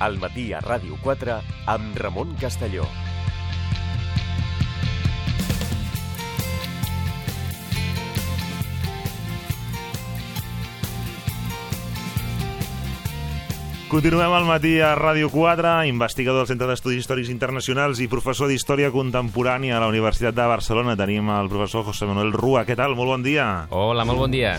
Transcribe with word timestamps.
al 0.00 0.18
matí 0.22 0.52
a 0.52 0.62
Ràdio 0.64 0.98
4 1.02 1.38
amb 1.66 1.98
Ramon 1.98 2.34
Castelló. 2.40 2.86
Continuem 13.88 14.34
al 14.36 14.44
matí 14.44 14.74
a 14.84 14.90
Ràdio 14.98 15.30
4, 15.32 15.86
investigador 15.88 16.42
del 16.42 16.50
Centre 16.50 16.66
d'Estudis 16.68 17.00
Històrics 17.00 17.30
Internacionals 17.32 18.02
i 18.04 18.08
professor 18.12 18.50
d'Història 18.52 18.90
Contemporània 18.92 19.78
a 19.78 19.80
la 19.80 19.88
Universitat 19.88 20.36
de 20.36 20.44
Barcelona. 20.44 20.92
Tenim 20.92 21.30
el 21.32 21.48
professor 21.48 21.86
José 21.86 22.04
Manuel 22.04 22.34
Rua. 22.36 22.66
Què 22.68 22.76
tal? 22.76 22.92
Molt 22.98 23.16
bon 23.16 23.24
dia. 23.24 23.46
Hola, 23.72 24.04
molt 24.04 24.20
bon 24.26 24.36
dia. 24.36 24.58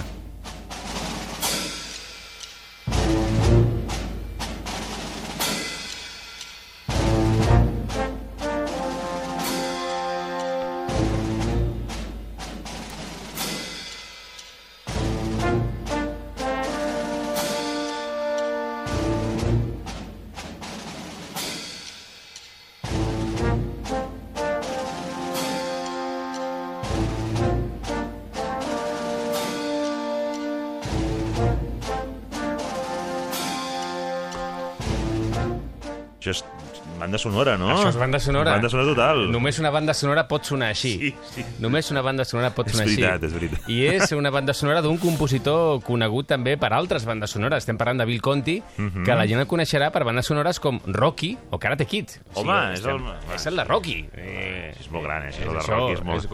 Sonora, 37.30 37.58
no? 37.58 37.70
Això 37.72 37.90
és 37.90 37.98
banda 37.98 38.20
sonora. 38.20 38.52
Banda 38.58 38.70
sonora 38.70 38.90
total. 38.90 39.32
Només 39.32 39.60
una 39.60 39.70
banda 39.72 39.94
sonora 39.94 40.28
pot 40.28 40.44
sonar 40.46 40.70
així. 40.74 40.92
Sí, 41.00 41.16
sí. 41.36 41.46
Només 41.60 41.90
una 41.92 42.02
banda 42.02 42.26
sonora 42.26 42.50
pot 42.56 42.68
És 42.68 42.74
sonar 42.74 42.88
veritat, 42.88 43.14
així. 43.24 43.26
és 43.26 43.34
veritat. 43.34 43.70
I 43.70 43.80
és 43.88 44.12
una 44.18 44.30
banda 44.32 44.54
sonora 44.54 44.82
d'un 44.82 44.98
compositor 44.98 45.82
conegut 45.86 46.28
també 46.28 46.58
per 46.58 46.74
altres 46.74 47.06
bandes 47.06 47.30
sonores. 47.32 47.64
Estem 47.64 47.78
parlant 47.78 48.00
de 48.00 48.06
Bill 48.06 48.22
Conti, 48.22 48.62
Mhm. 48.78 49.04
que 49.06 49.16
la 49.16 49.28
gent 49.28 49.40
el 49.40 49.48
coneixerà 49.48 49.92
per 49.92 50.04
bandes 50.04 50.26
sonores 50.26 50.60
com 50.60 50.80
Rocky 50.86 51.38
o 51.52 51.60
Karate 51.60 51.86
Kid. 51.86 52.10
O 52.34 52.42
Home, 52.42 52.74
és 52.74 52.80
estem- 52.80 52.96
el- 53.06 53.36
És 53.36 53.46
el 53.46 53.56
de 53.56 53.64
Rocky. 53.64 54.10
Eh, 54.16 54.74
És 54.80 54.90
molt 54.92 55.06
gran, 55.06 55.24
eh? 55.24 55.30
Això, 55.32 55.44
el 55.48 55.54
de 55.54 55.62
Rocky 55.68 55.94
és 55.94 56.04
molt... 56.04 56.26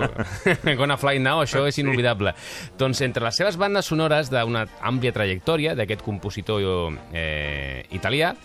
és... 0.63 0.75
Gonna 0.77 0.97
Fly 0.97 1.19
Now, 1.19 1.41
això 1.41 1.65
és 1.67 1.77
inolvidable. 1.77 2.33
Doncs 2.77 3.01
entre 3.01 3.23
les 3.23 3.35
seves 3.35 3.57
bandes 3.57 3.85
sonores 3.85 4.29
d'una 4.29 4.65
àmplia 4.81 5.11
trajectòria 5.13 5.75
d'aquest 5.75 6.01
compositor 6.01 6.93
eh, 7.13 7.85
italià, 7.91 8.35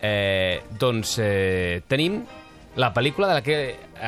eh, 0.00 0.62
doncs 0.80 1.18
eh, 1.22 1.82
tenim 1.88 2.22
la 2.76 2.92
pel·lícula 2.94 3.28
de 3.30 3.34
la 3.38 3.42
que 3.46 3.58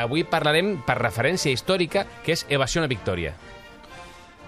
avui 0.02 0.24
parlarem 0.26 0.80
per 0.86 0.98
referència 0.98 1.52
històrica, 1.54 2.06
que 2.24 2.34
és 2.34 2.46
Evasione 2.50 2.90
Victoria. 2.90 3.34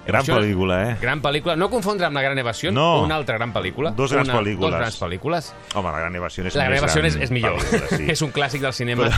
Gran 0.09 0.23
Això- 0.25 0.39
pel·lícula, 0.39 0.77
eh? 0.89 0.97
Gran 1.03 1.21
pel·lícula. 1.23 1.55
No 1.61 1.69
confondre 1.69 2.07
amb 2.09 2.17
La 2.17 2.23
Gran 2.25 2.39
Evasió, 2.41 2.73
No. 2.73 3.03
una 3.05 3.15
altra 3.15 3.37
gran 3.37 3.53
pel·lícula. 3.53 3.93
Dos 3.95 4.11
grans 4.13 4.29
una, 4.31 4.39
pel·lícules. 4.41 4.61
Dos 4.71 4.79
grans 4.81 5.01
pel·lícules. 5.03 5.53
Home, 5.75 5.91
la 5.93 5.99
Gran 5.99 6.17
Evasió 6.17 6.47
és 6.47 6.55
La 6.57 6.65
Gran 6.65 6.79
Evasió 6.79 7.03
és, 7.05 7.13
gran 7.15 7.23
és 7.25 7.31
millor. 7.31 7.59
pel·lícula, 7.59 7.97
sí. 7.99 8.07
és 8.17 8.23
un 8.23 8.33
clàssic 8.33 8.63
del 8.65 8.73
cinema. 8.73 9.11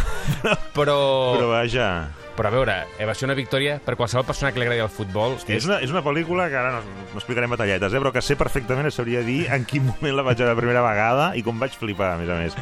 Però, 0.42 0.56
Però, 0.74 0.96
però 1.38 1.48
vaja... 1.52 1.86
però 2.36 2.48
a 2.48 2.50
veure, 2.50 2.74
Evasione 2.98 3.34
Victoria, 3.36 3.78
per 3.84 3.94
qualsevol 3.96 4.24
persona 4.24 4.50
que 4.50 4.58
li 4.58 4.64
agradi 4.64 4.80
el 4.80 4.88
futbol, 4.88 5.36
És 5.46 5.66
una, 5.66 5.76
és 5.84 5.90
una 5.92 6.02
pel·lícula 6.02 6.48
que 6.48 6.56
ara 6.56 6.70
no, 6.72 6.80
no 7.12 7.18
explicarem 7.20 7.50
batalletes, 7.50 7.92
eh? 7.92 7.98
però 8.00 8.10
que 8.12 8.22
sé 8.22 8.34
perfectament, 8.34 8.90
sabria 8.90 9.20
dir 9.22 9.46
en 9.52 9.64
quin 9.68 9.84
moment 9.86 10.16
la 10.16 10.22
vaig 10.22 10.38
veure 10.38 10.54
la 10.54 10.58
primera 10.58 10.80
vegada 10.82 11.36
i 11.36 11.42
com 11.44 11.58
vaig 11.60 11.76
flipar, 11.76 12.14
a 12.14 12.16
més 12.18 12.28
a 12.32 12.38
més. 12.40 12.56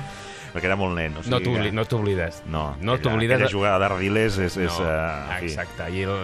Perquè 0.52 0.64
era 0.64 0.76
molt 0.80 0.96
nen. 0.96 1.14
O 1.16 1.22
sigui 1.22 1.30
no 1.30 1.40
t'obli- 1.44 1.68
que- 1.70 1.76
no 1.76 1.84
t'oblides. 1.84 2.42
No, 2.46 2.74
no 2.80 2.94
aquella- 2.96 3.02
t'oblides 3.02 3.36
Aquella 3.36 3.50
jugada 3.52 3.78
d'Ardiles 3.78 4.38
és... 4.38 4.56
és 4.56 4.78
no, 4.80 4.84
uh, 4.84 5.38
exacte. 5.44 5.90
I 5.94 6.02
el, 6.08 6.18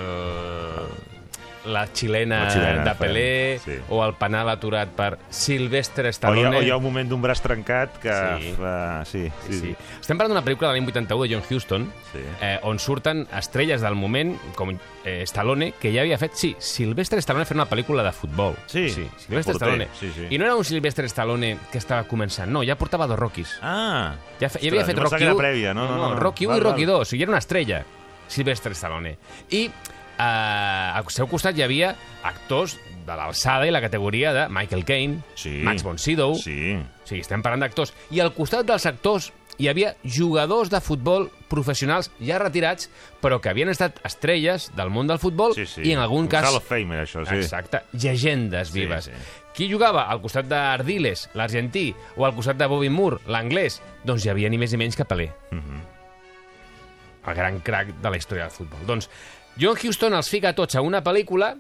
la 1.65 1.87
xilena, 1.93 2.45
La 2.45 2.51
xilena, 2.51 2.85
de 2.85 2.95
Pelé, 2.95 3.59
sí. 3.65 3.79
o 3.89 4.03
el 4.05 4.15
penal 4.21 4.49
aturat 4.53 4.89
per 4.93 5.19
Sylvester 5.31 6.05
O 6.05 6.07
hi, 6.07 6.11
ha, 6.11 6.13
Stallone. 6.13 6.57
o 6.59 6.63
hi 6.63 6.71
ha 6.71 6.77
un 6.77 6.83
moment 6.85 7.09
d'un 7.09 7.23
braç 7.23 7.41
trencat 7.41 7.99
que... 8.03 8.13
Sí. 8.43 8.53
fa- 8.59 9.05
sí, 9.05 9.23
sí, 9.47 9.53
Sí, 9.53 9.61
sí. 9.61 9.77
Estem 10.01 10.19
parlant 10.19 10.35
d'una 10.35 10.45
pel·lícula 10.45 10.69
de 10.73 10.77
l'any 10.79 10.87
81 10.91 11.23
de 11.25 11.31
John 11.35 11.43
Huston, 11.49 11.87
Sí. 12.13 12.21
eh, 12.41 12.59
on 12.63 12.79
surten 12.79 13.27
estrelles 13.37 13.81
del 13.81 13.95
moment, 13.97 14.37
com 14.55 14.71
eh, 15.05 15.23
Stallone, 15.27 15.73
que 15.81 15.93
ja 15.95 16.03
havia 16.03 16.19
fet... 16.19 16.35
Sí, 16.37 16.55
Sylvester 16.59 17.19
Stallone 17.25 17.47
fent 17.49 17.59
una 17.61 17.69
pel·lícula 17.71 18.05
de 18.05 18.13
futbol. 18.13 18.55
Sí, 18.67 18.89
sí 18.91 19.09
Sylvester 19.27 19.55
Stallone. 19.57 19.89
sí, 19.99 20.13
sí. 20.15 20.27
I 20.31 20.39
no 20.39 20.45
era 20.45 20.57
un 20.57 20.65
Sylvester 20.65 21.05
Stallone 21.07 21.57
que 21.73 21.79
estava 21.79 22.05
començant, 22.05 22.51
no, 22.53 22.63
ja 22.63 22.77
portava 22.77 23.07
dos 23.07 23.19
Rockies. 23.19 23.57
Ah! 23.63 24.15
Ja, 24.41 24.49
fe, 24.51 24.61
ja 24.61 24.71
havia 24.71 24.85
fet 24.85 24.99
Rocky 24.99 25.17
que 25.17 25.25
1... 25.25 25.31
era 25.33 25.37
prèvia, 25.39 25.75
no, 25.75 25.89
no, 25.89 25.97
no. 25.97 26.15
Rocky 26.21 26.47
1 26.47 26.51
Val, 26.53 26.61
i 26.61 26.65
Rocky 26.65 26.85
val. 26.87 26.99
2, 27.01 27.13
i 27.15 27.23
era 27.23 27.31
una 27.33 27.39
estrella, 27.39 27.85
Sylvester 28.29 28.73
Stallone. 28.73 29.17
I 29.51 29.71
eh, 30.19 30.97
al 30.99 31.05
seu 31.11 31.27
costat 31.31 31.57
hi 31.59 31.63
havia 31.67 31.95
actors 32.25 32.77
de 33.05 33.13
l'alçada 33.19 33.67
i 33.69 33.73
la 33.75 33.83
categoria 33.85 34.33
de 34.33 34.49
Michael 34.49 34.85
Caine, 34.89 35.19
Sí. 35.37 35.61
Max 35.63 35.83
von 35.85 35.99
Sydow... 35.99 36.35
Sí. 36.41 36.75
O 36.77 37.07
sigui, 37.07 37.21
estem 37.21 37.43
parlant 37.45 37.61
d'actors. 37.61 37.93
I 38.11 38.21
al 38.25 38.33
costat 38.33 38.65
dels 38.67 38.87
actors 38.89 39.31
hi 39.61 39.69
havia 39.71 39.93
jugadors 40.03 40.71
de 40.73 40.81
futbol 40.83 41.29
professionals 41.53 42.09
ja 42.19 42.41
retirats, 42.41 42.89
però 43.23 43.37
que 43.41 43.53
havien 43.53 43.69
estat 43.71 44.01
estrelles 44.03 44.71
del 44.75 44.91
món 44.91 45.07
del 45.07 45.21
futbol 45.23 45.53
Sí, 45.55 45.67
sí. 45.67 45.85
i 45.85 45.93
en 45.93 46.01
algun 46.03 46.25
Un 46.25 46.29
cas... 46.33 46.49
Hall 46.49 46.57
of 46.59 46.67
Fame, 46.67 47.03
això, 47.05 47.23
sí. 47.29 47.37
Exacte, 47.37 47.85
llegendes 47.93 48.73
Sí, 48.73 48.81
vives. 48.81 49.05
sí. 49.05 49.13
Qui 49.55 49.69
jugava 49.71 50.09
al 50.11 50.19
costat 50.25 50.49
d'Ardiles, 50.51 51.29
l'argentí, 51.39 51.93
o 52.17 52.25
al 52.27 52.35
costat 52.35 52.57
de 52.59 52.67
Bobby 52.67 52.89
Moore, 52.91 53.21
l'anglès? 53.31 53.77
Doncs 54.03 54.25
hi 54.27 54.33
havia 54.33 54.49
ni 54.51 54.59
més 54.59 54.73
ni 54.75 54.81
menys 54.81 54.97
que 54.99 55.05
Pelé. 55.07 55.29
Mhm. 55.53 55.85
El 57.29 57.35
gran 57.39 57.61
crack 57.65 57.95
de 58.03 58.11
la 58.11 58.17
història 58.19 58.45
del 58.49 58.53
futbol. 58.53 58.81
Doncs 58.87 59.07
John 59.55 59.79
Huston 59.79 60.17
els 60.19 60.27
fica 60.27 60.51
tots 60.53 60.75
a 60.75 60.83
una 60.83 60.99
pel·lícula 61.07 61.53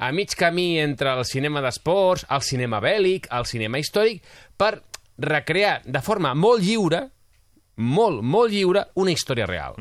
a 0.00 0.10
mig 0.12 0.34
camí 0.36 0.78
entre 0.80 1.12
el 1.16 1.24
cinema 1.24 1.62
d'esports, 1.64 2.26
el 2.28 2.42
cinema 2.44 2.80
bèl·lic, 2.84 3.30
el 3.32 3.46
cinema 3.48 3.80
històric, 3.80 4.20
per 4.60 4.82
recrear 5.20 5.80
de 5.84 6.02
forma 6.04 6.34
molt 6.36 6.60
lliure, 6.64 7.00
molt, 7.76 8.20
molt 8.20 8.52
lliure, 8.52 8.86
una 9.00 9.12
història 9.12 9.48
real. 9.48 9.76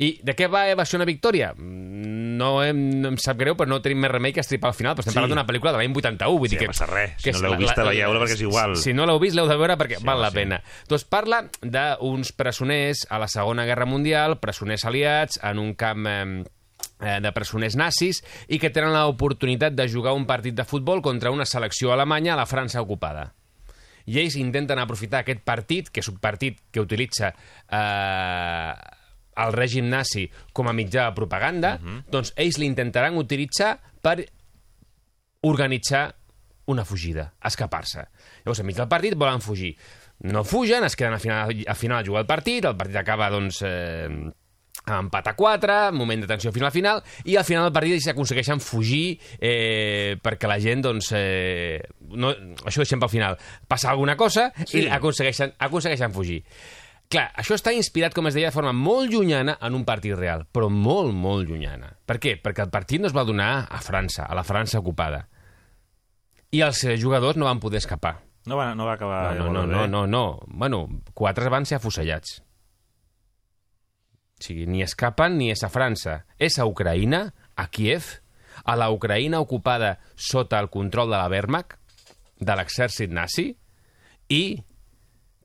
I 0.00 0.14
de 0.24 0.32
què 0.34 0.46
va 0.48 0.62
Evasió 0.72 0.96
una 0.96 1.04
victòria? 1.08 1.52
Mm, 1.56 2.18
No 2.40 2.62
em, 2.64 2.78
no 3.02 3.08
em 3.10 3.16
sap 3.20 3.36
greu, 3.36 3.52
però 3.52 3.68
no 3.68 3.82
tenim 3.84 3.98
més 4.00 4.08
remei 4.10 4.32
que 4.32 4.40
estripar 4.40 4.70
al 4.70 4.74
final, 4.74 4.94
però 4.94 5.02
estem 5.04 5.12
Sí. 5.12 5.18
parlant 5.18 5.34
d'una 5.34 5.44
pel·lícula 5.44 5.72
de 5.74 5.76
l'any 5.82 5.92
81, 5.92 6.38
vull 6.38 6.48
Sí, 6.48 6.54
dir 6.56 6.60
que... 6.62 6.68
passa 6.72 6.86
res. 6.88 7.10
Si 7.18 7.24
que 7.24 7.32
no 7.32 7.36
és 7.36 7.42
l'heu 7.42 7.50
la- 7.52 7.58
vista, 7.58 7.82
la- 7.84 7.90
veieu-la 7.90 8.20
perquè 8.22 8.32
és 8.38 8.40
igual. 8.40 8.76
Si 8.80 8.94
no 8.94 9.04
l'heu 9.04 9.18
vist, 9.20 9.34
l'heu 9.36 9.46
de 9.50 9.56
veure 9.60 9.76
perquè 9.76 9.98
Sí, 9.98 10.04
val 10.08 10.22
la 10.22 10.30
sí. 10.30 10.36
pena. 10.36 10.62
Doncs 10.88 11.04
parla 11.04 11.42
d'uns 11.60 12.32
presoners 12.32 13.02
a 13.10 13.18
la 13.18 13.28
Segona 13.28 13.66
Guerra 13.66 13.84
Mundial, 13.84 14.38
presoners 14.40 14.86
aliats, 14.86 15.38
en 15.42 15.58
un 15.58 15.74
camp 15.74 16.06
eh, 16.06 16.44
eh, 17.02 17.18
de 17.20 17.32
presoners 17.32 17.76
nazis 17.76 18.22
i 18.48 18.58
que 18.58 18.70
tenen 18.70 18.94
l'oportunitat 18.96 19.74
de 19.76 19.86
jugar 19.86 20.14
un 20.16 20.24
partit 20.24 20.54
de 20.54 20.64
futbol 20.64 21.02
contra 21.02 21.30
una 21.30 21.44
selecció 21.44 21.92
alemanya 21.92 22.32
a 22.32 22.36
la 22.40 22.46
França 22.46 22.80
ocupada. 22.80 23.34
I 24.06 24.16
ells 24.18 24.36
intenten 24.40 24.78
aprofitar 24.78 25.20
aquest 25.20 25.42
partit, 25.44 25.90
que 25.90 26.00
és 26.00 26.08
un 26.08 26.16
partit 26.16 26.56
que 26.72 26.80
utilitza 26.80 27.34
eh, 27.70 28.74
el 29.36 29.52
règim 29.54 29.86
nazi 29.88 30.26
com 30.52 30.68
a 30.68 30.72
mitjà 30.76 31.08
de 31.08 31.14
propaganda, 31.16 31.76
doncs 32.10 32.32
ells 32.36 32.58
l'intentaran 32.58 33.16
utilitzar 33.16 33.76
per 34.02 34.24
organitzar 35.42 36.14
una 36.70 36.84
fugida, 36.84 37.32
escapar-se. 37.42 38.04
Llavors, 38.44 38.60
enmig 38.62 38.76
del 38.78 38.88
partit 38.90 39.16
volen 39.18 39.40
fugir. 39.42 39.72
No 40.28 40.44
fugen, 40.44 40.84
es 40.84 40.94
queden 40.96 41.14
a 41.16 41.18
final, 41.18 41.54
a 41.66 41.74
final 41.74 42.02
a 42.02 42.06
jugar 42.06 42.20
el 42.22 42.28
partit, 42.28 42.64
el 42.68 42.76
partit 42.76 42.96
acaba, 43.00 43.30
doncs, 43.32 43.62
eh, 43.66 44.06
empat 44.90 45.26
a 45.32 45.34
4, 45.36 45.78
moment 45.96 46.20
de 46.22 46.28
tensió 46.28 46.52
final 46.52 46.68
a 46.68 46.74
final, 46.74 47.00
i 47.24 47.36
al 47.36 47.44
final 47.48 47.64
del 47.66 47.72
partit 47.74 47.96
ells 47.96 48.06
aconsegueixen 48.12 48.60
fugir 48.60 49.18
eh, 49.40 50.16
perquè 50.22 50.48
la 50.48 50.60
gent, 50.60 50.84
doncs, 50.84 51.10
eh, 51.16 51.80
no, 52.12 52.30
això 52.66 52.78
ho 52.80 52.84
deixem 52.84 53.00
pel 53.02 53.12
final, 53.12 53.38
passa 53.68 53.90
alguna 53.90 54.16
cosa 54.16 54.50
Sí. 54.66 54.84
i 54.84 54.88
aconsegueixen, 54.92 55.54
aconsegueixen 55.58 56.12
fugir. 56.12 56.42
Clar, 57.10 57.24
això 57.42 57.56
està 57.58 57.72
inspirat, 57.74 58.14
com 58.14 58.28
es 58.30 58.36
deia, 58.36 58.52
de 58.52 58.54
forma 58.54 58.70
molt 58.70 59.10
llunyana 59.10 59.56
en 59.66 59.74
un 59.74 59.82
partit 59.86 60.14
real, 60.14 60.44
però 60.46 60.68
molt, 60.70 61.10
molt 61.10 61.48
llunyana. 61.48 61.88
Per 62.06 62.20
què? 62.22 62.36
Perquè 62.38 62.62
el 62.62 62.70
partit 62.70 63.02
no 63.02 63.10
es 63.10 63.16
va 63.16 63.24
donar 63.26 63.66
a 63.66 63.80
França, 63.82 64.28
a 64.30 64.36
la 64.38 64.44
França 64.46 64.78
ocupada. 64.78 65.24
I 66.54 66.62
els 66.62 66.84
eh, 66.86 66.94
jugadors 67.02 67.38
no 67.38 67.48
van 67.48 67.58
poder 67.62 67.80
escapar. 67.82 68.20
No 68.46 68.60
va, 68.60 68.68
no 68.78 68.86
va 68.86 68.94
acabar... 68.94 69.34
No, 69.40 69.50
no, 69.50 69.66
no, 69.66 69.88
no, 69.90 70.04
no. 70.06 70.22
Bueno, 70.46 70.84
quatre 71.12 71.50
van 71.50 71.66
ser 71.66 71.80
afusellats. 71.80 72.38
O 74.38 74.46
sigui, 74.46 74.70
ni 74.70 74.86
escapen 74.86 75.34
ni 75.36 75.50
és 75.50 75.66
a 75.66 75.72
França. 75.74 76.20
És 76.38 76.62
a 76.62 76.68
Ucraïna, 76.70 77.24
a 77.58 77.66
Kiev, 77.74 78.06
a 78.62 78.78
la 78.78 78.86
Ucraïna 78.94 79.42
ocupada 79.42 79.96
sota 80.14 80.62
el 80.62 80.70
control 80.70 81.10
de 81.10 81.18
la 81.18 81.26
Wehrmacht, 81.26 81.74
de 82.38 82.54
l'exèrcit 82.54 83.10
nazi, 83.10 83.50
i 84.30 84.44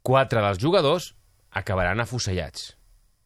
quatre 0.06 0.46
dels 0.46 0.62
jugadors 0.62 1.16
acabaran 1.56 2.04
afusellats. 2.04 2.74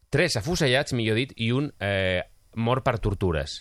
Tres 0.09 0.37
afusellats, 0.39 0.93
millor 0.97 1.19
dit, 1.19 1.33
i 1.37 1.51
un 1.53 1.69
eh, 1.81 2.21
mort 2.55 2.85
per 2.85 2.97
tortures. 3.01 3.59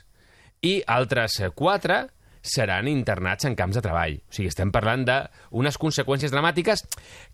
I 0.64 0.78
altres 0.86 1.40
eh, 1.42 1.50
quatre 1.56 2.06
seran 2.48 2.88
internats 2.88 3.44
en 3.48 3.56
camps 3.58 3.76
de 3.76 3.82
treball. 3.84 4.16
O 4.22 4.34
sigui, 4.34 4.48
estem 4.52 4.70
parlant 4.72 5.04
d'unes 5.08 5.78
conseqüències 5.80 6.32
dramàtiques 6.32 6.84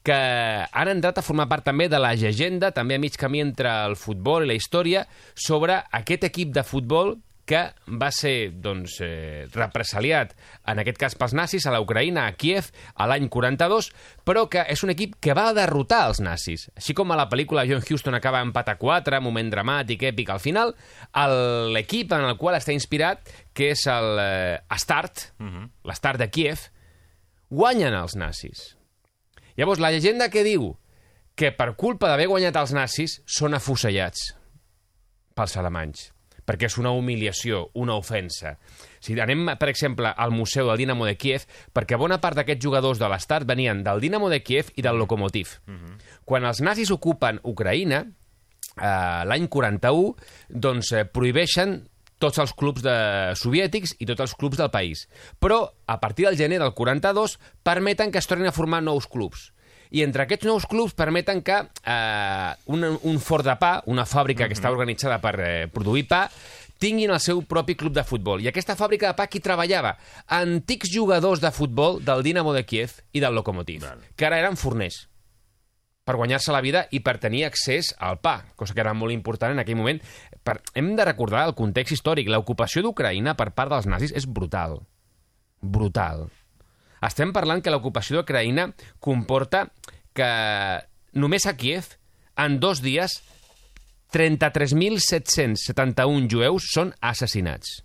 que 0.07 0.17
han 0.65 0.91
entrat 0.91 1.21
a 1.21 1.27
formar 1.27 1.47
part 1.51 1.67
també 1.69 1.89
de 1.93 2.01
la 2.01 2.15
llegenda, 2.19 2.73
també 2.75 2.97
a 2.97 3.03
mig 3.03 3.19
camí 3.21 3.43
entre 3.45 3.71
el 3.85 3.99
futbol 4.01 4.45
i 4.45 4.51
la 4.51 4.59
història, 4.59 5.05
sobre 5.35 5.79
aquest 5.93 6.27
equip 6.31 6.55
de 6.57 6.67
futbol 6.67 7.17
que 7.44 7.61
va 8.00 8.11
ser 8.12 8.52
doncs, 8.64 8.96
eh, 9.05 9.46
represaliat, 9.52 10.32
en 10.67 10.81
aquest 10.81 10.99
cas 11.00 11.17
pels 11.19 11.35
nazis, 11.37 11.67
a 11.67 11.73
la 11.75 11.81
Ucraïna, 11.85 12.26
a 12.26 12.37
Kiev, 12.41 12.70
a 12.94 13.06
l'any 13.11 13.29
42, 13.29 13.91
però 14.25 14.46
que 14.49 14.64
és 14.73 14.82
un 14.85 14.94
equip 14.94 15.17
que 15.20 15.37
va 15.37 15.52
derrotar 15.56 16.06
els 16.08 16.23
nazis. 16.25 16.70
Així 16.76 16.96
com 16.96 17.12
a 17.12 17.19
la 17.20 17.29
pel·lícula 17.29 17.67
John 17.69 17.85
Huston 17.85 18.17
acaba 18.17 18.43
empat 18.44 18.73
a 18.73 18.76
4, 18.81 19.20
moment 19.20 19.50
dramàtic, 19.52 20.06
èpic 20.11 20.32
al 20.32 20.41
final, 20.41 20.75
l'equip 21.75 22.12
en 22.17 22.25
el 22.31 22.38
qual 22.41 22.56
està 22.56 22.73
inspirat, 22.73 23.29
que 23.52 23.70
és 23.75 23.85
el 23.93 24.19
eh, 24.20 24.61
Astart, 24.69 25.35
uh 25.38 25.44
-huh. 25.47 25.69
l'Astart 25.85 26.19
de 26.19 26.31
Kiev, 26.31 26.70
guanyen 27.50 27.94
els 27.94 28.17
nazis. 28.17 28.76
Llavors, 29.56 29.79
la 29.79 29.93
llegenda 29.93 30.31
que 30.31 30.43
diu 30.43 30.79
que 31.37 31.52
per 31.52 31.76
culpa 31.76 32.08
d'haver 32.08 32.26
guanyat 32.26 32.56
els 32.56 32.73
nazis 32.73 33.23
són 33.26 33.55
afusellats 33.55 34.35
pels 35.35 35.56
alemanys 35.56 36.13
perquè 36.46 36.69
és 36.69 36.79
una 36.79 36.93
humiliació, 36.94 37.69
una 37.75 37.96
ofensa. 38.00 38.56
Si 39.00 39.17
anem, 39.20 39.50
per 39.61 39.69
exemple, 39.73 40.11
al 40.11 40.32
museu 40.32 40.69
del 40.69 40.82
Dinamo 40.85 41.06
de 41.08 41.17
Kiev, 41.17 41.46
perquè 41.73 41.99
bona 42.00 42.20
part 42.20 42.38
d'aquests 42.38 42.64
jugadors 42.64 43.00
de 43.00 43.08
l'Estat 43.08 43.46
venien 43.49 43.82
del 43.85 44.00
Dinamo 44.00 44.29
de 44.32 44.43
Kiev 44.43 44.73
i 44.76 44.85
del 44.85 45.00
Lokomotiv. 45.00 45.58
Quan 46.25 46.44
els 46.44 46.61
nazis 46.61 46.93
ocupen 46.94 47.41
Ucraïna, 47.44 48.05
eh, 48.05 49.25
l'any 49.25 49.49
41, 49.49 50.14
doncs 50.49 50.93
eh, 50.93 51.05
prohibeixen 51.05 51.82
tots 52.19 52.38
els 52.38 52.55
clubs 52.56 52.82
de 52.85 52.97
soviètics 53.37 53.97
i 54.00 54.06
tots 54.08 54.25
els 54.25 54.35
clubs 54.38 54.61
del 54.61 54.70
país. 54.70 55.06
Però, 55.43 55.64
a 55.87 55.99
partir 56.00 56.26
del 56.29 56.38
gener 56.38 56.61
del 56.62 56.75
42, 56.75 57.38
permeten 57.62 58.12
que 58.12 58.19
es 58.23 58.29
tornin 58.31 58.49
a 58.49 58.56
formar 58.56 58.82
nous 58.82 59.08
clubs. 59.11 59.52
I 59.93 60.03
entre 60.07 60.25
aquests 60.25 60.49
nous 60.49 60.67
clubs 60.71 60.97
permeten 60.97 61.43
que 61.45 61.61
eh, 61.61 62.51
un, 62.73 62.85
un 63.03 63.21
forn 63.21 63.51
de 63.51 63.57
pa, 63.61 63.77
una 63.91 64.07
fàbrica 64.09 64.49
que 64.49 64.57
està 64.57 64.73
organitzada 64.73 65.21
per 65.23 65.35
eh, 65.41 65.55
produir 65.73 66.07
pa, 66.09 66.27
tinguin 66.79 67.13
el 67.15 67.21
seu 67.23 67.41
propi 67.49 67.77
club 67.79 67.95
de 67.95 68.05
futbol. 68.05 68.43
I 68.43 68.51
aquesta 68.51 68.77
fàbrica 68.77 69.13
de 69.13 69.19
pa 69.19 69.29
qui 69.31 69.41
treballava? 69.45 69.95
Antics 70.37 70.93
jugadors 70.93 71.41
de 71.41 71.53
futbol 71.55 72.01
del 72.05 72.25
Dinamo 72.27 72.53
de 72.57 72.65
Kiev 72.67 72.99
i 73.13 73.23
del 73.25 73.35
Lokomotiv, 73.35 73.87
que 74.17 74.27
ara 74.29 74.41
eren 74.43 74.59
forners 74.61 75.05
per 76.05 76.19
guanyar-se 76.21 76.53
la 76.53 76.61
vida 76.61 76.85
i 76.93 77.01
per 77.01 77.17
tenir 77.19 77.47
accés 77.47 77.95
al 77.97 78.19
pa, 78.21 78.37
cosa 78.61 78.77
que 78.77 78.83
era 78.85 78.93
molt 78.93 79.15
important 79.15 79.55
en 79.55 79.63
aquell 79.63 79.79
moment. 79.81 80.03
Per... 80.45 80.59
Hem 80.77 80.93
de 80.99 81.07
recordar 81.09 81.47
el 81.49 81.57
context 81.57 81.97
històric. 81.97 82.29
L'ocupació 82.29 82.85
d'Ucraïna 82.85 83.33
per 83.39 83.51
part 83.57 83.73
dels 83.73 83.89
nazis 83.89 84.13
és 84.13 84.29
brutal. 84.29 84.83
Brutal. 85.65 86.27
Estem 87.05 87.33
parlant 87.37 87.61
que 87.61 87.73
l'ocupació 87.73 88.17
d'Ucraïna 88.17 88.65
comporta 89.03 89.61
que 90.17 90.31
només 91.19 91.47
a 91.47 91.56
Kiev, 91.59 91.85
en 92.41 92.61
dos 92.62 92.81
dies, 92.85 93.11
33.771 94.15 96.31
jueus 96.31 96.62
són 96.73 96.95
assassinats. 97.03 97.85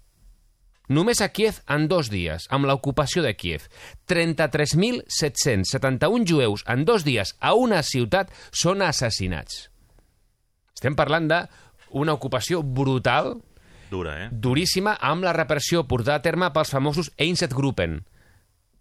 Només 0.90 1.22
a 1.22 1.30
Kiev 1.30 1.62
en 1.70 1.88
dos 1.90 2.10
dies, 2.10 2.48
amb 2.50 2.66
l'ocupació 2.66 3.22
de 3.26 3.34
Kiev. 3.38 3.68
33.771 4.10 6.26
jueus 6.26 6.64
en 6.66 6.86
dos 6.86 7.04
dies 7.06 7.36
a 7.40 7.54
una 7.54 7.84
ciutat 7.86 8.32
són 8.50 8.82
assassinats. 8.82 9.70
Estem 10.74 10.96
parlant 10.98 11.28
d'una 11.30 12.14
ocupació 12.16 12.64
brutal, 12.64 13.42
Dura, 13.90 14.26
eh? 14.26 14.30
duríssima, 14.32 14.98
amb 15.02 15.24
la 15.26 15.34
repressió 15.34 15.88
portada 15.90 16.18
a 16.22 16.24
terme 16.26 16.52
pels 16.54 16.70
famosos 16.74 17.12
Einsatzgruppen, 17.18 18.06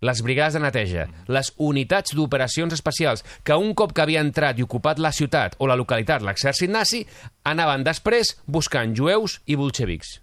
les 0.01 0.23
brigades 0.23 0.55
de 0.55 0.63
neteja, 0.63 1.09
les 1.27 1.51
unitats 1.57 2.15
d'operacions 2.15 2.77
especials, 2.77 3.25
que 3.43 3.57
un 3.59 3.75
cop 3.75 3.93
que 3.93 4.05
havia 4.05 4.23
entrat 4.23 4.59
i 4.59 4.67
ocupat 4.67 5.03
la 5.03 5.13
ciutat 5.13 5.59
o 5.59 5.67
la 5.67 5.79
localitat 5.79 6.23
l'exèrcit 6.23 6.71
nazi, 6.71 7.03
anaven 7.45 7.85
després 7.87 8.37
buscant 8.47 8.95
jueus 8.95 9.41
i 9.47 9.59
bolxevics 9.59 10.19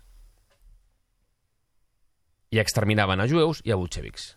i 2.56 2.60
exterminaven 2.62 3.20
a 3.20 3.28
jueus 3.28 3.62
i 3.66 3.74
a 3.74 3.78
bolxevics. 3.80 4.34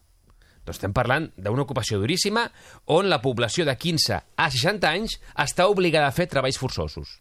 Doncs 0.67 0.81
estem 0.81 0.95
parlant 0.97 1.31
d'una 1.39 1.65
ocupació 1.65 2.01
duríssima 2.03 2.45
on 2.93 3.09
la 3.09 3.21
població 3.25 3.65
de 3.69 3.77
15 3.79 4.19
a 4.19 4.49
60 4.53 4.91
anys 4.91 5.17
està 5.45 5.69
obligada 5.71 6.11
a 6.11 6.17
fer 6.17 6.29
treballs 6.29 6.59
forçosos. 6.61 7.19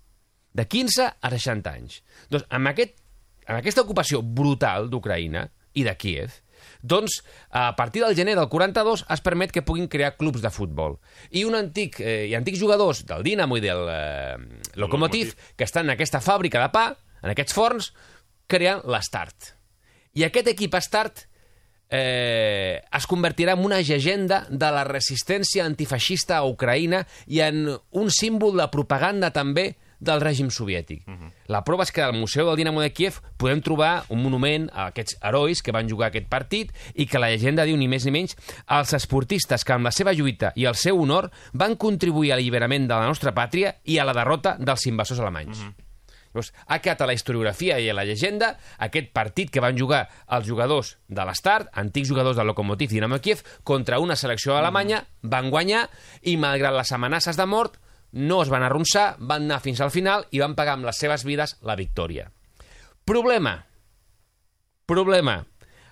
De 0.57 0.65
15 0.65 1.05
a 1.21 1.31
60 1.31 1.71
anys. 1.71 2.01
Doncs 2.33 2.47
amb, 2.49 2.71
aquest, 2.73 2.97
amb 3.45 3.59
aquesta 3.59 3.85
ocupació 3.85 4.23
brutal 4.23 4.89
d'Ucraïna 4.91 5.45
i 5.77 5.85
de 5.85 5.93
Kiev, 5.95 6.41
doncs 6.87 7.21
a 7.51 7.75
partir 7.75 8.03
del 8.03 8.15
gener 8.15 8.35
del 8.39 8.49
42 8.49 9.05
es 9.13 9.23
permet 9.25 9.51
que 9.51 9.65
puguin 9.65 9.89
crear 9.91 10.15
clubs 10.17 10.41
de 10.41 10.51
futbol. 10.53 10.97
I 11.29 11.43
un 11.45 11.57
antic, 11.59 11.99
eh, 11.99 12.25
i 12.31 12.35
antics 12.37 12.61
jugadors 12.61 13.03
del 13.05 13.25
Dinamo 13.27 13.57
i 13.57 13.63
del 13.63 13.85
eh, 13.91 14.37
Lokomotiv, 14.75 15.35
que 15.55 15.67
estan 15.67 15.87
en 15.87 15.95
aquesta 15.97 16.23
fàbrica 16.23 16.63
de 16.63 16.71
pa, 16.73 16.87
en 17.21 17.33
aquests 17.33 17.55
forns, 17.55 17.91
creen 18.47 18.83
l'Start. 18.87 19.53
I 20.17 20.25
aquest 20.25 20.47
equip 20.53 20.75
Start 20.81 21.27
eh, 21.89 22.81
es 22.81 23.07
convertirà 23.07 23.53
en 23.53 23.65
una 23.65 23.81
llegenda 23.81 24.45
de 24.49 24.71
la 24.71 24.83
resistència 24.87 25.65
antifeixista 25.65 26.39
a 26.39 26.47
Ucraïna 26.47 27.03
i 27.27 27.41
en 27.45 27.67
un 27.69 28.09
símbol 28.11 28.57
de 28.57 28.67
propaganda 28.73 29.31
també 29.35 29.75
del 29.99 30.21
règim 30.21 30.49
soviètic. 30.49 31.07
Uh 31.07 31.13
-huh. 31.13 31.31
La 31.47 31.63
prova 31.63 31.83
és 31.83 31.91
que 31.91 32.01
al 32.01 32.13
Museu 32.13 32.45
del 32.47 32.55
Dinamo 32.55 32.81
de 32.81 32.91
Kiev 32.91 33.21
podem 33.37 33.61
trobar 33.61 34.03
un 34.09 34.21
monument 34.21 34.69
a 34.73 34.87
aquests 34.87 35.17
herois 35.21 35.61
que 35.61 35.71
van 35.71 35.89
jugar 35.89 36.07
aquest 36.07 36.27
partit 36.27 36.71
i 36.93 37.05
que 37.05 37.19
la 37.19 37.29
llegenda 37.29 37.65
diu 37.65 37.77
ni 37.77 37.87
més 37.87 38.05
ni 38.05 38.11
menys 38.11 38.35
als 38.65 38.93
esportistes 38.93 39.63
que 39.63 39.73
amb 39.73 39.85
la 39.85 39.91
seva 39.91 40.13
lluita 40.13 40.51
i 40.55 40.65
el 40.65 40.75
seu 40.75 40.99
honor 40.99 41.31
van 41.53 41.75
contribuir 41.75 42.31
a 42.31 42.35
l'alliberament 42.35 42.87
de 42.87 42.93
la 42.93 43.07
nostra 43.07 43.33
pàtria 43.33 43.75
i 43.83 43.97
a 43.97 44.05
la 44.05 44.13
derrota 44.13 44.57
dels 44.59 44.85
invasors 44.85 45.19
alemanys. 45.19 45.59
Uh 45.59 45.65
-huh. 45.65 45.87
Llavors, 46.37 46.53
ha 46.67 46.79
quedat 46.79 47.01
a 47.01 47.07
la 47.07 47.13
historiografia 47.13 47.79
i 47.79 47.89
a 47.89 47.93
la 47.93 48.05
llegenda 48.05 48.57
aquest 48.77 49.11
partit 49.13 49.49
que 49.49 49.63
van 49.63 49.77
jugar 49.77 50.07
els 50.29 50.47
jugadors 50.47 50.97
de 51.07 51.25
l'Estart, 51.25 51.69
antics 51.73 52.09
jugadors 52.09 52.37
del 52.37 52.47
Lokomotiv 52.47 52.89
Dinamo 52.91 53.19
Kiev, 53.19 53.43
contra 53.63 53.99
una 53.99 54.15
selecció 54.15 54.57
alemanya, 54.57 55.05
van 55.21 55.49
guanyar 55.49 55.87
i, 56.21 56.37
malgrat 56.37 56.73
les 56.73 56.91
amenaces 56.91 57.37
de 57.37 57.45
mort, 57.45 57.79
no 58.17 58.41
es 58.41 58.49
van 58.49 58.65
arronsar, 58.65 59.15
van 59.19 59.45
anar 59.45 59.61
fins 59.61 59.79
al 59.81 59.93
final 59.93 60.25
i 60.33 60.41
van 60.41 60.55
pagar 60.57 60.73
amb 60.77 60.87
les 60.89 60.97
seves 60.97 61.23
vides 61.27 61.57
la 61.61 61.77
victòria. 61.77 62.31
Problema. 63.05 63.59
Problema. 64.89 65.37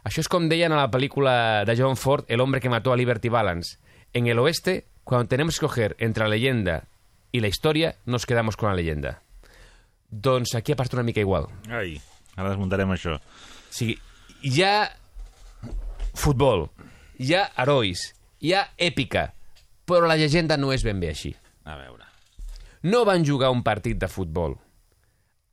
Això 0.06 0.22
és 0.22 0.30
com 0.30 0.50
deien 0.50 0.74
a 0.74 0.80
la 0.82 0.92
pel·lícula 0.94 1.64
de 1.66 1.76
John 1.78 1.98
Ford, 1.98 2.26
El 2.28 2.42
hombre 2.42 2.62
que 2.62 2.70
mató 2.70 2.94
a 2.94 2.98
Liberty 2.98 3.30
Balance. 3.30 3.78
En 4.14 4.28
el 4.28 4.40
oeste, 4.40 4.86
cuando 5.04 5.28
tenemos 5.28 5.56
que 5.56 5.66
escoger 5.66 5.96
entre 6.00 6.24
la 6.24 6.30
leyenda 6.30 6.84
y 7.32 7.42
la 7.42 7.48
historia, 7.48 7.96
nos 8.06 8.26
quedamos 8.26 8.58
con 8.58 8.70
la 8.70 8.76
leyenda. 8.76 9.22
Doncs 10.10 10.56
aquí 10.56 10.72
ha 10.72 10.78
passat 10.80 10.94
una 10.94 11.04
mica 11.04 11.20
igual. 11.20 11.50
Ai, 11.68 11.98
ara 12.38 12.54
desmuntarem 12.54 12.94
això. 12.94 13.18
O 13.18 13.74
sigui, 13.74 13.98
hi 14.46 14.62
ha 14.64 14.88
futbol, 16.16 16.70
hi 17.18 17.34
ha 17.36 17.50
herois, 17.60 18.08
hi 18.40 18.54
ha 18.54 18.70
èpica, 18.78 19.32
però 19.86 20.08
la 20.08 20.16
llegenda 20.16 20.56
no 20.58 20.72
és 20.72 20.86
ben 20.86 21.02
bé 21.02 21.12
així. 21.12 21.34
A 21.66 21.76
veure. 21.82 22.05
No 22.86 23.02
van 23.04 23.24
jugar 23.26 23.50
un 23.50 23.64
partit 23.66 23.98
de 23.98 24.06
futbol. 24.06 24.52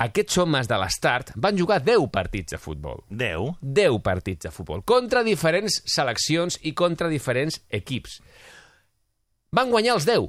Aquests 0.04 0.36
homes 0.42 0.66
de 0.68 0.76
l'Estart 0.76 1.30
van 1.40 1.56
jugar 1.56 1.78
10 1.80 2.10
partits 2.12 2.52
de 2.52 2.58
futbol. 2.60 2.98
10? 3.08 3.54
10 3.62 4.02
partits 4.04 4.44
de 4.44 4.50
futbol, 4.52 4.82
contra 4.84 5.22
diferents 5.24 5.78
seleccions 5.88 6.58
i 6.68 6.74
contra 6.76 7.08
diferents 7.08 7.56
equips. 7.70 8.18
Van 9.56 9.72
guanyar 9.72 9.94
els 9.96 10.08
10. 10.10 10.28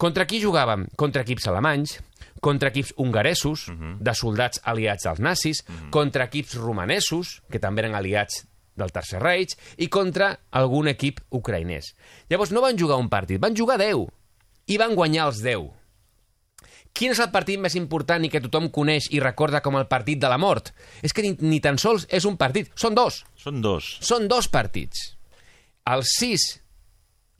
Contra 0.00 0.26
qui 0.26 0.40
jugàvem? 0.42 0.88
Contra 0.98 1.22
equips 1.22 1.46
alemanys, 1.52 2.00
contra 2.42 2.72
equips 2.74 2.94
hongaresos, 2.96 3.68
uh 3.68 3.74
-huh. 3.76 3.94
de 4.00 4.14
soldats 4.14 4.60
aliats 4.64 5.06
als 5.06 5.20
nazis, 5.20 5.62
uh 5.62 5.70
-huh. 5.70 5.90
contra 5.90 6.24
equips 6.24 6.56
romanesos, 6.56 7.42
que 7.48 7.60
també 7.60 7.82
eren 7.82 7.94
aliats 7.94 8.46
del 8.74 8.90
Tercer 8.90 9.22
Reich, 9.22 9.54
i 9.76 9.88
contra 9.88 10.40
algun 10.50 10.88
equip 10.88 11.20
ucraïnès. 11.30 11.94
Llavors 12.28 12.50
no 12.50 12.60
van 12.60 12.76
jugar 12.76 12.96
un 12.96 13.08
partit, 13.08 13.40
van 13.40 13.54
jugar 13.54 13.78
10, 13.78 14.08
i 14.66 14.76
van 14.78 14.94
guanyar 14.96 15.26
els 15.26 15.40
10. 15.40 15.83
Quin 16.94 17.10
és 17.10 17.18
el 17.18 17.32
partit 17.34 17.58
més 17.58 17.74
important 17.74 18.22
i 18.22 18.30
que 18.30 18.38
tothom 18.44 18.68
coneix 18.70 19.08
i 19.10 19.18
recorda 19.22 19.58
com 19.64 19.74
el 19.80 19.88
partit 19.90 20.20
de 20.22 20.28
la 20.30 20.38
mort? 20.38 20.70
És 21.02 21.12
que 21.12 21.24
ni, 21.26 21.32
ni 21.42 21.58
tan 21.60 21.74
sols 21.82 22.04
és 22.06 22.24
un 22.28 22.36
partit, 22.38 22.70
són 22.78 22.94
dos. 22.94 23.24
Són 23.34 23.58
dos. 23.64 23.96
Són 24.06 24.28
dos 24.30 24.46
partits. 24.48 25.16
El 25.90 26.04
6 26.06 26.44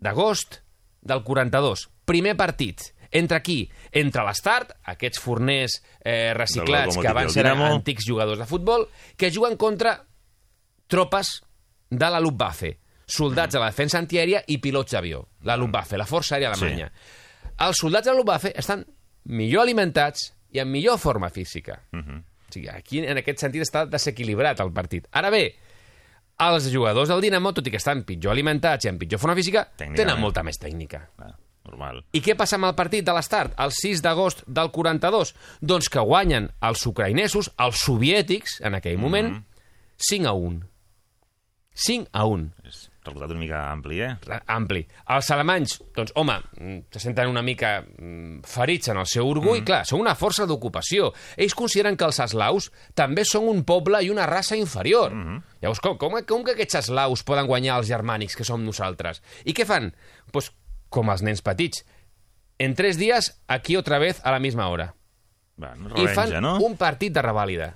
d'agost 0.02 0.58
del 1.06 1.22
42, 1.22 1.86
primer 2.04 2.34
partit. 2.36 2.90
Entre 3.14 3.38
qui? 3.46 3.60
Entre 3.94 4.24
l'Estart, 4.26 4.72
aquests 4.90 5.20
forners 5.22 5.76
eh, 6.02 6.32
reciclats 6.34 6.96
que 6.98 7.12
van 7.14 7.28
Lokomotiv 7.28 7.34
ser 7.36 7.44
del 7.46 7.54
Dinamo. 7.54 7.74
antics 7.76 8.08
jugadors 8.08 8.40
de 8.42 8.46
futbol, 8.50 8.88
que 9.16 9.30
juguen 9.30 9.54
contra 9.56 10.00
tropes 10.90 11.36
de 11.90 12.10
la 12.10 12.18
Luftwaffe, 12.18 12.72
soldats 13.06 13.54
de 13.54 13.62
la 13.62 13.70
defensa 13.70 14.00
antiaèria 14.02 14.42
i 14.50 14.58
pilots 14.58 14.96
d'avió. 14.96 15.28
La 15.46 15.54
Luftwaffe, 15.56 15.96
la 15.96 16.08
Força 16.10 16.34
Aèria 16.34 16.50
Alemanya. 16.50 16.90
Sí. 16.90 17.54
Els 17.68 17.78
soldats 17.84 18.08
de 18.08 18.10
la 18.10 18.18
Luftwaffe 18.18 18.50
estan 18.58 18.82
millor 19.24 19.62
alimentats 19.62 20.32
i 20.52 20.58
en 20.60 20.70
millor 20.70 20.98
forma 20.98 21.30
física. 21.30 21.80
Uh 21.92 21.98
-huh. 22.00 22.20
o 22.20 22.52
sigui, 22.52 22.68
aquí, 22.68 22.98
en 23.04 23.18
aquest 23.18 23.38
sentit, 23.38 23.62
està 23.62 23.86
desequilibrat 23.88 24.60
el 24.60 24.72
partit. 24.72 25.06
Ara 25.12 25.30
bé, 25.30 25.56
Els 26.38 26.72
jugadors 26.72 27.08
del 27.08 27.20
Dinamo, 27.20 27.52
tot 27.52 27.66
i 27.66 27.70
que 27.70 27.76
estan 27.76 28.02
pitjor 28.02 28.32
alimentats 28.32 28.84
i 28.84 28.88
amb 28.88 28.98
pitjor 28.98 29.20
forma 29.20 29.36
física, 29.36 29.68
tenen 29.76 30.18
molta 30.20 30.42
més 30.42 30.58
tècnica. 30.58 31.08
Ah, 31.18 31.36
normal. 31.64 32.04
I 32.12 32.20
què 32.20 32.34
passa 32.36 32.56
amb 32.56 32.64
el 32.64 32.74
partit 32.74 33.04
de 33.04 33.12
l'Start, 33.12 33.54
el 33.56 33.70
6 33.70 34.02
d'agost 34.02 34.42
del 34.46 34.70
42? 34.72 35.34
Doncs 35.60 35.88
que 35.88 36.00
guanyen 36.00 36.50
els 36.60 36.86
ucraïnesos, 36.86 37.52
els 37.56 37.76
soviètics, 37.76 38.60
en 38.60 38.74
aquell 38.74 38.98
moment, 38.98 39.30
Mhm. 39.30 39.44
5 39.96 40.26
a 40.26 40.32
1. 40.32 40.60
5 41.74 42.08
a 42.12 42.24
1. 42.26 42.50
És 42.64 42.90
resultat 43.06 43.32
una 43.34 43.40
mica 43.40 43.60
ampli, 43.70 44.00
eh? 44.02 44.38
ampli. 44.50 44.82
Els 45.14 45.30
alemanys, 45.34 45.76
doncs, 45.96 46.14
home, 46.20 46.36
mm, 46.58 46.78
se 46.94 47.02
senten 47.02 47.30
una 47.30 47.42
mica 47.44 47.76
mm, 47.82 48.40
ferits 48.48 48.92
en 48.92 49.00
el 49.02 49.08
seu 49.10 49.28
orgull. 49.28 49.60
Mm. 49.60 49.68
Clar, 49.68 49.82
són 49.88 50.02
una 50.04 50.16
força 50.18 50.46
d'ocupació. 50.50 51.12
Ells 51.36 51.56
consideren 51.58 51.98
que 52.00 52.08
els 52.08 52.20
eslaus 52.24 52.70
també 52.96 53.26
són 53.28 53.48
un 53.52 53.64
poble 53.68 54.02
i 54.04 54.10
una 54.12 54.26
raça 54.30 54.58
inferior. 54.58 55.14
Mm. 55.14 55.40
Llavors, 55.64 55.82
com, 55.84 55.98
com, 56.00 56.18
com 56.28 56.46
que 56.46 56.56
aquests 56.56 56.82
eslaus 56.84 57.24
poden 57.26 57.48
guanyar 57.50 57.78
els 57.82 57.90
germànics, 57.90 58.36
que 58.38 58.46
som 58.48 58.64
nosaltres? 58.64 59.22
I 59.44 59.56
què 59.56 59.68
fan? 59.68 59.92
Pues, 60.32 60.52
com 60.94 61.10
els 61.10 61.24
nens 61.26 61.42
petits. 61.44 61.84
En 62.58 62.76
tres 62.78 62.98
dies, 63.00 63.32
aquí 63.48 63.76
otra 63.76 63.98
vez 63.98 64.20
a 64.22 64.30
la 64.30 64.38
misma 64.38 64.68
hora. 64.68 64.94
Bueno, 65.56 65.90
I 65.94 66.06
revenja, 66.06 66.14
fan 66.14 66.42
no? 66.42 66.58
un 66.62 66.76
partit 66.78 67.14
de 67.14 67.22
revàlida. 67.22 67.74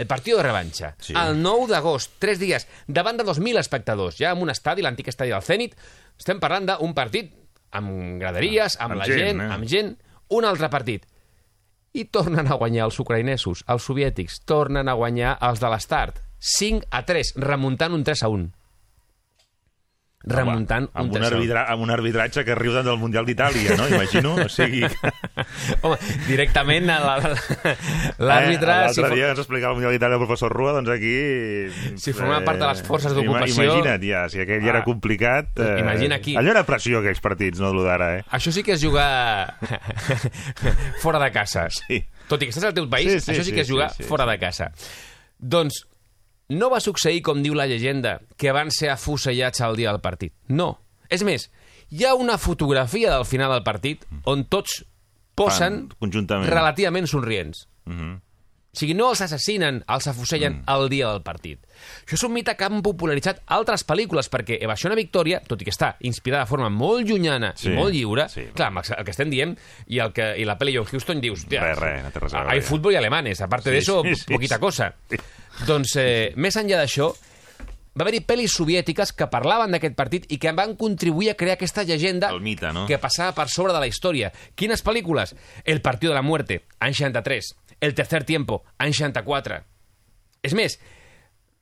El 0.00 0.08
partit 0.08 0.32
de 0.32 0.42
revanxa. 0.42 0.94
Sí. 1.02 1.12
El 1.12 1.36
9 1.42 1.66
d'agost, 1.68 2.14
tres 2.22 2.38
dies, 2.40 2.64
davant 2.88 3.18
de 3.20 3.26
2.000 3.26 3.60
espectadors, 3.60 4.16
ja 4.16 4.30
en 4.32 4.40
un 4.40 4.52
estadi, 4.52 4.80
l'antic 4.80 5.10
estadi 5.12 5.34
del 5.34 5.44
Zenit, 5.44 5.74
estem 6.16 6.40
parlant 6.40 6.70
d'un 6.70 6.94
partit 6.96 7.34
amb 7.76 8.16
graderies, 8.20 8.78
amb, 8.80 8.94
Amb 8.96 9.02
la 9.02 9.08
gent, 9.10 9.20
gent, 9.20 9.42
eh? 9.44 9.50
amb 9.54 9.68
gent, 9.68 9.92
un 10.36 10.46
altre 10.48 10.70
partit. 10.72 11.04
I 11.92 12.06
tornen 12.14 12.48
a 12.48 12.56
guanyar 12.56 12.86
els 12.86 12.98
ucraïnesos, 13.02 13.64
els 13.68 13.86
soviètics, 13.90 14.40
tornen 14.48 14.88
a 14.88 14.96
guanyar 14.96 15.36
els 15.50 15.60
de 15.60 15.70
l'Estart. 15.72 16.22
5 16.40 16.88
a 16.96 17.02
3, 17.04 17.34
remuntant 17.44 17.92
un 17.92 18.04
3 18.06 18.24
a 18.24 18.30
1. 18.32 18.48
Remuntant 20.22 20.90
Home, 20.92 21.00
amb, 21.00 21.14
un 21.14 21.16
un 21.16 21.22
3 21.22 21.24
a 21.24 21.30
1. 21.30 21.36
arbitra, 21.38 21.60
amb 21.72 21.82
un 21.82 21.90
arbitratge 21.94 22.42
que 22.44 22.54
riu 22.54 22.74
del 22.76 22.98
Mundial 23.00 23.24
d'Itàlia, 23.24 23.72
no? 23.78 23.86
Imagino. 23.88 24.34
O 24.44 24.48
sigui... 24.52 24.82
Home, 25.82 25.96
directament 26.26 26.84
la- 26.90 26.98
la- 27.00 27.16
l'àrbitre... 28.20 28.74
Eh, 28.90 28.92
si 28.92 29.00
L'altre 29.00 29.08
fo- 29.08 29.16
dia 29.16 29.30
ens 29.32 29.40
explicava 29.40 29.72
el 29.72 29.78
Mundial 29.80 29.94
d'Itàlia 29.96 30.18
el 30.18 30.22
professor 30.26 30.52
Rua, 30.52 30.74
doncs 30.76 30.92
aquí... 30.92 31.14
Si 31.96 32.12
formava 32.12 32.44
part 32.44 32.60
de 32.60 32.68
les 32.68 32.82
forces 32.84 33.16
d'ocupació- 33.16 33.64
Imagina't, 33.64 34.04
ja, 34.04 34.26
si 34.28 34.42
aquell 34.44 34.60
ja 34.60 34.74
era 34.74 34.82
Ah, 34.84 34.88
complicat... 34.90 35.56
Eh, 35.56 35.80
imagina 35.80 36.20
aquí. 36.20 36.36
Allò 36.36 36.52
era 36.52 36.66
pressió, 36.68 37.00
aquells 37.00 37.24
partits, 37.24 37.58
no, 37.64 37.72
d'ara, 37.80 38.10
eh? 38.18 38.24
Això 38.36 38.52
sí 38.52 38.62
que 38.66 38.76
és 38.76 38.84
jugar 38.84 39.56
fora 41.02 41.18
de 41.24 41.30
casa. 41.32 41.68
Sí. 41.72 42.02
Tot 42.28 42.42
i 42.44 42.46
que 42.50 42.52
estàs 42.54 42.68
al 42.68 42.74
teu 42.76 42.88
país, 42.92 43.08
Sí, 43.16 43.20
sí, 43.24 43.32
això 43.32 43.42
sí 43.44 43.50
sí, 43.50 43.56
que 43.56 43.64
és 43.64 43.70
jugar 43.72 43.88
sí, 43.94 44.02
sí, 44.04 44.08
fora 44.08 44.26
de 44.28 44.36
casa. 44.38 44.68
Doncs 45.40 45.86
no 46.50 46.68
va 46.70 46.80
succeir, 46.82 47.22
com 47.22 47.42
diu 47.42 47.54
la 47.54 47.66
llegenda, 47.70 48.18
que 48.36 48.52
van 48.52 48.70
ser 48.74 48.90
afusellats 48.92 49.60
al 49.62 49.76
dia 49.78 49.90
del 49.92 50.02
partit. 50.02 50.34
No. 50.48 50.72
És 51.08 51.22
més, 51.26 51.48
hi 51.90 52.04
ha 52.06 52.14
una 52.18 52.36
fotografia 52.38 53.10
del 53.14 53.24
final 53.26 53.50
del 53.54 53.62
partit 53.66 54.04
on 54.30 54.44
tots 54.50 54.84
posen 55.34 55.86
Fan 55.86 55.96
conjuntament. 55.98 56.50
relativament 56.50 57.06
somrients. 57.10 57.66
Mhm. 57.86 58.18
O 58.70 58.78
sigui, 58.78 58.94
no 58.94 59.08
els 59.10 59.18
assassinen, 59.24 59.80
els 59.90 60.06
afusellen 60.06 60.60
mm. 60.60 60.70
el 60.70 60.88
dia 60.92 61.08
del 61.10 61.24
partit. 61.26 61.64
Això 62.04 62.14
és 62.14 62.22
un 62.28 62.34
mite 62.36 62.54
que 62.54 62.66
han 62.68 62.82
popularitzat 62.86 63.40
altres 63.56 63.82
pel·lícules, 63.88 64.28
perquè 64.30 64.60
Evasión 64.62 64.94
a 64.94 64.98
Victòria, 64.98 65.40
tot 65.42 65.62
i 65.62 65.66
que 65.66 65.74
està 65.74 65.96
inspirada 66.06 66.44
de 66.44 66.50
forma 66.52 66.68
molt 66.70 67.08
llunyana 67.08 67.50
Sí, 67.58 67.72
i 67.72 67.74
molt 67.74 67.90
lliure, 67.96 68.28
sí. 68.30 68.46
clar, 68.54 68.70
el 68.70 69.04
que 69.08 69.10
estem 69.10 69.32
dient, 69.32 69.56
i, 69.88 69.98
el 69.98 70.14
que, 70.14 70.28
i 70.38 70.46
la 70.46 70.54
pel·li 70.60 70.76
John 70.76 70.86
Huston 70.86 71.22
dius, 71.24 71.48
Res, 71.50 71.80
res, 71.80 72.04
no 72.04 72.12
té 72.14 72.22
res 72.22 72.36
a 72.36 72.44
veure, 72.44 72.54
hay 72.54 72.62
ja. 72.62 72.68
fútbol 72.68 72.94
y 72.94 73.00
alemanes, 73.00 73.42
aparte 73.42 73.70
Sí, 73.70 73.74
de 73.74 73.82
eso, 73.82 74.02
sí, 74.06 74.14
sí, 74.14 74.30
poquita 74.32 74.60
sí. 74.60 74.60
cosa. 74.60 74.92
Doncs, 75.66 75.96
eh, 75.98 76.30
més 76.38 76.54
enllà 76.60 76.78
d'això, 76.84 77.10
va 77.96 78.04
haver-hi 78.04 78.20
pel·lis 78.26 78.52
soviètiques 78.54 79.12
que 79.12 79.26
parlaven 79.32 79.72
d'aquest 79.74 79.96
partit 79.98 80.26
i 80.32 80.38
que 80.38 80.52
van 80.56 80.76
contribuir 80.78 81.30
a 81.32 81.36
crear 81.36 81.56
aquesta 81.58 81.82
llegenda 81.84 82.30
El 82.30 82.40
mite, 82.40 82.70
no? 82.72 82.86
que 82.86 82.98
passava 83.02 83.34
per 83.34 83.48
sobre 83.50 83.72
de 83.74 83.80
la 83.82 83.88
història. 83.90 84.30
Quines 84.54 84.84
pel·lícules? 84.84 85.34
El 85.64 85.80
Partido 85.82 86.12
de 86.12 86.20
la 86.20 86.22
Muerte, 86.22 86.62
any 86.78 86.94
63. 86.94 87.54
El 87.80 87.94
Tercer 87.94 88.24
Tiempo, 88.24 88.62
any 88.78 88.92
64. 88.92 89.62
És 90.42 90.54
més, 90.54 90.78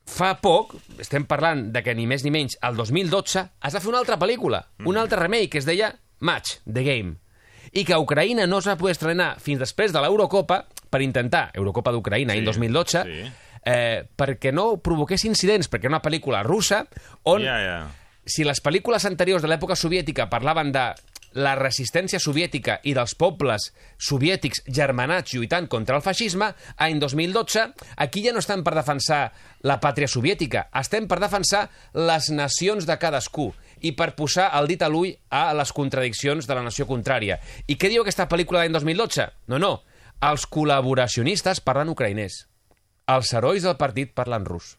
fa 0.09 0.33
poc, 0.41 0.75
estem 1.01 1.25
parlant 1.29 1.67
de 1.73 1.81
que 1.85 1.93
ni 1.95 2.05
més 2.09 2.23
ni 2.25 2.31
menys, 2.33 2.57
el 2.65 2.77
2012, 2.77 3.43
es 3.67 3.75
va 3.75 3.81
fer 3.81 3.89
una 3.91 3.99
altra 4.01 4.17
pel·lícula, 4.19 4.63
Mm. 4.79 4.87
un 4.87 4.97
altre 4.97 5.19
remake, 5.19 5.49
que 5.49 5.57
es 5.59 5.65
deia 5.65 5.93
Match, 6.19 6.57
The 6.65 6.83
Game, 6.83 7.15
i 7.73 7.83
que 7.85 7.93
a 7.93 7.99
Ucraïna 7.99 8.47
no 8.47 8.57
es 8.59 8.67
va 8.67 8.77
poder 8.77 8.93
estrenar 8.97 9.39
fins 9.39 9.59
després 9.59 9.93
de 9.93 10.01
l'Eurocopa 10.01 10.65
per 10.89 11.01
intentar, 11.01 11.51
Eurocopa 11.53 11.91
d'Ucraïna, 11.91 12.33
Sí, 12.33 12.39
any 12.39 12.45
2012, 12.45 13.03
sí. 13.03 13.31
Eh, 13.65 14.05
perquè 14.15 14.53
no 14.55 14.77
provoqués 14.83 15.25
incidents, 15.29 15.69
perquè 15.69 15.87
era 15.87 15.97
una 15.97 16.03
pel·lícula 16.05 16.43
russa 16.43 16.85
on 17.29 17.43
Ja, 17.43 17.59
ja. 17.63 17.79
si 18.25 18.43
les 18.47 18.61
pel·lícules 18.63 19.05
anteriors 19.05 19.41
de 19.41 19.49
l'època 19.51 19.75
soviètica 19.75 20.29
parlaven 20.29 20.71
de 20.71 20.89
la 21.37 21.53
resistència 21.55 22.19
soviètica 22.19 22.79
i 22.89 22.95
dels 22.97 23.13
pobles 23.13 23.69
soviètics 24.01 24.63
germanats 24.65 25.35
lluitant 25.35 25.67
contra 25.69 25.97
el 25.99 26.01
feixisme, 26.01 26.47
any 26.81 26.99
2012, 26.99 27.65
aquí 27.97 28.23
ja 28.25 28.33
no 28.33 28.41
estem 28.41 28.63
per 28.65 28.73
defensar 28.73 29.27
la 29.61 29.79
pàtria 29.79 30.09
soviètica, 30.09 30.67
estem 30.73 31.07
per 31.07 31.19
defensar 31.21 31.67
les 31.93 32.31
nacions 32.33 32.87
de 32.89 32.97
cadascú 32.97 33.51
i 33.85 33.93
per 33.93 34.15
posar 34.17 34.49
el 34.57 34.67
dit 34.67 34.81
a 34.81 34.89
l'ull 34.89 35.13
a 35.29 35.51
les 35.53 35.71
contradiccions 35.71 36.47
de 36.47 36.55
la 36.57 36.65
nació 36.65 36.87
contrària. 36.89 37.39
I 37.67 37.77
què 37.77 37.91
diu 37.93 38.01
aquesta 38.03 38.27
pel·lícula 38.27 38.63
d'any 38.63 38.73
2012? 38.73 39.29
No, 39.53 39.61
no, 39.61 39.73
els 40.25 40.49
col·laboracionistes 40.49 41.61
parlen 41.63 41.93
ucraïnès, 41.93 42.41
els 43.09 43.31
herois 43.33 43.63
del 43.65 43.77
partit 43.79 44.11
parlen 44.15 44.45
rus. 44.45 44.75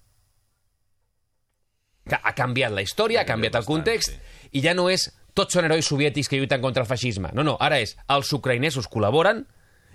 Que 2.10 2.18
ha 2.22 2.32
canviat 2.34 2.72
la 2.74 2.82
història, 2.82 3.22
ha 3.22 3.28
canviat 3.28 3.58
el 3.60 3.66
context, 3.68 4.14
i 4.56 4.62
ja 4.64 4.74
no 4.74 4.88
és 4.90 5.08
tots 5.36 5.54
són 5.54 5.66
herois 5.68 5.86
soviètics 5.86 6.28
que 6.30 6.38
lluiten 6.40 6.62
contra 6.62 6.82
el 6.82 6.88
feixisme. 6.90 7.30
No, 7.36 7.44
no, 7.46 7.56
ara 7.62 7.78
és 7.82 7.96
els 8.10 8.30
ucraïnesos 8.34 8.88
col·laboren 8.90 9.44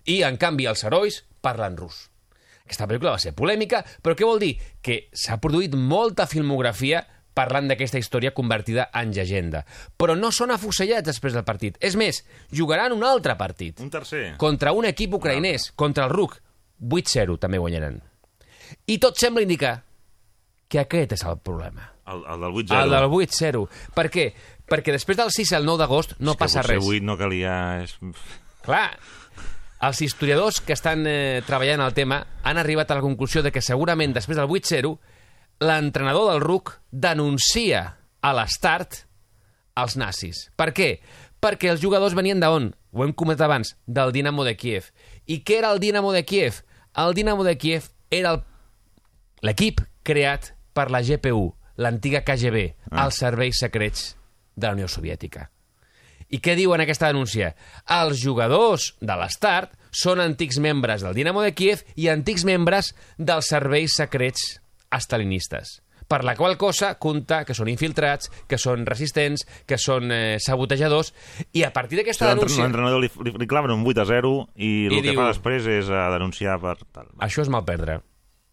i, 0.05 0.21
en 0.23 0.37
canvi, 0.39 0.67
els 0.69 0.83
herois 0.87 1.23
parlen 1.43 1.75
rus. 1.79 2.05
Aquesta 2.65 2.87
pel·lícula 2.89 3.11
va 3.13 3.21
ser 3.21 3.35
polèmica, 3.37 3.83
però 4.01 4.15
què 4.17 4.25
vol 4.25 4.39
dir? 4.41 4.55
Que 4.81 5.05
s'ha 5.13 5.37
produït 5.41 5.75
molta 5.77 6.25
filmografia 6.25 7.03
parlant 7.35 7.67
d'aquesta 7.67 7.99
història 7.99 8.31
convertida 8.33 8.87
en 8.95 9.11
llegenda. 9.13 9.65
Però 9.99 10.15
no 10.15 10.31
són 10.31 10.53
afusellats 10.55 11.05
després 11.09 11.35
del 11.35 11.43
partit. 11.45 11.75
És 11.83 11.97
més, 11.99 12.23
jugaran 12.55 12.95
un 12.95 13.03
altre 13.03 13.35
partit 13.37 13.81
Un 13.83 13.91
tercer. 13.91 14.37
contra 14.41 14.71
un 14.71 14.87
equip 14.87 15.13
ucraïnès, 15.19 15.73
contra 15.75 16.07
el 16.07 16.15
RUC. 16.15 16.39
8-0 16.79 17.37
també 17.39 17.59
guanyaran. 17.59 17.99
I 18.87 18.97
tot 19.01 19.17
sembla 19.19 19.43
indicar 19.45 19.75
que 20.67 20.79
aquest 20.81 21.13
és 21.17 21.23
el 21.25 21.37
problema. 21.39 21.91
El, 22.07 22.23
el 22.29 22.41
del 22.41 22.53
8-0. 22.65 22.83
El 22.83 22.89
del 22.93 23.09
8-0. 23.09 23.63
Per 23.95 24.07
què? 24.13 24.25
Perquè 24.69 24.93
després 24.93 25.17
del 25.17 25.31
6 25.33 25.53
al 25.57 25.65
9 25.65 25.81
d'agost 25.83 26.15
no 26.19 26.33
És 26.33 26.39
passa 26.41 26.63
res. 26.65 26.81
8 26.83 27.03
no 27.05 27.17
calia... 27.17 27.55
És... 27.83 27.95
Clar, 28.65 28.87
els 29.85 29.99
historiadors 30.01 30.61
que 30.65 30.73
estan 30.73 31.03
eh, 31.05 31.41
treballant 31.45 31.83
el 31.85 31.93
tema 31.93 32.23
han 32.43 32.57
arribat 32.57 32.89
a 32.89 32.97
la 32.97 33.03
conclusió 33.05 33.43
de 33.45 33.51
que 33.53 33.61
segurament 33.61 34.13
després 34.15 34.37
del 34.39 34.49
8-0 34.49 34.95
l'entrenador 35.65 36.31
del 36.31 36.41
RUC 36.41 36.73
denuncia 36.91 37.83
a 38.21 38.33
l'Start 38.33 39.03
als 39.75 39.95
nazis. 39.97 40.49
Per 40.57 40.71
què? 40.73 40.89
Perquè 41.43 41.69
els 41.69 41.81
jugadors 41.83 42.15
venien 42.17 42.41
d'on? 42.41 42.71
Ho 42.95 43.03
hem 43.05 43.13
comentat 43.13 43.45
abans, 43.45 43.75
del 43.85 44.11
Dinamo 44.15 44.45
de 44.47 44.55
Kiev. 44.57 44.89
I 45.27 45.43
què 45.45 45.59
era 45.59 45.71
el 45.75 45.79
Dinamo 45.83 46.13
de 46.15 46.23
Kiev? 46.25 46.63
El 46.95 47.13
Dinamo 47.13 47.43
de 47.43 47.57
Kiev 47.57 47.89
era 48.09 48.31
el- 48.33 48.43
l'equip 49.45 49.81
creat 50.05 50.51
per 50.75 50.89
la 50.91 51.03
GPU, 51.05 51.51
l'antiga 51.77 52.23
KGB, 52.25 52.65
Ah. 52.91 53.05
els 53.05 53.17
serveis 53.21 53.59
secrets 53.61 54.15
de 54.55 54.67
la 54.67 54.73
Unió 54.73 54.87
Soviètica. 54.87 55.49
I 56.33 56.39
què 56.41 56.55
diuen 56.57 56.81
aquesta 56.81 57.07
denúncia? 57.11 57.51
Els 57.85 58.17
jugadors 58.23 58.95
de 58.99 59.13
l'Start 59.19 59.75
són 59.91 60.19
antics 60.19 60.57
membres 60.59 61.03
del 61.05 61.13
Dinamo 61.13 61.43
de 61.45 61.53
Kiev 61.53 61.83
i 61.95 62.07
antics 62.09 62.43
membres 62.47 62.93
dels 63.17 63.47
serveis 63.53 63.93
secrets 63.95 64.59
estalinistes. 64.91 65.81
Per 66.07 66.23
la 66.23 66.35
qual 66.37 66.53
cosa 66.57 66.95
compta 67.01 67.43
que 67.45 67.55
són 67.57 67.69
infiltrats, 67.71 68.29
que 68.47 68.59
són 68.61 68.83
resistents, 68.85 69.45
que 69.65 69.77
són 69.81 70.11
eh, 70.13 70.37
sabotejadors, 70.39 71.13
i 71.57 71.63
a 71.65 71.71
partir 71.73 71.97
d'aquesta 71.97 72.29
denúncia... 72.33 72.61
L'entrenador 72.65 73.01
li, 73.01 73.09
li, 73.25 73.33
li 73.41 73.47
claven 73.49 73.73
un 73.73 73.85
8 73.89 74.03
a 74.03 74.05
0 74.11 74.33
i, 74.55 74.69
el 74.85 74.97
I 74.99 75.01
que 75.01 75.07
diu- 75.13 75.17
fa 75.21 75.31
després 75.31 75.65
és 75.65 75.89
a 75.89 76.07
denunciar 76.13 76.59
per 76.61 76.75
tal. 76.93 77.09
Això 77.25 77.41
és 77.41 77.49
mal 77.49 77.65
perdre. 77.65 78.01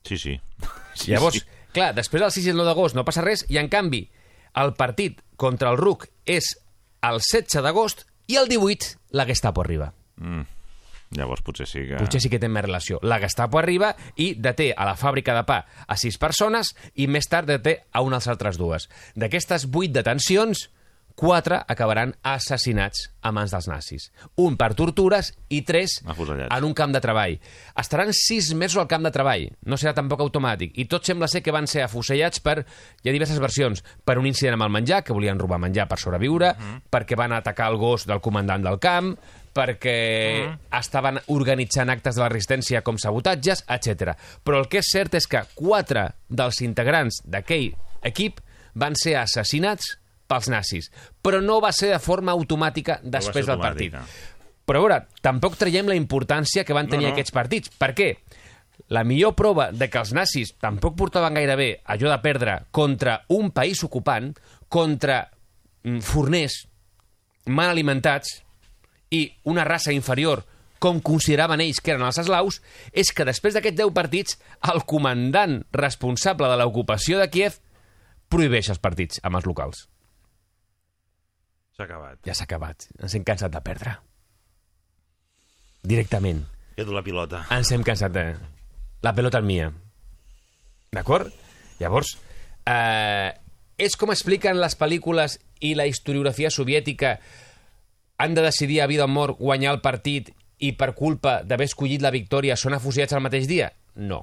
Sí, 0.04 0.18
sí. 0.18 0.38
sí 0.94 1.12
Llavors, 1.12 1.40
sí. 1.40 1.68
clar, 1.72 1.92
després 1.96 2.22
del 2.24 2.34
6 2.34 2.48
i 2.48 2.54
el 2.54 2.60
9 2.60 2.70
d'agost 2.70 2.98
no 2.98 3.06
passa 3.08 3.24
res, 3.24 3.46
i 3.48 3.60
en 3.60 3.70
canvi, 3.72 4.04
el 4.62 4.74
partit 4.78 5.22
contra 5.40 5.72
el 5.72 5.78
RUC 5.80 6.08
és 6.28 6.54
el 7.02 7.22
16 7.22 7.62
d'agost 7.64 8.06
i 8.30 8.38
el 8.38 8.50
18 8.50 9.16
la 9.18 9.26
Gestapo 9.26 9.62
arriba. 9.62 9.92
Mm. 10.16 10.44
Llavors 11.12 11.42
potser 11.44 11.66
sí 11.68 11.82
que... 11.84 11.98
Potser 12.00 12.22
sí 12.24 12.30
que 12.32 12.40
té 12.40 12.48
més 12.48 12.64
relació. 12.64 12.98
La 13.04 13.18
Gestapo 13.20 13.60
arriba 13.60 13.92
i 14.16 14.32
deté 14.40 14.70
a 14.72 14.86
la 14.88 14.94
fàbrica 14.96 15.34
de 15.36 15.42
pa 15.48 15.58
a 15.84 15.96
sis 16.00 16.16
persones 16.20 16.72
i 16.94 17.06
més 17.06 17.28
tard 17.28 17.50
deté 17.50 17.82
a 17.92 18.00
unes 18.04 18.28
altres 18.32 18.56
dues. 18.60 18.88
D'aquestes 19.18 19.66
vuit 19.72 19.92
detencions, 19.92 20.70
quatre 21.14 21.60
acabaran 21.68 22.14
assassinats 22.22 23.08
a 23.22 23.32
mans 23.34 23.52
dels 23.54 23.68
nazis. 23.70 24.08
Un 24.42 24.56
per 24.58 24.72
tortures 24.78 25.32
i 25.52 25.62
tres 25.66 26.00
Afusellats. 26.06 26.50
en 26.54 26.64
un 26.64 26.74
camp 26.74 26.94
de 26.94 27.00
treball. 27.00 27.38
Estaran 27.78 28.12
sis 28.16 28.52
mesos 28.54 28.80
al 28.82 28.88
camp 28.90 29.04
de 29.06 29.12
treball, 29.14 29.48
no 29.66 29.78
serà 29.78 29.94
tampoc 29.96 30.24
automàtic, 30.24 30.72
i 30.78 30.86
tot 30.90 31.06
sembla 31.06 31.28
ser 31.28 31.42
que 31.42 31.54
van 31.54 31.68
ser 31.70 31.84
afusellats 31.86 32.42
per, 32.42 32.62
hi 33.02 33.08
ha 33.08 33.14
diverses 33.14 33.38
versions, 33.42 33.84
per 34.04 34.18
un 34.18 34.26
incident 34.26 34.58
amb 34.58 34.66
el 34.68 34.74
menjar, 34.80 35.02
que 35.04 35.14
volien 35.14 35.38
robar 35.38 35.60
menjar 35.62 35.88
per 35.88 36.00
sobreviure, 36.00 36.54
perquè 36.90 37.18
van 37.18 37.36
atacar 37.36 37.70
el 37.72 37.78
gos 37.80 38.06
del 38.08 38.20
comandant 38.20 38.64
del 38.64 38.80
camp, 38.82 39.14
perquè 39.52 39.96
estaven 40.72 41.20
organitzant 41.32 41.92
actes 41.92 42.16
de 42.16 42.22
la 42.24 42.30
resistència 42.32 42.80
com 42.82 42.98
sabotatges, 42.98 43.66
etc. 43.68 44.16
Però 44.42 44.62
el 44.62 44.68
que 44.72 44.80
és 44.80 44.92
cert 44.92 45.14
és 45.18 45.28
que 45.28 45.44
quatre 45.54 46.08
dels 46.28 46.62
integrants 46.64 47.20
d'aquell 47.28 47.74
equip 48.08 48.40
van 48.74 48.96
ser 48.96 49.18
assassinats 49.20 49.98
pels 50.32 50.48
nazis, 50.52 50.88
però 51.22 51.42
no 51.44 51.60
va 51.60 51.74
ser 51.76 51.92
de 51.92 52.00
forma 52.02 52.32
automàtica 52.32 52.98
després 53.04 53.44
ser 53.44 53.50
del 53.52 53.60
partit. 53.60 53.96
Però 54.64 54.78
a 54.78 54.84
veure, 54.86 55.00
tampoc 55.20 55.58
traiem 55.60 55.90
la 55.90 55.98
importància 55.98 56.64
que 56.64 56.74
van 56.76 56.88
tenir 56.88 57.08
No, 57.08 57.12
no. 57.12 57.16
aquests 57.18 57.34
partits. 57.34 57.72
Per 57.76 57.90
què? 57.98 58.08
La 58.94 59.04
millor 59.04 59.34
prova 59.38 59.70
de 59.72 59.88
que 59.90 60.00
els 60.00 60.12
nazis 60.16 60.54
tampoc 60.60 60.96
portaven 60.98 61.36
gaire 61.36 61.56
bé 61.58 61.68
allò 61.92 62.10
de 62.10 62.18
perdre 62.24 62.56
contra 62.70 63.20
un 63.28 63.50
país 63.54 63.82
ocupant, 63.84 64.32
contra 64.68 65.26
mm, 65.84 66.00
forners 66.00 66.62
mal 67.46 67.70
alimentats 67.70 68.38
i 69.12 69.26
una 69.50 69.66
raça 69.68 69.92
inferior 69.92 70.44
com 70.82 70.98
consideraven 71.04 71.62
ells 71.62 71.78
que 71.78 71.92
eren 71.94 72.02
els 72.02 72.18
eslaus, 72.18 72.58
és 72.90 73.12
que 73.14 73.26
després 73.28 73.54
d'aquests 73.54 73.78
10 73.78 73.92
partits, 73.94 74.38
el 74.72 74.82
comandant 74.88 75.60
responsable 75.78 76.48
de 76.50 76.58
l'ocupació 76.58 77.20
de 77.20 77.28
Kiev 77.30 77.60
prohibeix 78.32 78.72
els 78.72 78.82
partits 78.82 79.22
amb 79.22 79.38
els 79.38 79.46
locals. 79.46 79.86
S'ha 81.76 81.86
acabat. 81.86 82.18
Ja 82.26 82.34
s'ha 82.36 82.46
acabat. 82.48 82.88
Ens 83.00 83.14
hem 83.16 83.24
cansat 83.24 83.52
de 83.52 83.60
perdre. 83.64 83.94
Directament. 85.82 86.44
Quedo 86.76 86.94
la 86.94 87.02
pilota. 87.04 87.46
Ens 87.54 87.72
hem 87.72 87.84
cansat 87.86 88.12
de... 88.14 88.26
La 89.02 89.14
pelota 89.16 89.40
és 89.42 89.46
mia. 89.46 89.70
D'acord? 90.92 91.32
Llavors, 91.80 92.12
eh, 92.68 93.32
és 93.80 93.96
com 93.98 94.12
expliquen 94.12 94.60
les 94.60 94.76
pel·lícules 94.78 95.38
i 95.64 95.72
la 95.74 95.88
historiografia 95.90 96.52
soviètica 96.54 97.16
han 98.22 98.36
de 98.36 98.44
decidir 98.44 98.82
a 98.82 98.86
vida 98.86 99.08
o 99.08 99.10
mort 99.10 99.40
guanyar 99.40 99.72
el 99.74 99.80
partit 99.82 100.30
i 100.62 100.74
per 100.78 100.92
culpa 100.94 101.40
d'haver 101.42 101.66
escollit 101.66 102.04
la 102.04 102.12
victòria 102.14 102.54
són 102.60 102.76
afusellats 102.76 103.16
el 103.16 103.24
mateix 103.24 103.48
dia? 103.50 103.72
No. 103.96 104.20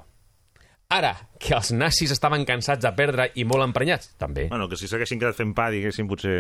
Ara, 0.90 1.12
que 1.38 1.52
els 1.58 1.74
nazis 1.76 2.14
estaven 2.16 2.46
cansats 2.48 2.82
de 2.86 2.92
perdre 2.96 3.28
i 3.36 3.44
molt 3.46 3.66
emprenyats, 3.66 4.14
també. 4.18 4.48
Bueno, 4.50 4.70
que 4.70 4.80
si 4.80 4.88
s'haguessin 4.88 5.20
quedat 5.20 5.38
fent 5.38 5.52
pa, 5.58 5.68
diguéssim, 5.74 6.08
potser 6.10 6.38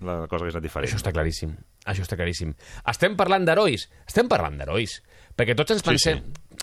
la 0.00 0.26
cosa 0.28 0.44
hagués 0.44 0.56
anat 0.56 0.64
diferent. 0.64 0.88
Això 0.88 1.00
està 1.00 1.12
claríssim. 1.12 1.54
Això 1.90 2.04
està 2.06 2.16
claríssim. 2.18 2.54
Estem 2.88 3.16
parlant 3.18 3.44
d'herois. 3.48 3.86
Estem 4.08 4.28
parlant 4.30 4.56
d'herois. 4.60 4.98
Perquè 5.36 5.56
tots 5.58 5.76
ens 5.76 5.82
Sí, 5.84 5.88
pensem... 5.90 6.22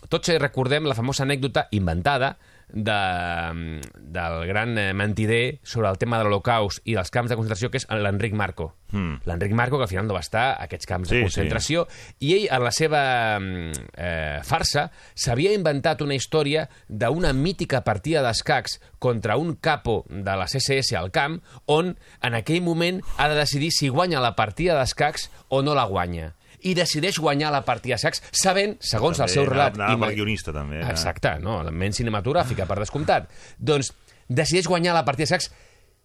Tots 0.10 0.30
recordem 0.38 0.86
la 0.86 0.94
famosa 0.96 1.24
anècdota 1.26 1.68
inventada 1.74 2.36
de, 2.70 3.82
del 3.96 4.48
gran 4.48 4.78
eh, 4.78 4.94
mentider 4.94 5.60
sobre 5.64 5.90
el 5.90 5.98
tema 5.98 6.18
de 6.18 6.26
l'Holocaust 6.26 6.82
i 6.86 6.98
dels 6.98 7.12
camps 7.14 7.32
de 7.32 7.38
concentració, 7.40 7.70
que 7.72 7.80
és 7.80 7.88
l'Enric 7.90 8.36
Marco. 8.36 8.74
Mm. 8.92 9.24
L'Enric 9.28 9.54
Marco, 9.56 9.78
que 9.78 9.88
al 9.88 9.92
final 9.92 10.08
no 10.08 10.16
va 10.18 10.24
estar 10.24 10.46
a 10.52 10.68
aquests 10.68 10.90
camps 10.90 11.10
Sí, 11.10 11.18
de 11.18 11.28
concentració, 11.28 11.86
i 12.20 12.34
ell, 12.36 12.48
en 12.52 12.66
la 12.66 12.74
seva 12.76 13.02
mm, 13.40 13.86
eh, 13.96 14.40
farsa, 14.48 14.88
s'havia 15.16 15.56
inventat 15.56 16.04
una 16.04 16.18
història 16.18 16.68
d'una 16.88 17.34
mítica 17.34 17.84
partida 17.88 18.24
d'escacs 18.26 18.80
contra 19.00 19.38
un 19.38 19.56
capo 19.56 20.04
de 20.10 20.36
la 20.36 20.48
CSS 20.50 20.98
al 21.00 21.12
camp, 21.16 21.40
on 21.66 21.96
en 22.22 22.36
aquell 22.38 22.64
moment 22.66 23.02
ha 23.18 23.30
de 23.32 23.40
decidir 23.40 23.72
si 23.72 23.90
guanya 23.90 24.24
la 24.24 24.36
partida 24.36 24.78
d'escacs 24.80 25.30
o 25.48 25.64
no 25.64 25.76
la 25.78 25.88
guanya 25.88 26.34
i 26.66 26.74
decideix 26.74 27.20
guanyar 27.22 27.52
la 27.54 27.62
partida 27.66 27.96
d'escacs 27.96 28.24
sabent, 28.32 28.78
segons 28.82 29.20
el 29.20 29.28
També 29.28 29.34
seu 29.34 29.46
relat... 29.46 29.76
Anava, 29.76 29.94
anava 29.94 30.08
pel 30.08 30.16
guionista, 30.18 30.54
també. 30.56 30.80
eh? 30.82 30.90
Exacte, 30.90 31.36
no, 31.44 31.60
la 31.64 31.72
ment 31.72 31.94
cinematogràfica, 31.94 32.66
per 32.66 32.80
descomptat. 32.80 33.30
Doncs 33.60 33.92
decideix 34.28 34.68
guanyar 34.68 34.96
la 34.98 35.06
partida 35.06 35.28
de 35.30 35.36
sex 35.36 35.52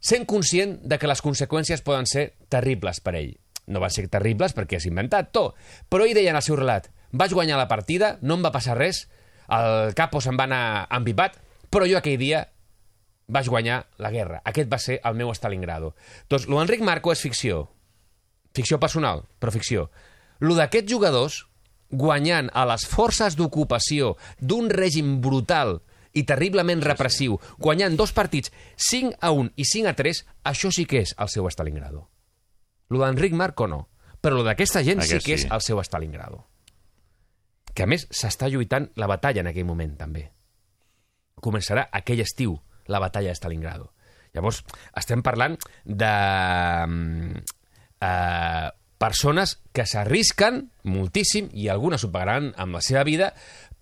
sent 0.03 0.27
conscient 0.27 0.79
de 0.83 0.98
que 0.98 1.07
les 1.09 1.22
conseqüències 1.22 1.83
poden 1.87 2.07
ser 2.11 2.33
terribles 2.50 3.00
per 3.00 3.14
ell. 3.16 3.33
No 3.66 3.81
van 3.81 3.90
ser 3.94 4.09
terribles 4.11 4.53
perquè 4.57 4.77
has 4.81 4.87
inventat 4.90 5.31
tot, 5.33 5.55
però 5.88 6.05
ell 6.05 6.14
deia 6.14 6.33
en 6.35 6.38
el 6.40 6.42
seu 6.44 6.57
relat 6.59 6.90
vaig 7.12 7.33
guanyar 7.37 7.59
la 7.61 7.68
partida, 7.68 8.16
no 8.22 8.35
em 8.38 8.42
va 8.44 8.50
passar 8.53 8.74
res, 8.79 9.05
el 9.53 9.92
capo 9.94 10.20
se'n 10.24 10.38
va 10.40 10.46
anar 10.48 10.87
empipat, 10.96 11.37
però 11.70 11.87
jo 11.88 11.98
aquell 11.98 12.18
dia 12.18 12.46
vaig 13.33 13.48
guanyar 13.48 13.83
la 14.03 14.11
guerra. 14.11 14.40
Aquest 14.44 14.68
va 14.72 14.79
ser 14.81 14.98
el 15.05 15.14
meu 15.16 15.31
Stalingrado. 15.37 15.92
Doncs 16.29 16.48
l'Enric 16.48 16.83
Marco 16.85 17.12
és 17.12 17.20
ficció. 17.20 17.66
Ficció 18.57 18.79
personal, 18.81 19.22
però 19.40 19.53
ficció. 19.53 19.90
Lo 20.42 20.57
d'aquests 20.59 20.90
jugadors 20.90 21.44
guanyant 21.92 22.48
a 22.57 22.64
les 22.66 22.85
forces 22.88 23.37
d'ocupació 23.38 24.16
d'un 24.40 24.70
règim 24.72 25.20
brutal 25.22 25.78
i 26.12 26.24
terriblement 26.28 26.83
repressiu, 26.85 27.38
guanyant 27.59 27.96
dos 27.96 28.12
partits 28.16 28.52
5 28.76 29.16
a 29.20 29.31
1 29.33 29.52
i 29.57 29.64
5 29.68 29.92
a 29.92 29.94
3, 29.96 30.24
això 30.50 30.72
sí 30.74 30.85
que 30.88 31.05
és 31.07 31.14
el 31.18 31.31
seu 31.33 31.48
Stalingrado. 31.52 32.09
Lo 32.92 33.00
d'Enric 33.00 33.33
Marco 33.33 33.68
no, 33.68 33.87
però 34.20 34.37
lo 34.37 34.44
d'aquesta 34.44 34.83
gent 34.85 35.00
sí 35.00 35.14
Aquest 35.14 35.26
que 35.26 35.37
és 35.38 35.46
sí. 35.46 35.52
el 35.52 35.62
seu 35.64 35.81
Stalingrado. 35.85 36.44
Que 37.72 37.87
a 37.87 37.88
més 37.88 38.05
s'està 38.12 38.50
lluitant 38.52 38.90
la 39.00 39.09
batalla 39.09 39.40
en 39.40 39.48
aquell 39.48 39.68
moment 39.68 39.96
també. 39.96 40.26
Començarà 41.40 41.88
aquell 41.90 42.20
estiu 42.20 42.59
la 42.92 43.00
batalla 43.00 43.33
de 43.33 43.38
Stalingrado. 43.38 43.92
Llavors, 44.33 44.62
estem 44.96 45.22
parlant 45.24 45.57
de 45.85 46.12
eh, 48.00 48.68
persones 49.03 49.59
que 49.75 49.87
s'arrisquen 49.88 50.69
moltíssim 50.87 51.51
i 51.59 51.67
algunes 51.73 52.05
ho 52.07 52.12
pagaran 52.15 52.53
amb 52.55 52.79
la 52.79 52.83
seva 52.87 53.03
vida 53.09 53.33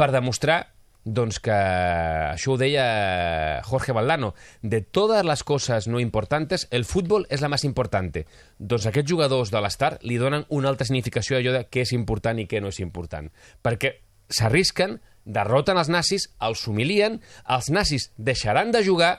per 0.01 0.09
demostrar 0.15 0.63
doncs 1.05 1.39
que 1.41 1.55
això 1.55 2.55
ho 2.55 2.59
deia 2.61 3.61
Jorge 3.65 3.93
Valdano 3.97 4.35
de 4.61 4.83
totes 4.83 5.25
les 5.25 5.43
coses 5.45 5.89
no 5.89 6.01
importantes 6.01 6.67
el 6.71 6.85
futbol 6.85 7.25
és 7.33 7.41
la 7.41 7.49
més 7.53 7.65
importante 7.65 8.27
doncs 8.59 8.89
aquests 8.89 9.09
jugadors 9.11 9.53
de 9.53 9.61
l'Estar 9.61 9.95
li 10.03 10.19
donen 10.21 10.45
una 10.49 10.69
altra 10.73 10.89
significació 10.89 11.37
d'allò 11.37 11.57
de 11.57 11.65
què 11.69 11.85
és 11.87 11.95
important 11.97 12.41
i 12.41 12.47
què 12.49 12.61
no 12.61 12.69
és 12.69 12.81
important. 12.85 13.31
Perquè 13.65 13.95
s'arrisquen, 14.31 15.01
derroten 15.25 15.81
els 15.81 15.89
nazis 15.89 16.29
els 16.41 16.67
humilien, 16.69 17.19
els 17.49 17.71
nazis 17.73 18.11
deixaran 18.17 18.71
de 18.73 18.85
jugar 18.85 19.19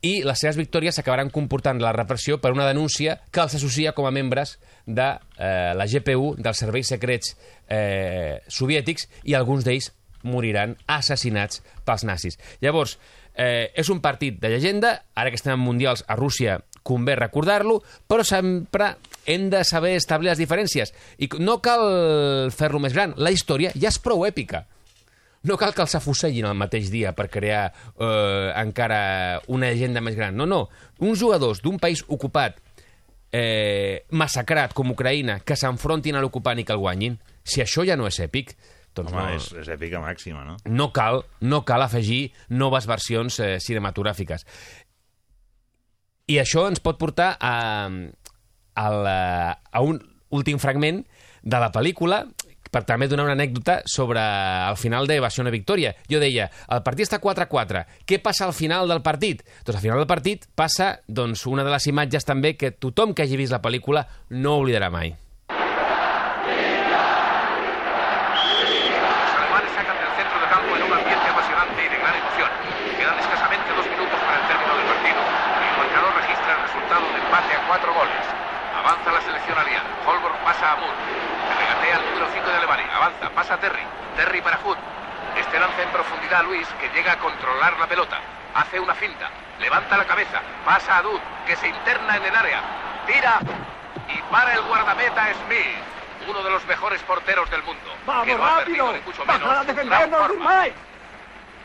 i 0.00 0.22
les 0.22 0.38
seves 0.38 0.56
victòries 0.58 0.94
s'acabaran 0.94 1.30
comportant 1.34 1.80
la 1.82 1.92
repressió 1.92 2.38
per 2.40 2.52
una 2.54 2.66
denúncia 2.68 3.18
que 3.34 3.42
els 3.42 3.56
associa 3.58 3.92
com 3.96 4.06
a 4.06 4.14
membres 4.14 4.58
de 4.88 5.06
eh, 5.36 5.74
la 5.76 5.86
GPU, 5.86 6.32
dels 6.40 6.64
serveis 6.64 6.88
secrets 6.88 7.36
eh, 7.68 8.40
soviètics, 8.48 9.06
i 9.28 9.36
alguns 9.36 9.66
d'ells 9.68 9.92
moriran 10.26 10.74
assassinats 10.90 11.62
pels 11.86 12.04
nazis. 12.08 12.38
Llavors, 12.64 12.96
eh, 13.36 13.70
és 13.76 13.90
un 13.92 14.00
partit 14.02 14.40
de 14.40 14.50
llegenda, 14.50 14.94
ara 15.14 15.30
que 15.30 15.38
estem 15.38 15.54
en 15.54 15.62
mundials 15.62 16.02
a 16.08 16.16
Rússia 16.16 16.58
convé 16.82 17.18
recordar-lo, 17.18 17.82
però 18.08 18.24
sempre 18.24 18.94
hem 19.28 19.50
de 19.52 19.62
saber 19.68 19.94
establir 19.98 20.32
les 20.32 20.40
diferències. 20.40 20.94
I 21.20 21.28
no 21.38 21.60
cal 21.60 22.50
fer-lo 22.54 22.80
més 22.80 22.96
gran, 22.96 23.12
la 23.20 23.34
història 23.34 23.74
ja 23.76 23.92
és 23.92 24.00
prou 24.00 24.24
èpica. 24.26 24.64
No 25.46 25.56
cal 25.56 25.70
que 25.74 25.84
els 25.84 25.94
afusellin 25.94 26.48
el 26.48 26.56
mateix 26.58 26.88
dia 26.90 27.12
per 27.14 27.28
crear 27.30 27.68
eh, 27.70 28.48
encara 28.58 29.40
una 29.46 29.68
llegenda 29.70 30.02
més 30.02 30.16
gran. 30.18 30.34
No, 30.34 30.48
no. 30.50 30.64
Uns 30.98 31.20
jugadors 31.20 31.62
d'un 31.62 31.78
país 31.78 32.02
ocupat, 32.08 32.58
eh, 33.32 34.04
massacrat 34.10 34.74
com 34.76 34.94
Ucraïna, 34.94 35.40
que 35.44 35.56
s'enfrontin 35.58 36.16
a 36.16 36.24
l'ocupant 36.24 36.58
i 36.58 36.64
que 36.66 36.74
el 36.74 36.82
guanyin, 36.82 37.18
si 37.44 37.62
això 37.64 37.84
ja 37.86 37.96
no 37.96 38.08
és 38.08 38.20
èpic, 38.24 38.54
doncs 38.96 39.12
Home, 39.12 39.22
no, 39.22 39.36
és, 39.36 39.48
és 39.62 39.70
èpica 39.72 40.00
màxima, 40.02 40.44
no? 40.46 40.56
no 40.66 40.90
cal, 40.96 41.22
no 41.40 41.62
cal 41.68 41.84
afegir 41.84 42.32
noves 42.50 42.88
versions 42.90 43.38
eh, 43.44 43.56
cinematogràfiques. 43.62 44.44
I 46.28 46.40
això 46.42 46.66
ens 46.68 46.82
pot 46.84 46.98
portar 47.00 47.34
a, 47.40 47.54
a, 47.88 48.88
la, 48.92 49.20
a 49.72 49.84
un 49.84 50.00
últim 50.34 50.58
fragment 50.60 51.04
de 51.42 51.60
la 51.62 51.70
pel·lícula 51.72 52.26
per 52.70 52.84
també 52.88 53.08
donar 53.08 53.28
una 53.28 53.36
anècdota 53.36 53.80
sobre 53.86 54.22
el 54.22 54.76
final 54.80 55.06
de 55.06 55.18
Evasió 55.20 55.44
a 55.46 55.54
Victòria. 55.54 55.94
Jo 56.10 56.20
deia, 56.20 56.48
el 56.68 56.82
partit 56.86 57.08
està 57.08 57.20
4-4. 57.22 57.84
Què 58.08 58.20
passa 58.22 58.46
al 58.48 58.56
final 58.56 58.88
del 58.88 59.02
partit? 59.02 59.44
Doncs 59.64 59.78
al 59.78 59.84
final 59.84 60.02
del 60.02 60.10
partit 60.10 60.48
passa 60.54 60.98
doncs, 61.06 61.46
una 61.46 61.64
de 61.64 61.72
les 61.74 61.86
imatges 61.86 62.28
també 62.28 62.56
que 62.56 62.72
tothom 62.72 63.14
que 63.14 63.24
hagi 63.24 63.40
vist 63.40 63.54
la 63.54 63.62
pel·lícula 63.62 64.06
no 64.30 64.58
oblidarà 64.60 64.90
mai. 64.90 65.16
Pasa 83.38 83.54
a 83.54 83.58
Terry. 83.58 83.86
Terry 84.16 84.42
para 84.42 84.56
Hood. 84.56 84.76
Este 85.36 85.60
lanza 85.60 85.80
en 85.80 85.90
profundidad 85.90 86.40
a 86.40 86.42
Luis, 86.42 86.66
que 86.80 86.88
llega 86.88 87.12
a 87.12 87.18
controlar 87.18 87.78
la 87.78 87.86
pelota. 87.86 88.18
Hace 88.52 88.80
una 88.80 88.96
finta. 88.96 89.30
Levanta 89.60 89.96
la 89.96 90.04
cabeza. 90.06 90.42
Pasa 90.64 90.96
a 90.96 91.02
Dud, 91.02 91.20
que 91.46 91.54
se 91.54 91.68
interna 91.68 92.16
en 92.16 92.24
el 92.24 92.34
área. 92.34 92.60
tira 93.06 93.38
y 94.08 94.20
para 94.32 94.54
el 94.54 94.62
guardameta 94.62 95.32
Smith, 95.34 95.78
uno 96.28 96.42
de 96.42 96.50
los 96.50 96.64
mejores 96.66 97.00
porteros 97.04 97.48
del 97.48 97.62
mundo. 97.62 97.94
¡Vamos, 98.06 98.26
que 98.26 98.34
no 98.34 98.44
ha 98.44 98.58
rápido! 98.58 98.92
ni 98.92 99.00
mucho 99.02 99.24
¡Baja 99.24 99.38
menos 99.38 99.56
a 99.56 99.64
defendernos! 99.64 100.32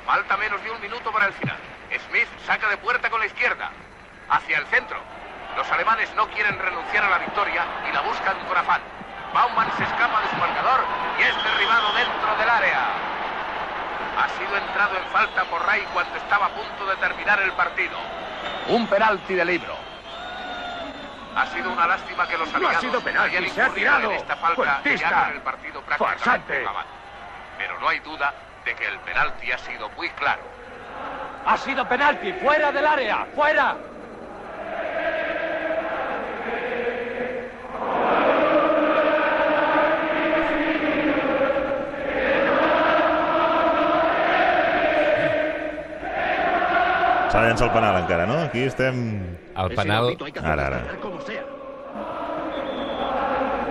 Falta 0.06 0.38
menos 0.38 0.64
de 0.64 0.70
un 0.70 0.80
minuto 0.80 1.12
para 1.12 1.26
el 1.26 1.34
final. 1.34 1.58
Smith 2.08 2.28
saca 2.46 2.70
de 2.70 2.78
puerta 2.78 3.10
con 3.10 3.20
la 3.20 3.26
izquierda. 3.26 3.72
Hacia 4.30 4.60
el 4.60 4.68
centro. 4.68 5.00
Los 5.58 5.72
alemanes 5.72 6.14
no 6.14 6.28
quieren 6.28 6.60
renunciar 6.60 7.04
a 7.04 7.10
la 7.10 7.18
victoria 7.18 7.66
y 7.90 7.94
la 7.94 8.02
buscan 8.02 8.38
con 8.48 8.58
afán. 8.58 8.82
Baumann 9.34 9.72
se 9.76 9.84
escapa 9.84 10.22
de 10.22 10.30
su 10.30 10.36
y 11.20 11.24
es 11.24 11.44
derribado 11.44 11.94
dentro 11.94 12.36
del 12.38 12.50
área. 12.50 12.80
Ha 14.18 14.30
sido 14.30 14.56
entrado 14.58 14.96
en 14.98 15.04
falta 15.12 15.44
por 15.46 15.66
Ray 15.66 15.82
cuando 15.94 16.16
estaba 16.18 16.46
a 16.46 16.50
punto 16.50 16.86
de 16.86 16.96
terminar 16.98 17.42
el 17.42 17.52
partido. 17.54 17.98
Un 18.70 18.88
penalti 18.88 19.34
de 19.34 19.44
libro. 19.44 19.76
Ha 21.36 21.48
sido 21.48 21.72
una 21.72 21.88
lástima 21.88 22.28
que 22.28 22.38
los 22.38 22.48
No 22.50 22.54
ha 22.54 22.58
aliados 22.58 22.82
sido 22.82 23.02
penalti, 23.02 23.38
hayan 23.38 23.50
se 23.50 23.62
ha 23.62 23.70
tirado. 23.70 24.12
en 24.12 24.18
esta 24.18 24.36
falta 24.36 24.82
que 24.84 24.94
el 24.94 25.42
partido 25.42 25.82
prácticamente 25.82 26.62
acabado. 26.62 26.88
Pero 27.58 27.80
no 27.80 27.90
hay 27.90 28.00
duda 28.00 28.34
de 28.64 28.76
que 28.76 28.86
el 28.86 29.00
penalti 29.00 29.52
ha 29.52 29.58
sido 29.58 29.90
muy 29.90 30.10
claro. 30.12 30.44
Ha 31.46 31.58
sido 31.58 31.88
penalti, 31.90 32.32
fuera 32.34 32.72
del 32.72 32.86
área, 32.86 33.26
fuera. 33.36 33.76
S'ha 47.34 47.42
de 47.42 47.48
llançar 47.50 47.66
el 47.66 47.72
penal 47.74 47.96
encara, 47.98 48.26
no? 48.30 48.36
Aquí 48.46 48.62
estem... 48.70 48.98
El 49.58 49.72
penal... 49.74 50.12
Ara, 50.38 50.68
ara. 50.68 50.82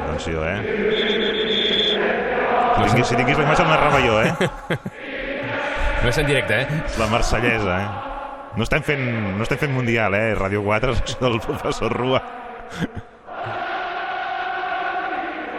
Atenció, 0.03 0.42
eh? 0.42 0.57
Si 2.72 2.88
tinguis, 2.88 3.07
si 3.07 3.20
tinguis 3.20 3.38
la 3.38 3.46
imatge 3.46 3.62
el 3.62 3.70
narrava 3.70 4.03
jo, 4.03 4.18
eh? 4.18 4.35
No 6.03 6.11
és 6.11 6.18
en 6.18 6.27
directe, 6.27 6.59
eh? 6.64 6.83
La 6.98 7.07
marsellesa, 7.07 7.79
eh? 7.79 7.87
No 8.59 8.66
estem 8.66 8.83
fent, 8.83 9.07
no 9.38 9.46
estem 9.46 9.62
fent 9.62 9.79
mundial, 9.79 10.18
eh? 10.18 10.35
Radio 10.42 10.66
4, 10.66 10.98
és 10.98 11.18
del 11.22 11.38
professor 11.46 11.94
Rua. 12.03 12.18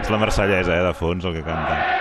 És 0.03 0.11
la 0.11 0.19
marsellesa, 0.19 0.75
eh, 0.75 0.87
de 0.91 0.95
fons, 0.99 1.23
el 1.23 1.39
que 1.39 1.47
canta. 1.47 1.92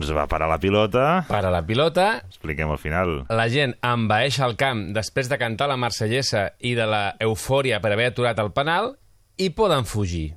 Doncs 0.00 0.14
va 0.16 0.24
parar 0.30 0.48
la 0.48 0.56
pilota. 0.58 1.26
Para 1.28 1.50
la 1.52 1.60
pilota, 1.66 2.22
Expliquem 2.26 2.70
al 2.72 2.78
final. 2.80 3.26
la 3.28 3.48
gent 3.52 3.74
envaeix 3.84 4.38
el 4.40 4.56
camp 4.56 4.86
després 4.96 5.28
de 5.28 5.36
cantar 5.38 5.68
la 5.68 5.76
marsellesa 5.76 6.54
i 6.64 6.72
de 6.74 6.86
la 6.88 7.02
eufòria 7.20 7.82
per 7.84 7.92
haver 7.92 8.06
aturat 8.14 8.38
el 8.40 8.48
penal 8.56 8.94
i 9.36 9.50
poden 9.52 9.84
fugir. 9.84 10.30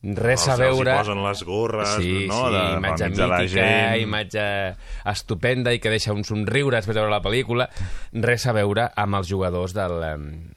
Res 0.00 0.44
a 0.46 0.52
Els- 0.54 0.60
els 0.60 0.76
veure... 0.78 0.92
posen 1.00 1.20
les 1.24 1.40
gorres, 1.42 1.88
sí, 1.98 2.26
no? 2.30 2.44
Sí, 2.46 2.54
de, 2.54 2.60
imatge 2.78 3.08
de 3.10 3.26
la 3.26 3.38
mítica, 3.42 3.64
gent. 3.66 4.00
imatge 4.04 4.44
estupenda 5.10 5.72
i 5.74 5.80
que 5.82 5.90
deixa 5.90 6.12
un 6.14 6.22
somriure 6.24 6.76
després 6.78 6.94
de 6.94 7.02
veure 7.02 7.10
la 7.16 7.20
pel·lícula. 7.24 7.66
Res 8.12 8.46
a 8.48 8.54
veure 8.56 8.88
amb 8.96 9.18
els 9.18 9.28
jugadors 9.28 9.74
del, 9.76 9.98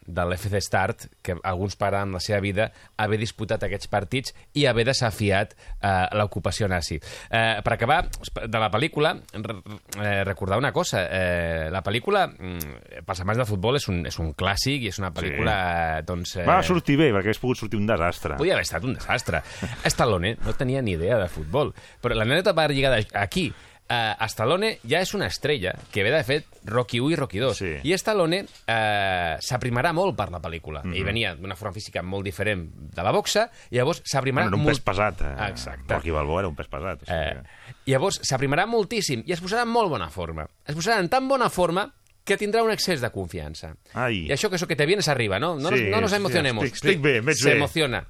de 0.05 0.25
l'FC 0.25 0.61
Start, 0.63 1.05
que 1.21 1.35
alguns 1.43 1.75
paren 1.79 2.13
la 2.15 2.21
seva 2.23 2.39
vida 2.43 2.69
haver 3.01 3.19
disputat 3.21 3.63
aquests 3.67 3.89
partits 3.91 4.35
i 4.57 4.65
haver 4.69 4.85
desafiat 4.87 5.55
eh, 5.55 5.91
l'ocupació 6.17 6.69
nazi. 6.71 6.99
Eh, 7.29 7.59
per 7.63 7.73
acabar, 7.75 8.05
de 8.07 8.61
la 8.61 8.69
pel·lícula, 8.71 9.15
eh, 9.35 10.23
recordar 10.27 10.57
una 10.59 10.71
cosa. 10.71 11.05
Eh, 11.09 11.69
la 11.71 11.83
pel·lícula, 11.83 12.27
mm, 12.31 13.03
pels 13.07 13.23
amants 13.25 13.41
del 13.43 13.49
futbol, 13.49 13.79
és 13.79 13.87
un, 13.91 14.03
és 14.07 14.19
un 14.21 14.33
clàssic 14.37 14.87
i 14.87 14.91
és 14.91 15.01
una 15.01 15.11
pel·lícula... 15.15 15.57
eh, 15.99 16.05
doncs, 16.07 16.37
eh, 16.37 16.45
Va 16.47 16.61
sortir 16.63 16.97
bé, 16.99 17.11
perquè 17.11 17.31
hagués 17.31 17.41
pogut 17.41 17.59
sortir 17.63 17.79
un 17.79 17.89
desastre. 17.89 18.37
Podia 18.39 18.55
haver 18.57 18.67
estat 18.67 18.85
un 18.87 18.95
desastre. 18.97 19.43
Stallone 19.91 20.35
no 20.45 20.55
tenia 20.57 20.81
ni 20.81 20.95
idea 20.97 21.19
de 21.21 21.27
futbol. 21.31 21.73
Però 22.01 22.15
l'anècdota 22.17 22.55
va 22.57 22.67
lligada 22.71 23.01
aquí. 23.19 23.51
Uh, 23.91 24.23
Stallone 24.31 24.77
ja 24.87 25.01
és 25.03 25.09
una 25.17 25.25
estrella 25.27 25.73
que 25.91 25.99
ve 26.05 26.11
de 26.13 26.21
fet 26.23 26.45
Rocky 26.63 27.01
1 27.03 27.11
i 27.11 27.15
Rocky 27.19 27.39
2 27.43 27.57
Sí. 27.57 27.71
i 27.83 27.91
Stallone 27.99 28.37
uh, 28.45 29.35
s'aprimarà 29.43 29.91
molt 29.91 30.15
per 30.15 30.29
la 30.31 30.39
pel·lícula 30.39 30.79
Mhm. 30.85 30.93
ell 30.95 31.03
venia 31.03 31.33
d'una 31.35 31.57
forma 31.59 31.73
física 31.73 32.01
molt 32.01 32.23
diferent 32.23 32.69
de 32.95 33.03
la 33.03 33.11
boxa 33.11 33.49
i 33.69 33.75
llavors 33.75 34.01
s'aprimarà 34.05 34.45
Bueno, 34.45 34.55
era 34.55 34.61
un 34.61 34.63
molt... 34.63 34.77
pes 34.77 34.85
pesat. 34.85 35.21
Eh? 35.21 35.49
Exacte. 35.49 35.93
Rocky 35.93 36.11
Balboa 36.11 36.39
era 36.39 36.47
un 36.47 36.55
pes 36.55 36.67
pesat. 36.71 37.03
O 37.03 37.05
sigui, 37.05 37.17
Eh, 37.17 37.43
llavors 37.91 38.21
s'aprimarà 38.23 38.65
moltíssim 38.65 39.23
i 39.27 39.33
es 39.33 39.41
posarà 39.43 39.63
en 39.63 39.73
molt 39.73 39.89
bona 39.89 40.07
forma. 40.09 40.47
Es 40.65 40.73
posarà 40.75 40.99
en 41.01 41.09
tan 41.09 41.27
bona 41.27 41.49
forma 41.49 41.89
que 42.23 42.37
tindrà 42.37 42.63
un 42.63 42.71
excés 42.71 43.01
de 43.01 43.09
confiança. 43.11 43.75
Ai. 43.93 44.27
Y 44.27 44.31
eso 44.31 44.49
que 44.49 44.55
eso 44.55 44.67
que 44.67 44.75
te 44.77 44.85
vienes 44.85 45.09
arriba, 45.09 45.37
¿no? 45.39 45.55
No, 45.57 45.67
Sí, 45.69 45.81
nos, 45.83 45.91
no 45.91 46.01
nos 46.01 46.11
sí, 46.11 46.17
emocionemos. 46.17 46.63
estic- 46.63 46.75
estic 46.75 47.01
bé, 47.01 47.19
veig 47.19 47.43
bé. 47.43 47.51
emociona. 47.57 48.05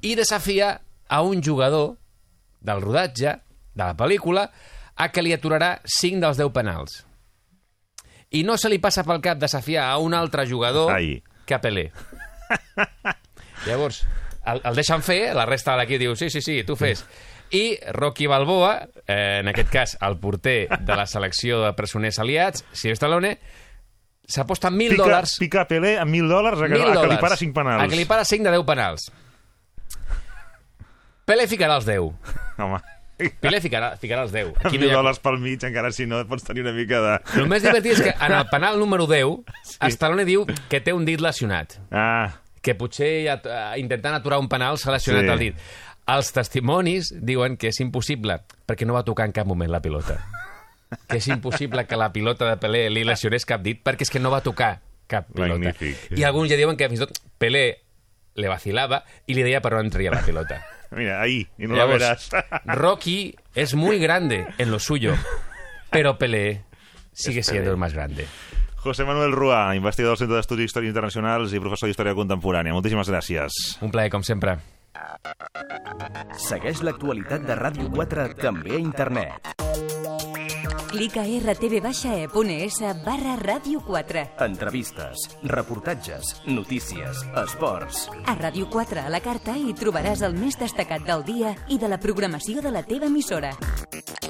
I 0.00 0.14
desafia 0.14 0.80
a 1.08 1.20
un 1.20 1.42
jugador 1.42 1.96
del 2.60 2.80
rodatge, 2.80 3.40
de 3.74 3.84
la 3.84 3.96
pel·lícula, 3.96 4.50
a 4.98 5.08
que 5.14 5.22
li 5.22 5.32
aturarà 5.32 5.78
5 5.86 6.20
dels 6.24 6.40
10 6.40 6.52
penals. 6.54 7.04
I 8.34 8.42
no 8.44 8.58
se 8.60 8.68
li 8.68 8.80
passa 8.82 9.06
pel 9.06 9.22
cap 9.24 9.38
desafiar 9.40 9.86
a 9.88 9.98
un 10.02 10.12
altre 10.14 10.44
jugador 10.50 10.92
Ai. 10.92 11.22
que 11.46 11.56
a 11.56 11.60
Pelé. 11.62 11.88
Llavors, 13.66 14.02
el, 14.44 14.60
el 14.64 14.76
deixen 14.76 15.04
fer, 15.06 15.20
la 15.36 15.46
resta 15.48 15.72
de 15.72 15.82
l'equip 15.82 16.02
diu, 16.02 16.16
sí, 16.18 16.28
sí, 16.34 16.42
sí, 16.44 16.60
tu 16.66 16.76
fes. 16.76 17.04
I 17.54 17.78
Rocky 17.96 18.26
Balboa, 18.28 18.74
eh, 19.06 19.38
en 19.40 19.48
aquest 19.48 19.70
cas 19.72 19.96
el 20.04 20.18
porter 20.20 20.66
de 20.68 20.98
la 20.98 21.06
selecció 21.08 21.62
de 21.62 21.72
presoners 21.78 22.18
aliats, 22.20 22.66
si 22.76 22.92
Stallone, 22.92 23.38
s'aposta 24.28 24.68
1.000 24.68 24.98
Pica, 24.98 25.06
dòlars 25.06 25.38
pica 25.40 25.64
Pelé 25.70 25.94
amb 26.02 26.12
1.000 26.12 26.28
dòlars 26.28 26.60
a 26.60 26.68
que, 26.68 26.76
1.000 26.76 26.92
a 26.92 27.00
que 27.00 27.14
li 27.14 27.22
para 27.22 27.40
5 27.40 27.56
penals. 27.56 27.86
A 27.86 27.88
que 27.88 28.02
li 28.02 28.04
para 28.10 28.28
5 28.28 28.44
de 28.44 28.54
10 28.58 28.68
penals. 28.68 29.08
Pelé 31.28 31.48
ficarà 31.48 31.80
els 31.80 31.88
10. 31.88 32.12
Home, 32.58 32.82
Pelé 33.40 33.58
ficarà, 33.60 33.92
ficarà 33.98 34.22
els 34.26 34.32
10. 34.32 34.52
amb 34.54 34.66
Aquí 34.68 34.76
1.000 34.78 34.80
no 34.80 34.86
hi 34.86 34.90
ha... 34.92 34.96
dòlars 35.00 35.18
pel 35.24 35.38
mig, 35.42 35.62
encara 35.66 35.90
si 35.92 36.06
no 36.06 36.20
pots 36.30 36.44
tenir 36.46 36.62
una 36.62 36.72
mica 36.76 37.00
de... 37.02 37.14
El 37.42 37.48
més 37.50 37.62
divertit 37.64 37.96
és 37.96 38.02
que 38.06 38.12
en 38.14 38.34
el 38.36 38.46
penal 38.52 38.78
número 38.78 39.08
10, 39.10 39.32
sí. 39.66 39.78
Stallone 39.96 40.24
diu 40.28 40.44
que 40.70 40.80
té 40.80 40.94
un 40.94 41.04
dit 41.08 41.20
lesionat. 41.20 41.78
Ah, 41.90 42.38
que 42.62 42.74
potser 42.78 43.10
eh, 43.26 43.58
intentant 43.82 44.14
aturar 44.18 44.38
un 44.42 44.48
penal 44.50 44.78
s'ha 44.78 44.94
lesionat 44.94 45.24
Sí. 45.26 45.32
el 45.34 45.38
dit. 45.48 45.58
Els 46.08 46.30
testimonis 46.32 47.10
diuen 47.20 47.58
que 47.60 47.68
és 47.68 47.80
impossible 47.84 48.38
perquè 48.66 48.86
no 48.88 48.94
va 48.96 49.02
tocar 49.04 49.26
en 49.28 49.34
cap 49.36 49.46
moment 49.50 49.70
la 49.70 49.82
pilota. 49.84 50.16
Que 51.08 51.18
és 51.18 51.26
impossible 51.28 51.84
que 51.86 51.98
la 52.00 52.08
pilota 52.14 52.46
de 52.48 52.56
Pelé 52.56 52.86
li 52.88 53.02
lesionés 53.04 53.44
cap 53.44 53.60
dit 53.60 53.82
perquè 53.84 54.06
és 54.06 54.10
que 54.14 54.22
no 54.22 54.30
va 54.32 54.40
tocar 54.40 54.78
cap 55.10 55.26
pilota. 55.34 55.58
Magnífic. 55.58 56.16
I 56.16 56.24
alguns 56.24 56.48
ja 56.48 56.56
diuen 56.56 56.78
que 56.80 56.88
fins 56.88 57.02
i 57.02 57.04
tot 57.04 57.18
Pelé 57.36 57.66
le 58.38 58.48
vacilava 58.48 59.02
i 59.26 59.34
li 59.36 59.42
deia 59.44 59.60
per 59.60 59.74
on 59.74 59.84
entria 59.88 60.12
la 60.14 60.22
pilota. 60.24 60.62
Mira, 60.90 61.20
ahí, 61.20 61.46
y 61.58 61.66
no 61.66 61.76
la 61.76 61.86
verás. 61.86 62.30
Rocky 62.64 63.36
es 63.54 63.74
muy 63.74 63.98
grande 63.98 64.46
en 64.58 64.70
lo 64.70 64.78
suyo, 64.78 65.14
pero 65.90 66.18
Pelé 66.18 66.64
sigue 67.12 67.42
siendo 67.42 67.70
el 67.70 67.76
más 67.76 67.92
grande. 67.94 68.26
José 68.76 69.04
Manuel 69.04 69.32
Rua, 69.32 69.74
investigador 69.74 70.16
del 70.16 70.24
Centre 70.24 70.36
d'Estudis 70.36 70.68
d'Història 70.68 70.88
Internacionals 70.88 71.52
i 71.52 71.60
professor 71.60 71.90
d'Història 71.90 72.14
Contemporània. 72.14 72.72
Moltíssimes 72.72 73.10
gràcies. 73.10 73.58
Un 73.82 73.90
plaer, 73.90 74.08
com 74.14 74.22
sempre. 74.22 74.54
Segueix 76.48 76.84
l'actualitat 76.86 77.44
de 77.44 77.58
Ràdio 77.58 77.90
4 77.90 78.28
també 78.38 78.78
a 78.78 78.82
internet. 78.82 79.87
Clica 80.86 81.24
rtv-e.es 81.26 82.78
barra 83.04 83.34
ràdio 83.36 83.80
4. 83.84 84.22
Entrevistes, 84.46 85.24
reportatges, 85.42 86.36
notícies, 86.46 87.24
esports. 87.42 88.06
A 88.24 88.36
Ràdio 88.38 88.68
4 88.70 89.02
a 89.02 89.10
la 89.10 89.20
carta 89.20 89.56
hi 89.58 89.74
trobaràs 89.74 90.22
el 90.22 90.38
més 90.38 90.56
destacat 90.60 91.02
del 91.08 91.24
dia 91.26 91.54
i 91.68 91.78
de 91.82 91.90
la 91.90 91.98
programació 91.98 92.62
de 92.62 92.70
la 92.70 92.84
teva 92.86 93.10
emissora. 93.10 93.50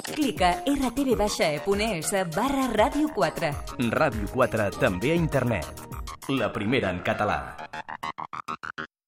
Clica 0.08 0.62
rtv-e.es 0.64 2.12
barra 2.34 2.66
ràdio 2.72 3.12
4. 3.14 3.52
Ràdio 3.92 4.32
4 4.32 4.70
també 4.80 5.12
a 5.12 5.20
internet. 5.20 5.84
La 6.32 6.48
primera 6.52 6.90
en 6.90 7.04
català. 7.04 7.40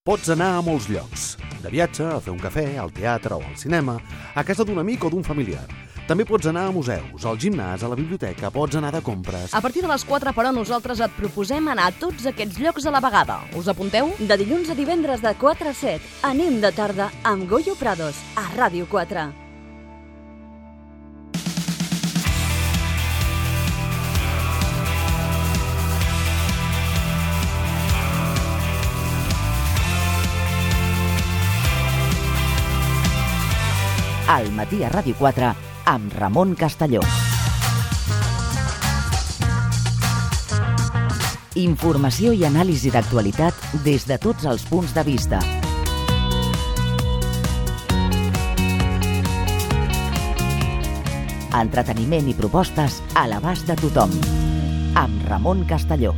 Pots 0.05 0.31
anar 0.33 0.57
a 0.57 0.65
molts 0.65 0.89
llocs. 0.89 1.37
De 1.61 1.69
viatge, 1.69 2.07
a 2.09 2.21
fer 2.25 2.33
un 2.33 2.41
cafè, 2.41 2.65
al 2.81 2.93
teatre 2.97 3.37
o 3.37 3.43
al 3.45 3.57
cinema, 3.61 3.99
a 4.35 4.45
casa 4.49 4.65
d'un 4.65 4.81
amic 4.81 5.05
o 5.05 5.11
d'un 5.13 5.25
familiar. 5.25 5.67
També 6.11 6.25
pots 6.27 6.49
anar 6.51 6.65
a 6.67 6.71
museus, 6.75 7.23
al 7.23 7.37
gimnàs, 7.39 7.85
a 7.87 7.89
la 7.93 7.95
biblioteca, 7.95 8.49
pots 8.51 8.75
anar 8.75 8.89
de 8.91 8.99
compres... 9.07 9.53
A 9.55 9.61
partir 9.63 9.85
de 9.85 9.87
les 9.87 10.03
4, 10.03 10.33
però, 10.35 10.51
nosaltres 10.51 10.99
et 11.07 11.15
proposem 11.15 11.71
anar 11.71 11.85
a 11.87 11.93
tots 11.95 12.27
aquests 12.27 12.59
llocs 12.59 12.89
a 12.91 12.91
la 12.91 12.99
vegada. 13.05 13.37
Us 13.55 13.71
apunteu? 13.71 14.11
De 14.19 14.41
dilluns 14.43 14.75
a 14.75 14.75
divendres 14.75 15.23
de 15.23 15.31
4 15.39 15.71
a 15.71 15.77
7, 15.85 16.11
anem 16.33 16.59
de 16.67 16.75
tarda 16.75 17.13
amb 17.23 17.47
Goyo 17.47 17.79
Prados, 17.79 18.19
a 18.35 18.49
Ràdio 18.59 18.91
4. 18.91 19.31
al 34.31 34.47
matí 34.55 34.85
a 34.87 34.91
Ràdio 34.91 35.15
4 35.19 35.70
amb 35.85 36.13
Ramon 36.15 36.55
Castelló. 36.55 37.01
Informació 41.61 42.33
i 42.33 42.45
anàlisi 42.47 42.93
d'actualitat 42.95 43.55
des 43.85 44.07
de 44.09 44.19
tots 44.23 44.47
els 44.47 44.65
punts 44.69 44.95
de 44.97 45.05
vista. 45.05 45.41
Entreteniment 51.61 52.31
i 52.31 52.35
propostes 52.39 53.03
a 53.19 53.27
l'abast 53.29 53.67
de 53.69 53.77
tothom. 53.83 54.15
Amb 54.95 55.27
Ramon 55.29 55.67
Castelló. 55.69 56.15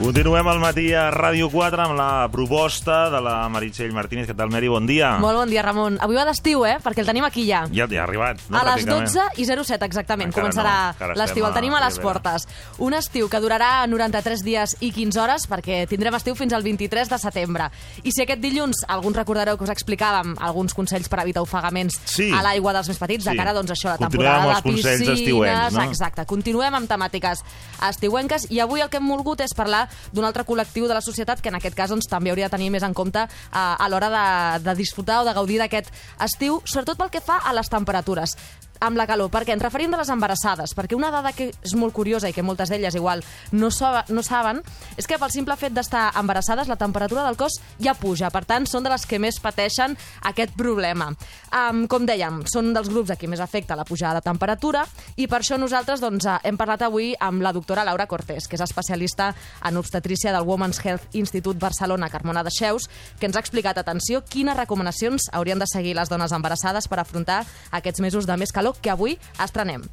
Continuem 0.00 0.46
al 0.48 0.56
matí 0.62 0.86
a 0.96 1.10
Ràdio 1.12 1.50
4 1.52 1.82
amb 1.84 1.92
la 1.98 2.24
proposta 2.32 3.10
de 3.12 3.18
la 3.20 3.34
Meritxell 3.52 3.90
Martínez. 3.92 4.24
Què 4.30 4.32
tal, 4.32 4.48
Meri? 4.48 4.70
Bon 4.72 4.86
dia. 4.88 5.10
Molt 5.20 5.36
bon 5.36 5.50
dia, 5.52 5.60
Ramon. 5.60 5.98
Avui 6.00 6.16
va 6.16 6.22
d'estiu, 6.24 6.62
eh? 6.64 6.78
Perquè 6.80 7.02
el 7.02 7.08
tenim 7.10 7.26
aquí 7.26 7.42
ja. 7.44 7.66
Ja, 7.68 7.84
ja 7.84 7.98
ha 8.00 8.06
arribat. 8.06 8.40
No, 8.48 8.56
a 8.56 8.62
les 8.64 8.86
pràcticament. 8.86 9.10
12 9.12 9.42
i 9.44 9.44
07, 9.44 9.84
exactament. 9.90 10.30
Encara 10.32 10.46
Començarà 10.46 11.10
no, 11.12 11.18
l'estiu. 11.20 11.44
El 11.44 11.52
tenim 11.52 11.76
a 11.76 11.82
les 11.84 11.98
portes. 12.00 12.46
Un 12.80 12.96
estiu 12.96 13.28
que 13.28 13.40
durarà 13.44 13.84
93 13.92 14.40
dies 14.46 14.74
i 14.80 14.88
15 14.96 15.20
hores, 15.20 15.44
perquè 15.52 15.82
tindrem 15.90 16.16
estiu 16.16 16.32
fins 16.38 16.56
al 16.56 16.64
23 16.64 17.12
de 17.12 17.18
setembre. 17.20 17.68
I 18.00 18.10
si 18.16 18.24
aquest 18.24 18.40
dilluns, 18.40 18.80
alguns 18.88 19.20
recordareu 19.20 19.60
que 19.60 19.68
us 19.68 19.74
explicàvem 19.76 20.32
alguns 20.40 20.72
consells 20.72 21.12
per 21.12 21.20
evitar 21.26 21.44
ofegaments 21.44 22.00
Sí. 22.06 22.30
a 22.32 22.40
l'aigua 22.40 22.72
dels 22.72 22.88
més 22.88 22.96
petits, 23.04 23.26
de 23.28 23.32
Sí. 23.32 23.36
cara 23.36 23.52
doncs, 23.52 23.70
això, 23.76 23.92
a 23.92 23.98
la 24.00 24.08
Continuem 24.08 24.32
amb 24.32 24.40
temporada 24.40 24.56
els 24.56 24.64
de 24.64 24.70
consells 24.70 24.98
piscines... 25.04 25.20
estiuencs, 25.20 25.72
no? 25.76 25.82
Exacte. 25.92 26.24
Continuem 26.24 26.74
amb 26.80 26.88
temàtiques 26.88 27.44
estiuenques 27.90 28.46
i 28.48 28.60
avui 28.60 28.80
el 28.80 28.88
que 28.88 28.96
hem 28.96 29.06
volgut 29.06 29.42
és 29.42 29.52
parlar 29.52 29.89
d'un 30.12 30.26
altre 30.26 30.44
col·lectiu 30.48 30.88
de 30.88 30.96
la 30.96 31.04
societat 31.04 31.40
que 31.40 31.52
en 31.52 31.58
aquest 31.60 31.76
cas 31.76 31.90
doncs, 31.90 32.08
també 32.10 32.32
hauria 32.32 32.48
de 32.48 32.56
tenir 32.56 32.70
més 32.70 32.86
en 32.86 32.94
compte 32.94 33.26
eh, 33.26 33.30
a 33.54 33.88
l'hora 33.88 34.10
de, 34.10 34.24
de 34.64 34.76
disfrutar 34.78 35.22
o 35.22 35.28
de 35.28 35.34
gaudir 35.36 35.60
d'aquest 35.62 35.92
estiu, 36.20 36.60
sobretot 36.64 36.98
pel 36.98 37.12
que 37.12 37.24
fa 37.24 37.40
a 37.44 37.54
les 37.56 37.70
temperatures 37.70 38.36
amb 38.80 38.96
la 38.96 39.06
calor, 39.06 39.30
perquè 39.30 39.54
ens 39.54 39.62
referim 39.62 39.92
de 39.92 39.98
les 40.00 40.10
embarassades, 40.10 40.72
perquè 40.76 40.96
una 40.96 41.12
dada 41.12 41.32
que 41.36 41.50
és 41.52 41.74
molt 41.76 41.94
curiosa 41.94 42.30
i 42.30 42.34
que 42.34 42.44
moltes 42.44 42.72
d'elles 42.72 42.96
igual 42.96 43.22
no, 43.52 43.70
so, 43.70 43.90
no 44.08 44.24
saben, 44.24 44.62
és 44.96 45.06
que 45.06 45.18
pel 45.20 45.32
simple 45.32 45.56
fet 45.60 45.74
d'estar 45.76 46.08
embarassades 46.18 46.68
la 46.68 46.78
temperatura 46.80 47.24
del 47.26 47.36
cos 47.40 47.60
ja 47.82 47.94
puja, 47.94 48.30
per 48.32 48.44
tant 48.48 48.66
són 48.66 48.86
de 48.86 48.92
les 48.92 49.04
que 49.06 49.20
més 49.20 49.40
pateixen 49.40 49.96
aquest 50.32 50.56
problema. 50.56 51.10
Um, 51.50 51.84
com 51.90 52.06
dèiem, 52.08 52.42
són 52.50 52.72
dels 52.74 52.88
grups 52.90 53.12
a 53.12 53.18
qui 53.20 53.28
més 53.30 53.42
afecta 53.42 53.76
la 53.76 53.84
pujada 53.84 54.20
de 54.20 54.26
temperatura 54.26 54.86
i 55.16 55.28
per 55.28 55.42
això 55.42 55.58
nosaltres 55.60 56.00
doncs, 56.00 56.26
eh, 56.26 56.38
hem 56.48 56.56
parlat 56.60 56.86
avui 56.86 57.12
amb 57.20 57.44
la 57.44 57.52
doctora 57.52 57.84
Laura 57.84 58.08
Cortés, 58.08 58.48
que 58.48 58.56
és 58.56 58.64
especialista 58.64 59.34
en 59.66 59.76
obstetrícia 59.76 60.32
del 60.32 60.46
Women's 60.48 60.80
Health 60.84 61.14
Institute 61.18 61.58
Barcelona 61.60 62.08
Carmona 62.10 62.44
de 62.46 62.52
Xeus, 62.54 62.88
que 63.18 63.28
ens 63.28 63.36
ha 63.36 63.44
explicat, 63.44 63.78
atenció, 63.78 64.22
quines 64.24 64.56
recomanacions 64.56 65.28
haurien 65.32 65.60
de 65.60 65.68
seguir 65.68 65.94
les 65.98 66.08
dones 66.08 66.32
embarassades 66.32 66.88
per 66.88 67.00
afrontar 67.00 67.42
aquests 67.76 68.00
mesos 68.00 68.26
de 68.26 68.36
més 68.40 68.52
calor 68.52 68.69
que 68.78 68.94
avui 68.94 69.18
estrenem. 69.42 69.86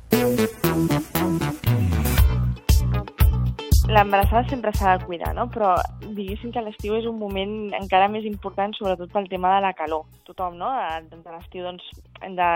L'embarassada 3.87 4.43
sempre 4.49 4.73
s'ha 4.75 4.97
de 4.97 5.05
cuidar, 5.05 5.29
no? 5.33 5.45
però 5.47 5.69
diguéssim 6.03 6.51
que 6.51 6.59
l'estiu 6.59 6.97
és 6.97 7.05
un 7.07 7.15
moment 7.21 7.71
encara 7.77 8.09
més 8.11 8.25
important, 8.27 8.73
sobretot 8.75 9.13
pel 9.13 9.29
tema 9.31 9.53
de 9.53 9.61
la 9.63 9.71
calor. 9.77 10.03
Tothom, 10.27 10.57
no? 10.59 10.67
A 10.67 10.97
a 10.97 11.35
l'estiu 11.37 11.63
doncs, 11.63 11.85
hem 12.19 12.35
de 12.35 12.49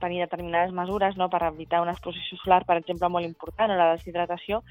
tenir 0.00 0.22
determinades 0.22 0.72
mesures 0.72 1.18
no? 1.20 1.28
per 1.28 1.42
evitar 1.50 1.82
una 1.84 1.92
exposició 1.92 2.38
solar, 2.40 2.62
per 2.64 2.78
exemple, 2.80 3.10
molt 3.12 3.28
important, 3.28 3.74
o 3.74 3.76
la 3.76 3.90
deshidratació, 3.92 4.62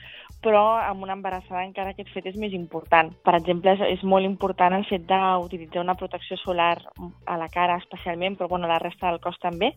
però 0.41 0.63
amb 0.81 1.05
una 1.05 1.13
embarassada 1.13 1.61
encara 1.67 1.93
aquest 1.93 2.09
fet 2.09 2.25
és 2.33 2.41
més 2.41 2.57
important. 2.57 3.13
Per 3.21 3.35
exemple, 3.37 3.77
és, 3.77 3.99
és 3.99 4.01
molt 4.03 4.25
important 4.25 4.73
el 4.73 4.89
fet 4.89 5.05
d'utilitzar 5.05 5.85
una 5.85 5.99
protecció 5.99 6.41
solar 6.41 6.79
a 7.29 7.37
la 7.37 7.53
cara 7.53 7.77
especialment, 7.83 8.39
però 8.39 8.49
bueno, 8.49 8.65
a 8.65 8.73
la 8.73 8.81
resta 8.81 9.11
del 9.11 9.21
cos 9.21 9.37
també, 9.45 9.75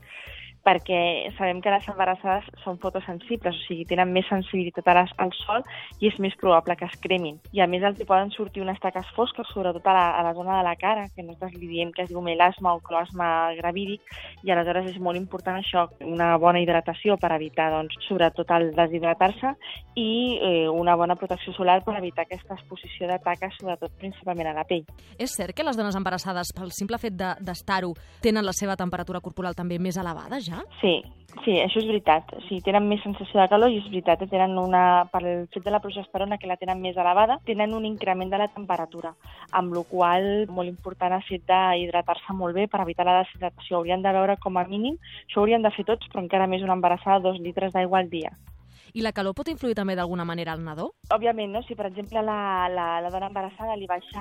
perquè 0.64 1.31
sabem 1.37 1.61
que 1.62 1.72
les 1.72 1.87
embarassades 1.90 2.46
són 2.62 2.79
fotosensibles, 2.83 3.57
o 3.57 3.64
sigui, 3.66 3.87
tenen 3.88 4.12
més 4.14 4.27
sensibilitat 4.31 4.88
a 4.88 4.96
les, 5.01 5.14
al 5.22 5.33
sol 5.42 5.64
i 6.01 6.09
és 6.11 6.18
més 6.22 6.37
probable 6.40 6.77
que 6.79 6.87
es 6.87 6.98
cremin. 7.03 7.38
I 7.53 7.62
a 7.64 7.68
més 7.70 7.83
els 7.83 8.01
hi 8.01 8.07
poden 8.09 8.31
sortir 8.35 8.62
unes 8.62 8.79
taques 8.83 9.09
fosques, 9.16 9.48
sobretot 9.53 9.87
a 9.90 9.96
la, 9.96 10.05
a 10.18 10.22
la 10.27 10.35
zona 10.38 10.59
de 10.61 10.66
la 10.68 10.77
cara, 10.77 11.09
que 11.14 11.25
nosaltres 11.25 11.57
li 11.59 11.70
diem 11.70 11.92
que 11.92 12.05
es 12.07 12.11
diu 12.12 12.22
melasma 12.22 12.75
o 12.77 12.83
cloasma 12.85 13.53
gravídic, 13.59 14.03
i 14.42 14.53
aleshores 14.53 14.90
és 14.92 15.01
molt 15.03 15.18
important 15.18 15.59
això, 15.59 15.87
una 16.07 16.37
bona 16.38 16.62
hidratació 16.62 17.16
per 17.20 17.33
evitar, 17.37 17.70
doncs, 17.75 17.96
sobretot 18.09 18.51
el 18.57 18.70
deshidratar-se 18.77 19.55
i 19.98 20.09
eh, 20.40 20.68
una 20.70 20.94
bona 20.96 21.16
protecció 21.16 21.53
solar 21.57 21.81
per 21.85 21.96
evitar 21.98 22.27
aquesta 22.27 22.55
exposició 22.55 23.09
de 23.11 23.18
taques, 23.25 23.57
sobretot 23.59 23.92
principalment 23.98 24.53
a 24.53 24.57
la 24.57 24.66
pell. 24.68 24.85
És 25.18 25.35
cert 25.37 25.57
que 25.57 25.66
les 25.66 25.77
dones 25.79 25.96
embarassades, 25.98 26.53
pel 26.57 26.72
simple 26.72 26.98
fet 27.03 27.16
de- 27.18 27.35
d'estar-ho, 27.40 27.92
tenen 28.22 28.46
la 28.46 28.55
seva 28.57 28.77
temperatura 28.77 29.20
corporal 29.20 29.57
també 29.59 29.79
més 29.79 29.96
elevada 30.01 30.40
ja? 30.40 30.51
Sí, 30.80 30.94
sí, 31.44 31.56
això 31.62 31.80
és 31.80 31.88
veritat. 31.88 32.32
Sí, 32.48 32.60
tenen 32.64 32.88
més 32.90 33.02
sensació 33.04 33.40
de 33.40 33.48
calor 33.52 33.72
i 33.72 33.78
és 33.80 33.88
veritat, 33.88 34.22
eh? 34.24 34.30
tenen 34.30 34.58
una, 34.60 34.84
per 35.12 35.22
el 35.22 35.46
fet 35.54 35.64
de 35.64 35.74
la 35.74 35.80
progesterona 35.84 36.38
que 36.38 36.50
la 36.50 36.58
tenen 36.60 36.82
més 36.84 36.98
elevada, 37.00 37.38
tenen 37.48 37.74
un 37.78 37.86
increment 37.88 38.30
de 38.32 38.42
la 38.42 38.50
temperatura, 38.52 39.14
amb 39.58 39.74
la 39.76 39.84
qual 39.90 40.30
molt 40.52 40.68
important 40.68 41.16
el 41.16 41.26
fet 41.28 41.46
d'hidratar-se 41.48 42.36
molt 42.38 42.58
bé 42.58 42.68
per 42.68 42.84
evitar 42.84 43.08
la 43.08 43.20
deshidratació. 43.22 43.80
Haurien 43.80 44.04
de 44.04 44.16
veure 44.18 44.38
com 44.42 44.58
a 44.60 44.66
mínim, 44.68 44.98
això 45.26 45.42
haurien 45.42 45.64
de 45.64 45.74
fer 45.76 45.88
tots, 45.88 46.10
però 46.12 46.24
encara 46.24 46.50
més 46.50 46.64
una 46.66 46.78
embarassada, 46.78 47.24
dos 47.28 47.40
litres 47.40 47.72
d'aigua 47.72 48.02
al 48.02 48.12
dia. 48.12 48.36
I 48.92 49.00
la 49.00 49.14
calor 49.16 49.33
pot 49.33 49.48
influir 49.48 49.72
també 49.72 49.94
d'alguna 49.96 50.26
manera 50.28 50.52
al 50.52 50.61
nadó? 50.61 50.90
Òbviament, 51.16 51.48
no? 51.55 51.62
si 51.64 51.72
per 51.78 51.87
exemple 51.88 52.20
la, 52.20 52.68
la, 52.68 52.87
la 53.00 53.12
dona 53.14 53.31
embarassada 53.31 53.76
li 53.81 53.88
baixa 53.88 54.20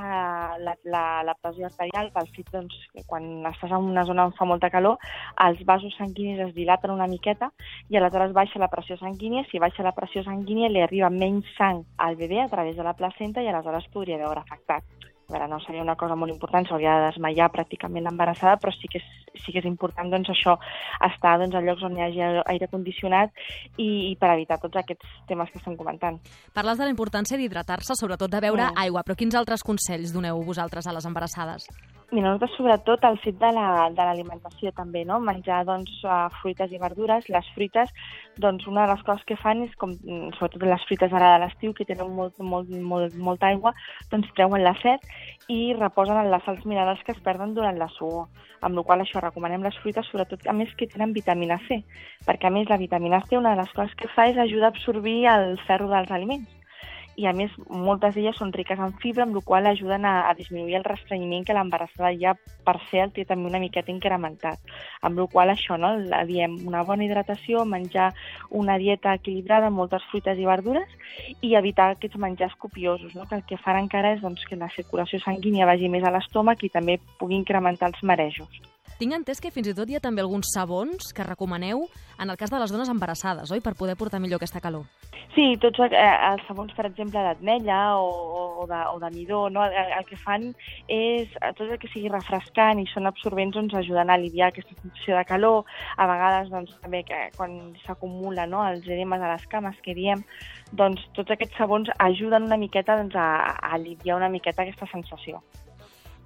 la, 0.64 0.76
la, 0.94 1.04
la 1.28 1.36
pressió 1.44 1.68
arterial 1.68 2.08
pel 2.16 2.30
fet 2.38 2.54
doncs, 2.54 2.78
que 2.96 3.04
quan 3.10 3.28
estàs 3.52 3.76
en 3.76 3.92
una 3.92 4.06
zona 4.08 4.30
on 4.30 4.36
fa 4.38 4.48
molta 4.48 4.72
calor, 4.72 4.96
els 5.44 5.60
vasos 5.68 5.98
sanguinis 6.00 6.40
es 6.48 6.56
dilaten 6.56 6.96
una 6.96 7.10
miqueta 7.12 7.52
i 7.92 8.00
aleshores 8.00 8.32
baixa 8.38 8.64
la 8.64 8.72
pressió 8.72 8.96
sanguínia. 9.02 9.44
Si 9.52 9.60
baixa 9.60 9.84
la 9.84 9.96
pressió 9.98 10.24
sanguínia 10.24 10.72
li 10.72 10.86
arriba 10.88 11.12
menys 11.12 11.52
sang 11.60 11.84
al 12.00 12.16
bebè 12.16 12.40
a 12.46 12.50
través 12.54 12.80
de 12.80 12.88
la 12.88 12.96
placenta 12.96 13.44
i 13.44 13.52
aleshores 13.52 13.92
podria 13.92 14.24
veure 14.24 14.40
afectat. 14.40 14.88
Veure, 15.32 15.48
no 15.48 15.60
seria 15.64 15.84
una 15.84 15.96
cosa 15.96 16.18
molt 16.20 16.34
important, 16.34 16.68
s'hauria 16.68 16.98
de 17.00 17.06
desmaiar 17.10 17.48
pràcticament 17.54 18.04
l'embarassada, 18.04 18.58
però 18.60 18.74
sí 18.76 18.90
que 18.92 19.00
és, 19.00 19.06
sí 19.40 19.54
que 19.54 19.62
és 19.62 19.68
important 19.70 20.12
doncs, 20.12 20.30
això, 20.34 20.58
estar 21.08 21.38
doncs, 21.40 21.56
a 21.56 21.62
llocs 21.64 21.86
on 21.88 21.96
hi 21.98 22.04
hagi 22.04 22.22
aire 22.52 22.68
condicionat 22.72 23.32
i, 23.78 24.12
i 24.12 24.16
per 24.20 24.34
evitar 24.36 24.60
tots 24.60 24.82
aquests 24.82 25.08
temes 25.32 25.50
que 25.54 25.62
estem 25.62 25.78
comentant. 25.80 26.20
Parles 26.54 26.78
de 26.78 26.86
la 26.90 26.92
importància 26.94 27.40
d'hidratar-se, 27.40 27.96
sobretot 27.96 28.30
de 28.32 28.44
beure 28.44 28.68
Mm. 28.68 28.78
aigua, 28.84 29.04
però 29.08 29.16
quins 29.16 29.36
altres 29.36 29.64
consells 29.64 30.12
doneu 30.14 30.44
vosaltres 30.44 30.86
a 30.88 30.94
les 30.94 31.06
embarassades? 31.06 31.66
Mira, 32.12 32.28
nosaltres 32.28 32.58
sobretot 32.58 33.06
el 33.08 33.18
fet 33.24 33.38
de 33.40 33.50
la- 33.56 33.90
de 33.90 34.04
l'alimentació 34.04 34.74
també, 34.74 35.06
no? 35.06 35.22
Menjar 35.22 35.64
doncs, 35.64 35.92
eh, 36.04 36.28
fruites 36.42 36.70
i 36.74 36.78
verdures. 36.78 37.30
Les 37.30 37.48
fruites, 37.56 37.90
doncs 38.36 38.68
una 38.68 38.86
de 38.86 38.94
les 38.94 39.04
coses 39.04 39.24
que 39.24 39.38
fan 39.38 39.62
és, 39.64 39.74
com, 39.78 39.94
sobretot 40.38 40.62
les 40.64 40.84
fruites 40.90 41.14
ara 41.14 41.38
de 41.38 41.46
l'estiu, 41.46 41.74
que 41.74 41.86
tenen 41.86 42.14
molt, 42.14 42.38
molt, 42.40 42.70
molt, 42.70 43.16
molta 43.16 43.48
aigua, 43.48 43.74
doncs 44.12 44.28
treuen 44.36 44.62
la 44.62 44.76
set 44.82 45.00
i 45.48 45.74
reposen 45.74 46.18
en 46.18 46.32
les 46.32 46.44
sals 46.44 46.66
minerals 46.66 47.02
que 47.06 47.14
es 47.14 47.22
perden 47.22 47.54
durant 47.54 47.78
la 47.80 47.88
suor. 47.88 48.28
Amb 48.62 48.76
la 48.76 48.84
qual 48.84 49.00
això 49.00 49.22
recomanem 49.22 49.64
les 49.64 49.78
fruites, 49.78 50.06
sobretot 50.08 50.46
a 50.48 50.54
més 50.54 50.76
que 50.76 50.88
tenen 50.88 51.14
vitamina 51.14 51.60
C, 51.70 51.86
perquè 52.28 52.48
a 52.48 52.52
més 52.52 52.68
la 52.68 52.76
vitamina 52.76 53.22
C 53.22 53.38
una 53.38 53.56
de 53.56 53.62
les 53.62 53.72
coses 53.72 53.96
que 53.96 54.10
fa 54.10 54.28
és 54.28 54.38
ajudar 54.38 54.66
a 54.66 54.76
absorbir 54.76 55.28
el 55.28 55.58
ferro 55.66 55.88
dels 55.88 56.12
aliments 56.12 56.61
i 57.22 57.28
a 57.30 57.34
més 57.38 57.54
moltes 57.70 58.16
d'elles 58.16 58.38
són 58.40 58.52
riques 58.56 58.80
en 58.82 58.96
fibra, 59.02 59.28
amb 59.28 59.38
la 59.38 59.44
qual 59.46 59.68
ajuden 59.70 60.08
a, 60.10 60.14
a 60.30 60.34
disminuir 60.38 60.80
el 60.80 60.88
restrenyiment 60.88 61.46
que 61.46 61.56
l'embarassada 61.58 62.12
ja 62.18 62.34
per 62.66 62.78
el 62.80 63.14
té 63.14 63.26
també 63.30 63.50
una 63.50 63.62
miqueta 63.62 63.94
incrementat. 63.94 64.74
Amb 65.06 65.22
la 65.22 65.28
qual 65.32 65.54
això, 65.54 65.78
no? 65.78 65.94
La 66.14 66.24
diem 66.26 66.58
una 66.68 66.84
bona 66.88 67.06
hidratació, 67.06 67.66
menjar 67.66 68.10
una 68.50 68.78
dieta 68.82 69.14
equilibrada 69.20 69.70
amb 69.70 69.78
moltes 69.84 70.06
fruites 70.10 70.40
i 70.40 70.50
verdures 70.50 70.98
i 71.42 71.54
evitar 71.60 71.92
aquests 71.92 72.18
menjars 72.18 72.58
copiosos, 72.58 73.14
no? 73.16 73.28
que 73.30 73.38
el 73.38 73.46
que 73.46 73.62
fan 73.62 73.84
encara 73.84 74.16
és 74.16 74.22
doncs, 74.26 74.46
que 74.50 74.60
la 74.60 74.72
circulació 74.76 75.22
sanguínia 75.22 75.70
vagi 75.70 75.90
més 75.90 76.04
a 76.04 76.14
l'estómac 76.14 76.64
i 76.64 76.74
també 76.74 77.00
pugui 77.20 77.38
incrementar 77.38 77.92
els 77.94 78.04
marejos. 78.04 78.62
Tinc 79.00 79.16
entès 79.18 79.42
que 79.42 79.52
fins 79.54 79.70
i 79.72 79.76
tot 79.78 79.90
hi 79.90 79.98
ha 79.98 80.04
també 80.04 80.22
alguns 80.22 80.52
sabons 80.54 81.14
que 81.16 81.26
recomaneu 81.28 81.88
en 82.22 82.30
el 82.30 82.38
cas 82.38 82.52
de 82.54 82.60
les 82.62 82.72
dones 82.72 82.90
embarassades, 82.90 83.52
oi? 83.52 83.62
Per 83.62 83.74
poder 83.78 83.98
portar 83.98 84.20
millor 84.22 84.42
aquesta 84.42 84.62
calor. 84.62 84.86
Sí, 85.32 85.46
tots 85.64 85.80
eh, 85.86 86.00
els 86.28 86.44
sabons, 86.44 86.74
per 86.76 86.84
exemple, 86.90 87.22
d'atmella 87.24 87.78
o, 88.04 88.10
o, 88.62 88.66
de, 88.68 88.80
o 88.92 88.98
de 89.00 89.10
midó, 89.14 89.46
no? 89.50 89.64
el, 89.64 89.94
el 89.96 90.06
que 90.10 90.18
fan 90.20 90.50
és, 90.92 91.32
eh, 91.40 91.54
tot 91.56 91.70
el 91.70 91.80
que 91.80 91.88
sigui 91.94 92.12
refrescant 92.12 92.82
i 92.82 92.86
són 92.92 93.08
absorbents, 93.08 93.56
doncs 93.56 93.78
ajuden 93.80 94.12
a 94.12 94.18
aliviar 94.20 94.50
aquesta 94.52 94.76
sensació 94.82 95.16
de 95.16 95.24
calor. 95.30 95.64
A 95.96 96.10
vegades, 96.12 96.52
doncs, 96.52 96.76
també 96.84 97.06
que 97.08 97.22
quan 97.38 97.58
s'acumula 97.86 98.46
no? 98.52 98.66
els 98.68 98.84
edemes 98.92 99.24
a 99.24 99.32
les 99.32 99.48
cames, 99.56 99.80
que 99.86 99.96
diem, 99.96 100.26
doncs 100.76 101.08
tots 101.16 101.32
aquests 101.32 101.56
sabons 101.64 101.96
ajuden 102.12 102.52
una 102.52 102.60
miqueta 102.60 103.00
doncs, 103.00 103.16
a, 103.16 103.56
a 103.56 103.76
aliviar 103.80 104.20
una 104.20 104.32
miqueta 104.36 104.68
aquesta 104.68 104.90
sensació. 104.92 105.40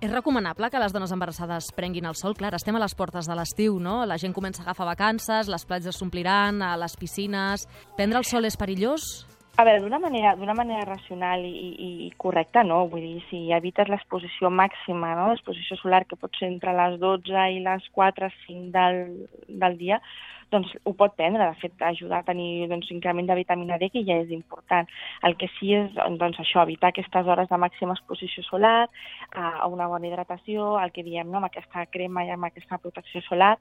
És 0.04 0.12
recomanable 0.12 0.68
que 0.70 0.80
les 0.82 0.92
dones 0.94 1.14
embarassades 1.16 1.70
prenguin 1.76 2.06
el 2.10 2.18
sol? 2.20 2.36
Clar, 2.36 2.52
estem 2.58 2.76
a 2.76 2.82
les 2.84 2.96
portes 3.00 3.30
de 3.30 3.38
l'estiu, 3.38 3.80
no? 3.80 4.02
La 4.06 4.20
gent 4.22 4.36
comença 4.36 4.62
a 4.62 4.66
agafar 4.68 4.90
vacances, 4.92 5.48
les 5.48 5.66
platges 5.66 6.02
s'ompliran, 6.02 6.62
a 6.62 6.76
les 6.78 6.98
piscines... 7.00 7.68
Prendre 7.96 8.20
el 8.20 8.28
sol 8.28 8.46
és 8.46 8.60
perillós? 8.60 9.26
A 9.58 9.64
veure, 9.64 9.80
d'una 9.80 10.00
manera, 10.04 10.34
d'una 10.36 10.54
manera 10.54 10.84
racional 10.84 11.46
i, 11.48 11.50
i, 11.56 11.90
i 12.06 12.08
correcta, 12.20 12.60
no? 12.68 12.82
Vull 12.92 13.06
dir, 13.06 13.22
si 13.30 13.38
evites 13.56 13.88
l'exposició 13.88 14.50
màxima, 14.52 15.14
no? 15.16 15.30
l'exposició 15.32 15.78
solar, 15.80 16.02
que 16.10 16.18
pot 16.20 16.36
ser 16.36 16.50
entre 16.50 16.74
les 16.76 16.98
12 17.00 17.46
i 17.56 17.62
les 17.64 17.86
4, 17.96 18.30
5 18.48 18.74
del, 18.74 19.00
del 19.64 19.78
dia, 19.80 20.02
doncs 20.52 20.76
ho 20.84 20.94
pot 21.00 21.16
prendre, 21.16 21.48
de 21.48 21.62
fet, 21.62 21.80
ajudar 21.88 22.20
a 22.20 22.28
tenir 22.28 22.68
doncs, 22.68 22.92
increment 22.92 23.32
de 23.32 23.40
vitamina 23.40 23.80
D, 23.80 23.90
que 23.96 24.04
ja 24.04 24.20
és 24.26 24.36
important. 24.36 24.92
El 25.24 25.40
que 25.40 25.48
sí 25.56 25.72
és 25.80 25.96
doncs, 25.96 26.44
això, 26.44 26.68
evitar 26.68 26.92
aquestes 26.92 27.32
hores 27.32 27.48
de 27.48 27.64
màxima 27.64 27.96
exposició 27.96 28.44
solar, 28.52 28.90
a 29.32 29.72
una 29.72 29.88
bona 29.88 30.12
hidratació, 30.12 30.74
el 30.84 30.92
que 30.92 31.08
diem 31.08 31.32
no? 31.32 31.40
amb 31.40 31.48
aquesta 31.48 31.88
crema 31.96 32.28
i 32.28 32.36
amb 32.36 32.52
aquesta 32.52 32.84
protecció 32.84 33.24
solar, 33.32 33.56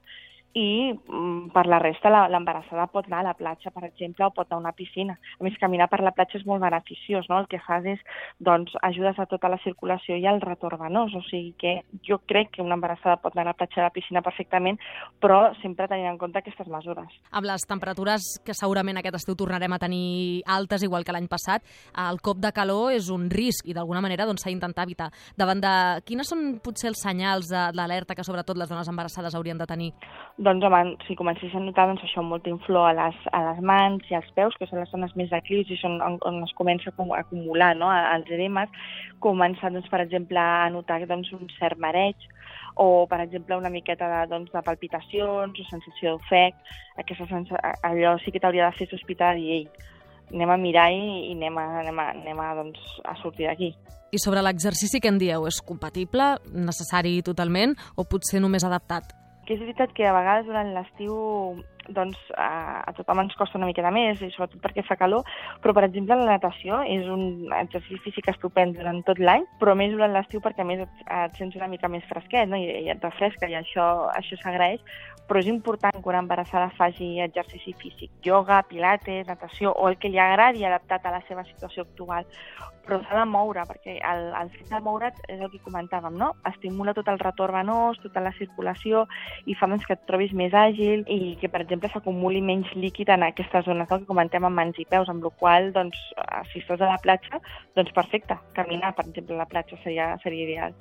i 0.55 0.93
mm, 0.95 1.51
per 1.51 1.65
la 1.67 1.81
resta 1.83 2.09
l'embarassada 2.31 2.87
pot 2.87 3.09
anar 3.09 3.19
a 3.19 3.27
la 3.29 3.33
platja, 3.35 3.73
per 3.75 3.83
exemple, 3.89 4.23
o 4.23 4.31
pot 4.31 4.47
anar 4.47 4.61
a 4.61 4.63
una 4.63 4.75
piscina. 4.75 5.17
A 5.39 5.43
més, 5.43 5.57
caminar 5.59 5.89
per 5.91 5.99
la 5.99 6.13
platja 6.15 6.39
és 6.39 6.45
molt 6.47 6.63
beneficiós, 6.63 7.27
no? 7.27 7.41
El 7.41 7.49
que 7.51 7.59
fas 7.59 7.83
és, 7.91 7.99
doncs, 8.39 8.71
ajudes 8.87 9.19
a 9.19 9.27
tota 9.27 9.51
la 9.51 9.59
circulació 9.65 10.15
i 10.15 10.23
al 10.31 10.39
retorn 10.39 10.79
venós, 10.79 11.11
o 11.11 11.21
sigui 11.27 11.51
que 11.59 11.73
jo 12.07 12.21
crec 12.23 12.53
que 12.55 12.63
una 12.63 12.77
embarassada 12.79 13.17
pot 13.19 13.35
anar 13.35 13.49
a 13.49 13.51
la 13.51 13.57
platja 13.59 13.81
a 13.83 13.89
la 13.89 13.93
piscina 13.95 14.23
perfectament, 14.23 14.79
però 15.19 15.41
sempre 15.59 15.89
tenint 15.91 16.13
en 16.13 16.21
compte 16.21 16.39
aquestes 16.39 16.71
mesures. 16.71 17.11
Amb 17.35 17.49
les 17.51 17.67
temperatures 17.67 18.29
que 18.45 18.55
segurament 18.55 19.01
aquest 19.01 19.19
estiu 19.19 19.35
tornarem 19.35 19.75
a 19.75 19.81
tenir 19.83 20.41
altes, 20.47 20.87
igual 20.87 21.03
que 21.03 21.15
l'any 21.15 21.27
passat, 21.27 21.67
el 22.07 22.21
cop 22.23 22.39
de 22.39 22.53
calor 22.55 22.95
és 22.95 23.11
un 23.11 23.27
risc 23.27 23.67
i 23.67 23.75
d'alguna 23.75 24.03
manera 24.05 24.29
doncs, 24.29 24.45
s'ha 24.45 24.53
d'intentar 24.53 24.87
evitar. 24.87 25.11
Davant 25.35 25.59
de 25.59 25.75
quines 26.07 26.31
són 26.31 26.61
potser 26.63 26.93
els 26.93 27.03
senyals 27.03 27.51
d'alerta 27.51 28.15
que 28.15 28.23
sobretot 28.23 28.55
les 28.55 28.71
dones 28.71 28.87
embarassades 28.87 29.35
haurien 29.35 29.59
de 29.59 29.67
tenir? 29.67 29.91
Doncs, 30.45 30.61
home, 30.67 30.97
si 31.07 31.15
comencés 31.17 31.53
a 31.55 31.59
notar 31.63 31.87
doncs, 31.89 32.03
això, 32.05 32.21
molta 32.21 32.51
inflor 32.51 32.91
a 32.91 32.93
les, 32.93 33.15
a 33.33 33.39
les 33.47 33.61
mans 33.65 34.05
i 34.11 34.17
als 34.17 34.27
peus, 34.37 34.53
que 34.59 34.67
són 34.69 34.81
les 34.83 34.91
zones 34.91 35.15
més 35.17 35.31
declius 35.31 35.71
i 35.73 35.77
són 35.79 35.95
on, 36.05 36.19
on 36.27 36.37
es 36.45 36.53
comença 36.59 36.91
a 36.91 36.93
acu- 36.93 37.15
a 37.15 37.23
acumular 37.23 37.71
no, 37.79 37.89
els 37.89 38.29
edemes, 38.29 38.69
començar, 39.23 39.71
doncs, 39.73 39.89
per 39.89 40.03
exemple, 40.03 40.37
a 40.37 40.69
notar 40.69 40.99
doncs, 41.09 41.31
un 41.33 41.49
cert 41.55 41.81
mareig, 41.81 42.27
o, 42.75 43.07
per 43.09 43.23
exemple, 43.23 43.57
una 43.57 43.73
miqueta 43.73 44.11
de, 44.11 44.21
doncs, 44.35 44.53
de 44.53 44.63
palpitacions 44.69 45.57
o 45.63 45.67
sensació 45.71 46.13
d'ofec, 46.13 46.61
aquesta 47.01 47.25
sensa... 47.31 47.65
allò 47.87 48.13
sí 48.21 48.35
que 48.35 48.43
t'hauria 48.43 48.69
de 48.69 48.77
fer 48.77 48.89
sospitar 48.91 49.33
dir, 49.39 49.49
ei, 49.57 49.91
anem 50.29 50.53
a 50.53 50.61
mirar 50.61 50.91
i, 50.93 51.03
i 51.31 51.35
anem 51.39 51.57
a, 51.57 51.67
anem 51.81 52.05
a, 52.05 52.09
anem 52.19 52.45
a, 52.45 52.53
doncs, 52.61 52.87
a 53.07 53.17
sortir 53.23 53.49
d'aquí. 53.49 53.73
I 54.13 54.21
sobre 54.21 54.45
l'exercici 54.45 55.01
que 55.01 55.09
en 55.09 55.17
dieu, 55.17 55.49
és 55.49 55.57
compatible, 55.65 56.35
necessari 56.53 57.21
totalment? 57.25 57.79
O 57.97 58.05
potser 58.05 58.43
només 58.43 58.67
adaptat? 58.67 59.15
Que 59.45 59.55
és 59.55 59.61
veritat 59.61 59.93
que 59.93 60.07
a 60.09 60.13
vegades 60.15 60.47
durant 60.49 60.73
l'estiu 60.75 61.15
doncs, 61.89 62.19
a, 62.37 62.81
a 62.87 62.93
tothom 62.97 63.23
ens 63.23 63.35
costa 63.39 63.59
una 63.59 63.69
miqueta 63.69 63.91
més, 63.93 64.21
i 64.21 64.31
sobretot 64.33 64.61
perquè 64.63 64.85
fa 64.87 64.97
calor, 64.99 65.25
però, 65.63 65.75
per 65.77 65.85
exemple, 65.87 66.17
la 66.19 66.37
natació 66.37 66.81
és 66.89 67.07
un 67.11 67.51
exercici 67.57 68.01
físic 68.05 68.29
estupend 68.33 68.77
durant 68.77 69.01
tot 69.07 69.19
l'any, 69.19 69.47
però 69.61 69.75
més 69.77 69.93
durant 69.93 70.13
l'estiu 70.13 70.43
perquè, 70.43 70.65
a 70.65 70.69
més, 70.69 70.85
et, 70.85 71.03
et 71.05 71.41
sents 71.41 71.57
una 71.59 71.69
mica 71.71 71.91
més 71.91 72.05
fresquet 72.09 72.49
no? 72.49 72.59
I, 72.59 72.85
i 72.85 72.93
et 72.93 73.03
refresca, 73.03 73.49
i 73.49 73.57
això, 73.59 73.85
això 74.15 74.39
s'agraeix, 74.41 74.81
però 75.27 75.41
és 75.41 75.49
important 75.49 75.95
que 75.95 76.09
una 76.09 76.21
embarassada 76.21 76.69
faci 76.77 77.15
exercici 77.23 77.73
físic, 77.81 78.11
yoga, 78.23 78.61
pilates, 78.69 79.25
natació, 79.27 79.73
o 79.73 79.89
el 79.89 79.97
que 79.97 80.11
li 80.13 80.21
agradi 80.21 80.65
adaptat 80.65 81.05
a 81.05 81.15
la 81.17 81.21
seva 81.27 81.43
situació 81.49 81.85
actual, 81.85 82.29
però 82.85 82.99
s'ha 83.01 83.17
de 83.17 83.25
moure, 83.25 83.63
perquè 83.65 83.97
el, 84.05 84.27
el 84.37 84.51
fet 84.53 84.69
de 84.69 84.79
moure't 84.85 85.21
és 85.33 85.41
el 85.41 85.49
que 85.49 85.61
comentàvem, 85.65 86.15
no? 86.21 86.31
Estimula 86.45 86.93
tot 86.93 87.09
el 87.09 87.17
retorn 87.17 87.57
venós, 87.57 87.97
tota 88.03 88.21
la 88.21 88.33
circulació, 88.37 89.05
i 89.49 89.57
fa 89.57 89.69
doncs, 89.71 89.87
que 89.89 89.97
et 89.97 90.05
trobis 90.05 90.35
més 90.37 90.53
àgil 90.53 91.01
i 91.09 91.35
que, 91.41 91.49
per 91.49 91.63
exemple, 91.65 91.74
s'acumuli 91.91 92.41
menys 92.41 92.71
líquid 92.75 93.09
en 93.13 93.23
aquestes 93.27 93.65
zones 93.65 93.89
no? 93.89 93.99
que 93.99 94.07
comentem 94.09 94.43
amb 94.45 94.55
mans 94.55 94.77
i 94.79 94.85
peus, 94.89 95.09
amb 95.11 95.23
la 95.23 95.31
qual 95.39 95.71
doncs, 95.75 95.97
eh, 96.17 96.41
si 96.51 96.63
estàs 96.63 96.81
a 96.81 96.91
la 96.93 96.99
platja, 97.03 97.41
doncs 97.75 97.93
perfecte, 97.95 98.37
caminar, 98.57 98.95
per 98.95 99.07
exemple, 99.07 99.35
a 99.35 99.43
la 99.43 99.49
platja 99.49 99.77
seria, 99.83 100.13
seria 100.23 100.47
ideal. 100.47 100.75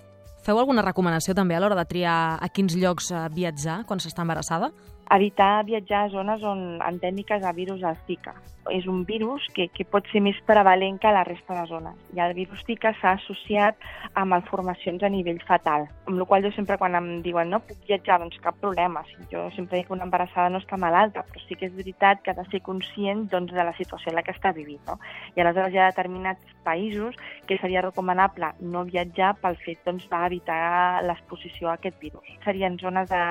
Feu 0.45 0.59
alguna 0.61 0.85
recomanació 0.85 1.33
també 1.35 1.57
a 1.57 1.61
l'hora 1.63 1.79
de 1.79 1.87
triar 1.89 2.37
a 2.37 2.49
quins 2.53 2.77
llocs 2.77 3.11
eh, 3.11 3.29
viatjar 3.33 3.83
quan 3.89 4.03
s'està 4.03 4.23
embarassada? 4.27 4.71
Evitar 5.11 5.65
viatjar 5.65 6.07
a 6.07 6.09
zones 6.09 6.43
on 6.43 6.81
endèmiques 6.81 7.45
a 7.45 7.53
virus 7.53 7.83
al 7.85 7.97
Zika. 8.07 8.35
És 8.73 8.87
un 8.89 9.03
virus 9.05 9.45
que, 9.53 9.67
que 9.69 9.85
pot 9.85 10.07
ser 10.09 10.23
més 10.25 10.39
prevalent 10.49 10.97
que 10.97 11.11
la 11.13 11.25
resta 11.29 11.53
de 11.59 11.67
zones. 11.69 11.99
I 12.17 12.23
el 12.25 12.33
virus 12.33 12.63
Zika 12.65 12.95
s'ha 12.97 13.13
associat 13.19 13.77
a 14.17 14.25
malformacions 14.25 15.03
a 15.05 15.11
nivell 15.13 15.43
fatal. 15.45 15.85
Amb 16.09 16.23
la 16.23 16.27
qual 16.31 16.47
jo 16.47 16.53
sempre 16.57 16.79
quan 16.81 16.97
em 16.97 17.11
diuen 17.27 17.53
no 17.53 17.61
puc 17.61 17.83
viatjar, 17.85 18.17
doncs 18.23 18.41
cap 18.41 18.57
problema. 18.63 19.03
Si 19.11 19.29
jo 19.33 19.45
sempre 19.57 19.83
dic 19.83 19.91
que 19.91 19.97
una 19.97 20.09
embarassada 20.09 20.49
no 20.49 20.63
està 20.63 20.79
malalta, 20.81 21.27
però 21.29 21.45
sí 21.45 21.59
que 21.61 21.69
és 21.69 21.77
veritat 21.77 22.25
que 22.25 22.33
ha 22.33 22.39
de 22.41 22.47
ser 22.49 22.63
conscient 22.65 23.27
doncs, 23.29 23.53
de 23.53 23.69
la 23.69 23.77
situació 23.77 24.15
en 24.15 24.17
la 24.17 24.25
que 24.25 24.33
està 24.33 24.55
vivint. 24.57 24.81
No? 24.89 24.97
I 25.37 25.45
aleshores 25.45 25.77
hi 25.77 25.83
ha 25.83 25.91
determinats 25.93 26.57
països 26.65 27.21
que 27.45 27.61
seria 27.61 27.85
recomanable 27.85 28.55
no 28.65 28.87
viatjar 28.89 29.35
pel 29.45 29.61
fet 29.61 29.85
doncs, 29.85 30.09
d'evitar 30.09 31.05
l'exposició 31.05 31.69
a 31.69 31.77
aquest 31.77 32.01
virus. 32.01 32.25
Serien 32.49 32.81
zones 32.81 33.13
de, 33.13 33.23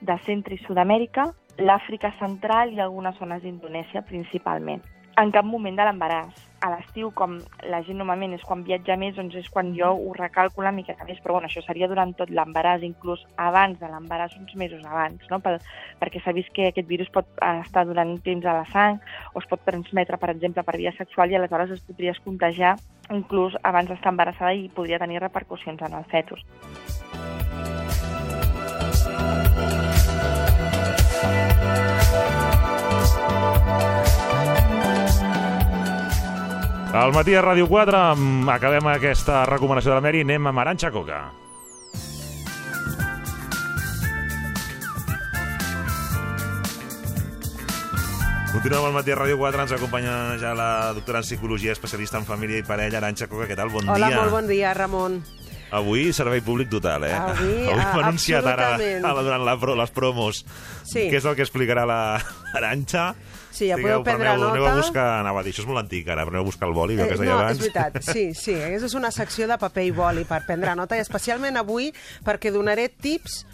de 0.00 0.18
Centre 0.26 0.54
i 0.54 0.62
Sud-amèrica, 0.64 1.30
l'Àfrica 1.58 2.12
central 2.20 2.74
i 2.74 2.82
algunes 2.84 3.16
zones 3.18 3.42
d'Indonèsia 3.42 4.04
principalment. 4.04 4.82
En 5.16 5.30
cap 5.32 5.46
moment 5.48 5.72
de 5.72 5.84
l'embaràs. 5.86 6.42
A 6.60 6.68
l'estiu, 6.68 7.08
com 7.16 7.38
la 7.70 7.78
gent 7.86 7.96
normalment 7.96 8.34
és 8.36 8.42
quan 8.44 8.60
viatja 8.66 8.98
més, 9.00 9.14
doncs 9.16 9.36
és 9.40 9.46
quan 9.52 9.70
jo 9.76 9.88
ho 9.96 10.10
recalco 10.12 10.60
una 10.60 10.72
miqueta 10.76 11.06
més, 11.08 11.22
però 11.24 11.38
bueno, 11.38 11.48
això 11.48 11.62
seria 11.64 11.88
durant 11.88 12.12
tot 12.18 12.28
l'embaràs, 12.28 12.84
inclús 12.84 13.22
abans 13.40 13.80
de 13.80 13.88
l'embaràs, 13.88 14.36
uns 14.36 14.52
mesos 14.60 14.84
abans, 14.84 15.24
no? 15.30 15.38
Pel, 15.40 15.56
perquè 16.02 16.20
s'ha 16.20 16.36
vist 16.36 16.52
que 16.52 16.68
aquest 16.68 16.88
virus 16.88 17.08
pot 17.14 17.32
estar 17.64 17.86
durant 17.88 18.12
temps 18.28 18.44
a 18.44 18.58
la 18.58 18.66
sang 18.74 19.00
o 19.32 19.40
es 19.40 19.48
pot 19.48 19.64
transmetre, 19.64 20.20
per 20.20 20.34
exemple, 20.34 20.66
per 20.68 20.76
via 20.76 20.92
sexual 20.98 21.32
i 21.32 21.40
aleshores 21.40 21.72
es 21.78 21.84
podries 21.88 22.20
contagiar 22.20 22.76
inclús 23.08 23.56
abans 23.62 23.88
d'estar 23.88 24.12
embarassada 24.12 24.52
i 24.52 24.68
podria 24.68 25.00
tenir 25.00 25.24
repercussions 25.24 25.80
en 25.80 25.96
el 25.96 26.04
fetus. 26.12 26.44
Al 36.96 37.12
matí 37.12 37.34
a 37.36 37.42
Ràdio 37.44 37.66
4 37.68 37.98
mm, 38.16 38.48
acabem 38.48 38.86
aquesta 38.88 39.42
recomanació 39.44 39.92
de 39.92 39.98
la 39.98 40.04
Meri 40.06 40.22
i 40.22 40.24
anem 40.24 40.48
amb 40.48 40.62
Aranxa 40.62 40.88
Coca. 40.94 41.18
Continuem 48.56 48.86
al 48.88 48.94
matí 48.96 49.12
a 49.12 49.18
Ràdio 49.20 49.36
4, 49.36 49.66
ens 49.66 49.76
acompanya 49.76 50.14
ja 50.40 50.54
la 50.56 50.70
doctora 50.96 51.20
en 51.20 51.26
psicologia, 51.28 51.76
especialista 51.76 52.16
en 52.16 52.24
família 52.24 52.62
i 52.62 52.64
parella, 52.64 53.02
Aranxa 53.02 53.28
Coca. 53.28 53.44
Què 53.50 53.58
tal? 53.58 53.68
Bon 53.68 53.84
Hola, 53.84 54.08
dia. 54.08 54.22
molt 54.22 54.32
bon 54.32 54.48
dia, 54.48 54.72
Ramon. 54.74 55.20
Avui 55.74 56.12
servei 56.14 56.40
públic 56.40 56.68
total, 56.70 57.04
eh? 57.04 57.14
Avui, 57.14 57.66
Avui 57.70 57.80
m'ha 57.82 58.04
anunciat 58.06 58.46
ara, 58.46 58.68
ara 58.76 59.22
durant 59.22 59.42
la, 59.44 59.56
les 59.82 59.90
promos 59.90 60.44
Sí. 60.86 61.08
què 61.10 61.16
és 61.18 61.24
el 61.26 61.34
que 61.34 61.42
explicarà 61.42 61.82
la 61.88 62.20
Aranxa. 62.54 63.14
Sí, 63.50 63.66
ja 63.70 63.76
Digueu, 63.78 64.02
podeu 64.02 64.04
prendre 64.04 64.28
aneu, 64.28 64.50
Aneu 64.50 64.66
a 64.66 64.68
nota. 64.68 64.80
buscar, 64.84 65.06
anava 65.22 65.40
a 65.40 65.42
dir, 65.42 65.54
això 65.54 65.62
és 65.64 65.66
molt 65.66 65.80
antic 65.80 66.06
ara, 66.12 66.22
però 66.28 66.36
aneu 66.36 66.44
a 66.44 66.48
buscar 66.50 66.68
el 66.68 66.74
boli, 66.76 66.94
eh, 67.00 67.06
que 67.08 67.16
no, 67.24 67.32
abans. 67.38 67.56
és 67.56 67.62
veritat, 67.64 67.96
sí, 68.12 68.26
sí. 68.36 68.54
Aquesta 68.54 68.86
és 68.90 68.94
una 68.94 69.10
secció 69.10 69.48
de 69.48 69.56
paper 69.58 69.84
i 69.88 69.90
boli 69.96 70.24
per 70.28 70.42
prendre 70.46 70.74
nota, 70.76 70.94
i 70.98 71.00
especialment 71.02 71.56
avui 71.56 71.88
perquè 72.22 72.52
donaré 72.52 72.90
tips 72.90 73.46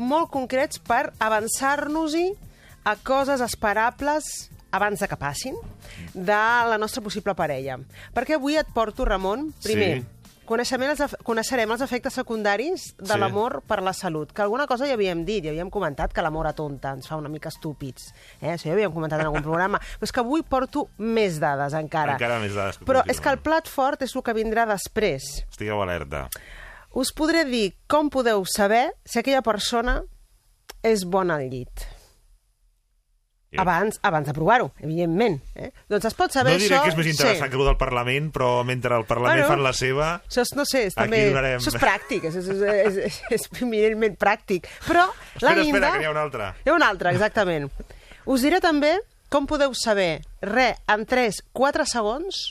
molt 0.00 0.30
concrets 0.32 0.80
per 0.80 1.12
avançar-nos-hi 1.20 2.30
a 2.88 2.96
coses 3.04 3.40
esperables 3.44 4.48
abans 4.72 4.98
de 5.02 5.08
que 5.10 5.16
passin 5.20 5.54
de 6.14 6.40
la 6.72 6.78
nostra 6.78 7.02
possible 7.04 7.34
parella. 7.36 7.76
Perquè 8.16 8.38
avui 8.38 8.56
et 8.56 8.66
porto, 8.72 9.04
Ramon, 9.04 9.52
primer, 9.62 10.00
Sí. 10.00 10.06
Coneixement, 10.50 10.90
els, 10.90 11.14
coneixerem 11.26 11.70
els 11.70 11.82
efectes 11.86 12.16
secundaris 12.18 12.88
de 12.98 13.12
Sí. 13.14 13.18
l'amor 13.22 13.60
per 13.66 13.78
la 13.86 13.92
salut, 13.94 14.32
que 14.34 14.42
alguna 14.42 14.66
cosa 14.66 14.86
ja 14.88 14.94
havíem 14.98 15.24
dit, 15.24 15.44
ja 15.44 15.50
havíem 15.54 15.70
comentat 15.70 16.12
que 16.12 16.22
l'amor 16.22 16.48
atonta, 16.50 16.90
ens 16.96 17.06
fa 17.08 17.16
una 17.16 17.28
mica 17.30 17.48
estúpids. 17.52 18.10
Eh? 18.40 18.50
Això 18.56 18.66
ja 18.68 18.72
havíem 18.74 18.92
comentat 18.92 19.20
en 19.20 19.26
algun 19.30 19.42
programa. 19.46 19.78
Però 20.00 20.08
és 20.08 20.12
que 20.12 20.20
avui 20.24 20.42
porto 20.42 20.88
més 20.98 21.38
dades 21.40 21.72
encara. 21.78 22.18
Encara 22.18 22.40
més 22.42 22.54
dades. 22.54 22.78
que 22.78 22.84
Però 22.84 23.00
continuen. 23.04 23.14
és 23.16 23.20
que 23.20 23.30
el 23.30 23.38
plat 23.38 23.68
fort 23.68 24.02
és 24.02 24.16
el 24.16 24.22
que 24.26 24.34
vindrà 24.34 24.66
després. 24.66 25.44
Estigueu 25.50 25.80
alerta. 25.82 26.26
Us 26.92 27.12
podré 27.14 27.44
dir 27.46 27.76
com 27.86 28.10
podeu 28.10 28.42
saber 28.44 28.90
si 29.06 29.20
aquella 29.20 29.42
persona 29.42 30.02
és 30.82 31.04
bona 31.04 31.36
al 31.36 31.48
llit. 31.48 31.86
Abans, 33.58 33.98
abans 34.06 34.28
de 34.28 34.32
provar-ho, 34.36 34.68
evidentment. 34.78 35.40
Eh? 35.58 35.72
Doncs 35.90 36.06
es 36.06 36.14
pot 36.14 36.30
saber 36.30 36.54
no 36.54 36.62
diré 36.62 36.76
això... 36.76 36.84
que 36.84 36.92
és 36.92 36.98
més 37.00 37.08
interessant 37.10 37.48
sí. 37.48 37.50
que 37.50 37.58
el 37.58 37.66
del 37.66 37.78
Parlament, 37.80 38.28
però 38.30 38.50
mentre 38.66 38.94
el 38.94 39.06
Parlament 39.08 39.40
Bueno, 39.40 39.48
fan 39.50 39.64
la 39.64 39.72
seva... 39.74 40.10
Això 40.22 40.44
és, 40.46 40.52
no 40.54 40.66
sé, 40.70 40.84
és, 40.86 40.94
també, 40.94 41.24
donarem. 41.32 41.58
això 41.58 41.72
és 41.72 41.78
pràctic, 41.82 42.28
és, 42.30 42.38
és, 42.38 42.50
és, 42.54 43.00
és, 43.08 43.20
és 43.34 43.48
evidentment 43.58 44.14
pràctic. 44.20 44.70
Però 44.86 45.08
la 45.08 45.16
Espera, 45.34 45.56
guinda... 45.64 45.80
espera, 45.80 45.92
que 45.96 46.04
n'hi 46.04 46.10
ha 46.10 46.14
una 46.14 46.26
altra. 46.28 46.52
Hi 46.62 46.70
ha 46.70 46.76
una 46.78 46.92
altra, 46.94 47.14
exactament. 47.16 47.66
Us 48.30 48.46
diré 48.46 48.62
també 48.62 48.94
com 49.30 49.46
podeu 49.50 49.74
saber, 49.78 50.22
re, 50.42 50.72
en 50.90 51.06
3-4 51.06 51.86
segons, 51.86 52.42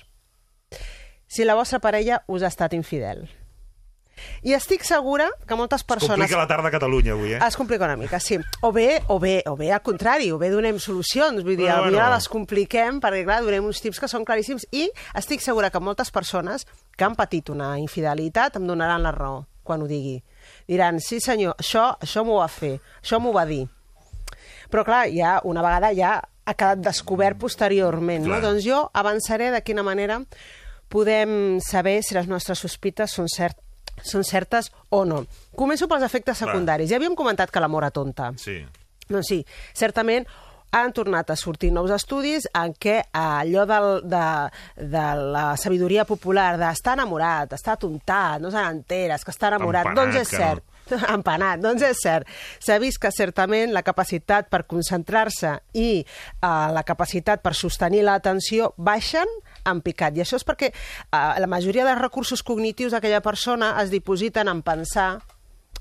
si 1.29 1.45
la 1.45 1.55
vostra 1.59 1.79
parella 1.83 2.23
us 2.27 2.43
ha 2.43 2.51
estat 2.51 2.73
infidel. 2.73 3.27
I 4.43 4.55
estic 4.57 4.85
segura 4.87 5.29
que 5.47 5.57
moltes 5.59 5.81
Es 5.81 5.87
persones... 5.87 6.17
complica 6.17 6.39
la 6.39 6.47
tarda 6.47 6.69
a 6.69 6.73
Catalunya 6.73 7.13
avui, 7.13 7.33
eh? 7.35 7.39
Es 7.45 7.57
complica 7.57 7.85
una 7.85 7.97
mica, 7.99 8.19
sí. 8.19 8.39
O 8.61 8.71
bé, 8.71 9.01
o 9.07 9.19
bé, 9.19 9.41
o 9.47 9.55
bé 9.59 9.71
al 9.75 9.83
contrari, 9.85 10.31
o 10.31 10.39
bé 10.41 10.49
donem 10.53 10.79
solucions, 10.79 11.43
vull 11.43 11.57
dir, 11.57 11.67
bueno, 11.69 11.91
bueno. 11.91 12.09
les 12.15 12.29
compliquem 12.31 12.99
perquè, 13.03 13.23
clar, 13.27 13.41
donem 13.45 13.65
uns 13.69 13.81
tips 13.83 14.01
que 14.01 14.09
són 14.11 14.25
claríssims 14.27 14.67
i 14.71 14.87
estic 15.19 15.43
segura 15.45 15.69
que 15.69 15.81
moltes 15.83 16.11
persones 16.11 16.67
que 16.95 17.07
han 17.07 17.15
patit 17.19 17.49
una 17.53 17.75
infidelitat 17.79 18.59
em 18.59 18.67
donaran 18.67 19.03
la 19.03 19.15
raó 19.15 19.43
quan 19.69 19.83
ho 19.85 19.87
digui. 19.87 20.17
Diran, 20.67 20.97
sí 21.03 21.19
senyor, 21.21 21.53
això, 21.61 21.91
això 22.01 22.25
m'ho 22.25 22.39
va 22.41 22.49
fer, 22.49 22.79
això 23.03 23.19
m'ho 23.21 23.33
va 23.35 23.45
dir. 23.45 23.67
Però 24.69 24.83
clar, 24.85 25.05
ja 25.13 25.37
una 25.45 25.61
vegada 25.65 25.93
ja 25.97 26.17
ha 26.19 26.55
quedat 26.57 26.81
descobert 26.81 27.37
posteriorment, 27.41 28.25
no? 28.25 28.39
Doncs 28.41 28.65
jo 28.65 28.81
avançaré 28.97 29.51
de 29.53 29.61
quina 29.65 29.85
manera 29.85 30.23
podem 30.89 31.59
saber 31.61 31.99
si 32.01 32.17
les 32.17 32.29
nostres 32.29 32.61
sospites 32.65 33.13
són, 33.13 33.29
cert, 33.29 33.57
són 34.03 34.25
certes 34.27 34.71
o 34.89 35.03
no. 35.05 35.23
Començo 35.57 35.87
pels 35.89 36.05
efectes 36.07 36.43
secundaris. 36.43 36.89
Ja 36.91 36.99
havíem 36.99 37.17
comentat 37.17 37.51
que 37.51 37.63
l'amor 37.63 37.87
atonta. 37.87 38.31
Sí. 38.37 38.61
Doncs 39.09 39.31
sí, 39.31 39.43
certament 39.73 40.27
han 40.71 40.93
tornat 40.93 41.31
a 41.31 41.35
sortir 41.35 41.71
nous 41.73 41.91
estudis 41.91 42.45
en 42.53 42.75
què 42.77 42.99
allò 43.15 43.65
del, 43.69 43.87
de, 44.09 44.25
de 44.91 45.05
la 45.33 45.45
sabidoria 45.57 46.05
popular 46.05 46.51
d'estar 46.61 46.93
enamorat, 46.99 47.55
estar 47.57 47.73
atontat, 47.77 48.37
no 48.41 48.51
se 48.53 48.61
n'enteres, 48.61 49.25
que 49.25 49.33
està 49.33 49.49
enamorat, 49.49 49.89
Empanat, 49.89 50.03
doncs 50.03 50.19
és 50.21 50.29
que 50.29 50.37
no. 50.37 50.43
cert. 50.45 50.65
Empanat, 51.15 51.61
doncs 51.63 51.85
és 51.85 52.01
cert. 52.01 52.29
S'ha 52.61 52.77
vist 52.81 53.01
que 53.01 53.11
certament 53.13 53.73
la 53.73 53.83
capacitat 53.85 54.49
per 54.49 54.63
concentrar-se 54.69 55.55
i 55.73 55.89
eh, 56.01 56.05
la 56.45 56.85
capacitat 56.85 57.41
per 57.45 57.55
sostenir 57.57 58.05
l'atenció 58.05 58.73
baixen 58.77 59.29
en 59.65 59.81
picat. 59.81 60.15
I 60.17 60.21
això 60.21 60.35
és 60.39 60.45
perquè 60.45 60.71
eh, 60.71 61.39
la 61.39 61.47
majoria 61.47 61.85
dels 61.85 61.99
recursos 62.01 62.43
cognitius 62.43 62.91
d'aquella 62.93 63.21
persona 63.21 63.75
es 63.83 63.89
dipositen 63.91 64.47
en 64.47 64.61
pensar 64.61 65.19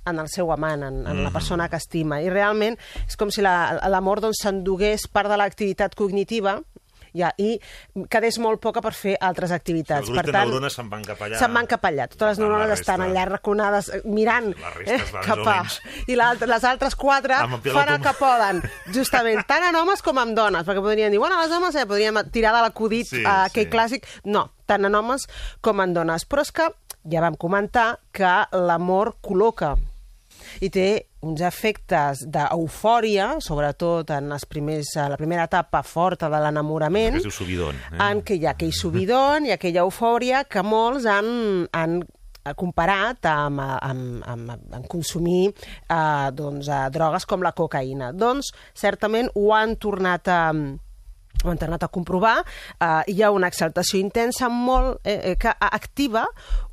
en 0.08 0.18
el 0.18 0.28
seu 0.32 0.50
amant, 0.52 0.82
en, 0.82 1.06
en 1.06 1.22
la 1.22 1.28
Mhm. 1.28 1.32
persona 1.32 1.68
que 1.68 1.76
estima. 1.76 2.22
I 2.22 2.30
realment 2.30 2.78
és 3.06 3.16
com 3.16 3.30
si 3.30 3.42
la- 3.42 3.78
l'amor 3.88 4.20
doncs, 4.20 4.38
s'endugués 4.42 5.06
part 5.08 5.28
de 5.28 5.36
l'activitat 5.36 5.94
cognitiva 5.94 6.62
ja, 7.14 7.32
i 7.38 7.58
quedés 8.10 8.38
molt 8.38 8.60
poca 8.60 8.80
per 8.84 8.92
fer 8.94 9.16
altres 9.20 9.50
activitats. 9.52 10.08
El 10.08 10.14
grup 10.14 10.24
per 10.24 10.32
de 10.32 10.38
neurones 10.38 10.74
se'n 10.78 10.88
van 10.90 11.04
cap 11.04 11.20
allà. 11.22 11.38
Se'n 11.38 11.54
van 11.54 11.66
cap 11.70 11.84
allà. 11.88 12.08
Totes 12.08 12.28
les 12.28 12.38
tant, 12.38 12.46
neurones 12.46 12.68
resta- 12.70 12.92
estan 12.94 13.04
allà 13.06 13.24
raconades, 13.28 13.88
eh, 13.94 14.02
mirant 14.04 14.50
o 14.54 15.22
cap 15.24 15.46
a... 15.46 15.58
I 16.08 16.16
les 16.18 16.64
altres 16.64 16.94
quatre 16.96 17.36
fan 17.38 17.88
el 17.94 18.00
que 18.02 18.14
poden, 18.18 18.62
justament, 18.94 19.44
tant 19.48 19.64
en 19.70 19.76
homes 19.76 20.02
com 20.02 20.18
en 20.22 20.34
dones, 20.34 20.64
perquè 20.66 20.82
podrien 20.84 21.10
dir, 21.12 21.18
bueno, 21.22 21.40
les 21.42 21.52
homes 21.52 21.74
eh, 21.74 21.86
podríem 21.86 22.18
tirar 22.32 22.54
de 22.56 22.62
l'acudit 22.66 23.06
Sí, 23.08 23.22
a 23.24 23.44
aquell 23.48 23.66
sí. 23.68 23.72
clàssic. 23.72 24.06
No, 24.24 24.48
tant 24.66 24.84
en 24.84 24.94
homes 24.94 25.28
com 25.64 25.80
en 25.80 25.94
dones. 25.94 26.24
Però 26.28 26.42
és 26.44 26.52
que 26.52 26.68
ja 27.08 27.20
vam 27.24 27.36
comentar 27.40 27.98
que 28.12 28.28
l'amor 28.52 29.14
col·loca 29.24 29.76
i 30.60 30.70
té 30.74 30.88
uns 31.26 31.42
efectes 31.42 32.22
d'eufòria, 32.30 33.32
sobretot 33.42 34.12
en, 34.14 34.30
els 34.34 34.46
primers, 34.46 34.92
la 35.10 35.18
primera 35.18 35.48
etapa 35.48 35.82
forta 35.82 36.30
de 36.30 36.38
l'enamorament, 36.42 37.18
Que 37.18 37.24
es 37.24 37.26
diu 37.26 37.34
subidon. 37.34 37.80
Eh? 37.92 37.98
en 38.10 38.22
què 38.22 38.38
hi 38.38 38.46
ha 38.46 38.54
aquell 38.54 38.74
subidon 38.74 39.48
i 39.48 39.54
aquella 39.54 39.86
eufòria 39.86 40.44
que 40.46 40.62
molts 40.62 41.08
han, 41.10 41.66
han 41.74 42.00
comparat 42.56 43.26
amb, 43.28 43.60
amb, 43.60 44.22
amb, 44.26 44.52
amb 44.78 44.86
consumir 44.88 45.48
eh, 45.50 46.28
doncs, 46.32 46.68
eh, 46.68 46.84
drogues 46.94 47.26
com 47.28 47.42
la 47.44 47.52
cocaïna. 47.52 48.12
Doncs, 48.16 48.52
certament, 48.74 49.32
ho 49.34 49.50
han 49.56 49.76
tornat 49.76 50.30
a 50.32 50.42
ho 51.44 51.50
han 51.52 51.58
tornat 51.58 51.82
a 51.84 51.88
comprovar, 51.88 52.40
eh, 52.80 53.02
hi 53.12 53.22
ha 53.22 53.30
una 53.30 53.46
exaltació 53.46 54.00
intensa 54.00 54.48
molt 54.48 54.98
eh, 55.04 55.20
eh, 55.32 55.36
que 55.38 55.52
activa 55.60 56.24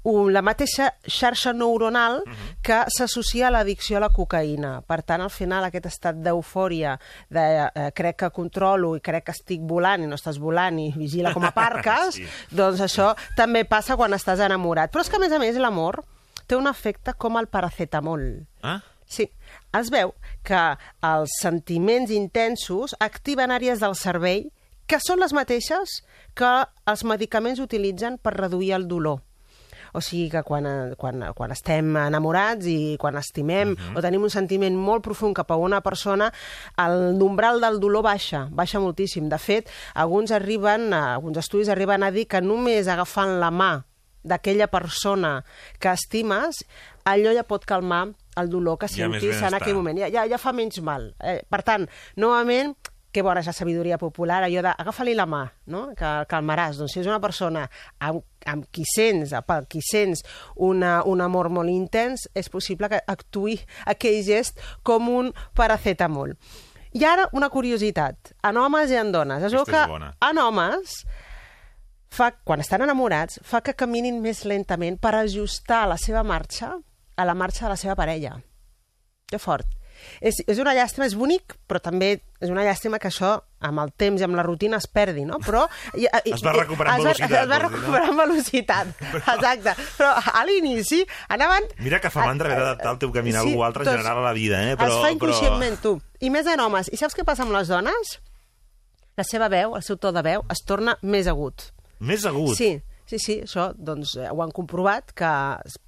un, 0.05 0.31
la 0.33 0.41
mateixa 0.45 0.87
xarxa 1.05 1.53
neuronal 1.53 2.21
que 2.65 2.79
s'associa 2.93 3.47
a 3.47 3.51
l'addicció 3.53 3.97
a 3.97 4.03
la 4.05 4.09
cocaïna. 4.13 4.79
Per 4.85 4.99
tant, 5.03 5.21
al 5.21 5.29
final, 5.33 5.65
aquest 5.65 5.85
estat 5.89 6.17
d'eufòria, 6.21 6.95
de 7.29 7.45
eh, 7.67 7.91
crec 7.97 8.17
que 8.23 8.29
controlo 8.33 8.95
i 8.97 9.01
crec 9.05 9.25
que 9.29 9.35
estic 9.37 9.61
volant 9.65 10.03
i 10.05 10.09
no 10.09 10.17
estàs 10.17 10.37
volant 10.41 10.77
i 10.81 10.91
vigila 10.95 11.33
com 11.33 11.45
a 11.45 11.53
parques, 11.53 12.15
Sí. 12.19 12.25
doncs 12.53 12.81
això 12.85 13.11
també 13.37 13.65
passa 13.65 13.97
quan 13.97 14.13
estàs 14.13 14.39
enamorat. 14.45 14.91
Però 14.93 15.01
és 15.01 15.09
que, 15.09 15.17
a 15.17 15.23
més 15.23 15.33
a 15.33 15.39
més, 15.41 15.57
l'amor 15.61 16.01
té 16.47 16.55
un 16.57 16.67
efecte 16.69 17.13
com 17.17 17.37
el 17.37 17.47
paracetamol. 17.49 18.45
Ah? 18.61 18.79
Sí, 19.05 19.27
es 19.77 19.89
veu 19.93 20.15
que 20.45 20.61
els 21.05 21.33
sentiments 21.41 22.09
intensos 22.13 22.95
activen 22.99 23.51
àrees 23.53 23.81
del 23.81 23.93
cervell 23.97 24.47
que 24.87 24.99
són 25.01 25.21
les 25.21 25.33
mateixes 25.33 26.01
que 26.37 26.51
els 26.85 27.05
medicaments 27.07 27.61
utilitzen 27.63 28.19
per 28.21 28.35
reduir 28.37 28.75
el 28.77 28.87
dolor. 28.87 29.21
O 29.95 30.01
sigui 30.03 30.27
que 30.27 30.41
quan, 30.43 30.65
quan, 30.99 31.23
quan 31.37 31.53
estem 31.55 31.93
enamorats 32.01 32.67
i 32.67 32.97
quan 32.99 33.15
estimem 33.15 33.71
uh 33.71 33.77
-huh. 33.77 33.97
o 33.97 34.01
tenim 34.03 34.23
un 34.23 34.29
sentiment 34.29 34.75
molt 34.75 35.03
profund 35.03 35.35
cap 35.35 35.51
a 35.51 35.55
una 35.55 35.79
persona, 35.81 36.33
el 36.77 37.21
umbral 37.21 37.61
del 37.61 37.79
dolor 37.79 38.03
baixa, 38.03 38.47
baixa 38.51 38.79
moltíssim. 38.79 39.29
De 39.29 39.37
fet, 39.37 39.69
alguns 39.93 40.31
arriben, 40.31 40.93
alguns 40.93 41.37
estudis 41.37 41.69
arriben 41.69 42.03
a 42.03 42.11
dir 42.11 42.27
que 42.27 42.41
només 42.41 42.87
agafant 42.87 43.39
la 43.39 43.51
mà 43.51 43.85
d'aquella 44.23 44.67
persona 44.67 45.45
que 45.79 45.89
estimes, 45.89 46.65
allò 47.05 47.31
ja 47.33 47.43
pot 47.43 47.65
calmar 47.65 48.09
el 48.35 48.49
dolor 48.49 48.77
que 48.77 48.85
més 48.85 48.95
sentis 48.95 49.41
en 49.41 49.53
aquell 49.53 49.75
moment. 49.75 49.97
Ja, 49.97 50.09
ja, 50.09 50.25
ja 50.27 50.37
fa 50.37 50.51
menys 50.51 50.81
mal. 50.81 51.13
Eh, 51.23 51.41
per 51.49 51.63
tant, 51.63 51.87
novament, 52.15 52.75
que 53.15 53.23
bona 53.23 53.39
és 53.39 53.47
la 53.47 53.55
sabidoria 53.55 53.97
popular, 54.01 54.41
allò 54.43 54.61
de 54.65 54.73
agafa-li 54.75 55.13
la 55.15 55.25
mà, 55.29 55.45
no? 55.71 55.85
que 55.95 56.05
el 56.05 56.27
calmaràs. 56.27 56.81
Doncs 56.81 56.97
si 56.97 56.99
és 56.99 57.07
una 57.07 57.21
persona 57.23 57.63
amb, 58.03 58.25
amb 58.51 58.67
qui 58.75 58.83
sents, 58.89 59.31
per 59.47 59.61
qui 59.71 59.79
sents 59.85 60.25
una, 60.67 60.97
un 61.07 61.23
amor 61.23 61.47
molt 61.53 61.71
intens, 61.71 62.27
és 62.35 62.51
possible 62.51 62.89
que 62.91 62.99
actuï 62.99 63.55
aquell 63.87 64.19
gest 64.27 64.59
com 64.83 65.07
un 65.13 65.31
paracetamol. 65.55 66.35
I 66.95 67.03
ara, 67.07 67.29
una 67.35 67.49
curiositat. 67.51 68.33
En 68.47 68.59
homes 68.59 68.91
i 68.91 68.99
en 68.99 69.11
dones. 69.11 69.43
Es 69.43 69.55
veu 69.55 69.65
que 69.67 69.81
en 69.83 70.37
homes 70.39 71.01
fa, 72.07 72.29
quan 72.47 72.63
estan 72.63 72.83
enamorats, 72.83 73.39
fa 73.43 73.59
que 73.63 73.75
caminin 73.75 74.21
més 74.23 74.45
lentament 74.47 74.99
per 74.99 75.15
ajustar 75.19 75.85
la 75.91 75.99
seva 75.99 76.23
marxa 76.23 76.71
a 77.15 77.25
la 77.27 77.35
marxa 77.35 77.65
de 77.65 77.73
la 77.73 77.79
seva 77.79 77.95
parella. 77.99 78.37
Que 79.27 79.39
fort. 79.39 79.67
És, 80.21 80.41
és 80.47 80.59
una 80.61 80.73
llàstima, 80.77 81.05
és 81.07 81.15
bonic, 81.17 81.55
però 81.67 81.79
també 81.83 82.21
és 82.41 82.49
una 82.51 82.63
llàstima 82.65 82.99
que 83.01 83.07
això, 83.09 83.33
amb 83.65 83.79
el 83.81 83.91
temps 83.97 84.21
i 84.21 84.25
amb 84.27 84.35
la 84.37 84.43
rutina, 84.45 84.77
es 84.77 84.87
perdi, 84.91 85.23
no? 85.25 85.39
Però... 85.43 85.63
i- 85.97 86.05
i- 86.05 86.33
Es 86.35 86.43
va 86.45 86.53
recuperant 86.53 86.99
es 86.99 87.05
va- 87.05 87.13
velocitat, 87.13 87.41
Es 87.43 87.49
va 87.49 87.59
no? 87.59 87.69
recuperant 87.69 88.17
velocitat, 88.19 88.87
exacte. 89.35 89.75
Però 89.97 90.11
a 90.33 90.43
l'inici 90.45 91.01
anaven... 91.29 91.69
Mira 91.79 91.99
que 92.03 92.11
fa 92.13 92.25
mandra 92.27 92.51
haver 92.51 92.61
d'adaptar 92.63 92.91
el 92.95 92.99
teu 93.01 93.11
camí 93.15 93.33
a 93.33 93.41
algú 93.41 93.63
altre 93.65 93.83
en 93.87 93.91
general 93.97 94.19
a 94.21 94.27
la 94.29 94.33
vida, 94.37 94.61
eh? 94.69 94.75
Però, 94.77 94.91
es 94.93 95.01
fa 95.07 95.11
inconscientment, 95.15 95.79
tu. 95.81 95.95
I 96.21 96.29
més 96.33 96.45
en 96.51 96.59
homes. 96.63 96.91
I 96.93 96.97
saps 97.01 97.15
què 97.17 97.25
passa 97.27 97.43
amb 97.47 97.55
les 97.55 97.67
dones? 97.71 98.17
La 99.17 99.23
seva 99.23 99.47
veu, 99.47 99.75
el 99.77 99.83
seu 99.85 99.95
to 99.97 100.11
de 100.11 100.21
veu, 100.25 100.43
es 100.51 100.61
torna 100.67 100.97
més 101.01 101.27
agut. 101.31 101.69
Però 101.95 102.09
més 102.11 102.25
agut. 102.27 102.57
Sí, 102.59 102.73
sí, 103.05 103.19
sí, 103.19 103.39
això 103.45 103.71
doncs, 103.77 104.15
eh, 104.17 104.29
ho 104.31 104.41
han 104.43 104.51
comprovat, 104.51 105.11
que 105.15 105.31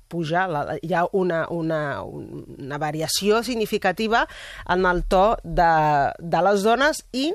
puja, 0.08 0.46
la- 0.48 0.78
hi 0.82 0.94
ha 0.96 1.02
una, 1.12 1.46
una, 1.52 2.02
una 2.04 2.78
variació 2.80 3.42
significativa 3.44 4.22
en 4.70 4.86
el 4.88 5.04
to 5.04 5.36
de, 5.44 6.14
de 6.20 6.42
les 6.48 6.64
dones 6.64 7.02
i 7.12 7.26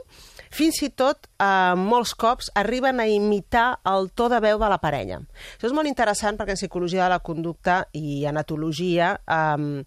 fins 0.52 0.78
i 0.84 0.88
tot 0.96 1.28
eh, 1.40 1.74
molts 1.76 2.14
cops 2.16 2.48
arriben 2.56 3.00
a 3.00 3.06
imitar 3.08 3.78
el 3.88 4.08
to 4.16 4.30
de 4.32 4.40
veu 4.44 4.56
de 4.60 4.68
la 4.72 4.78
parella. 4.80 5.18
Això 5.58 5.68
és 5.68 5.74
molt 5.76 5.88
interessant 5.88 6.36
perquè 6.40 6.52
en 6.56 6.60
psicologia 6.60 7.04
de 7.04 7.12
la 7.12 7.20
conducta 7.24 7.82
i 7.92 8.24
anatologia 8.28 9.14
eh, 9.20 9.84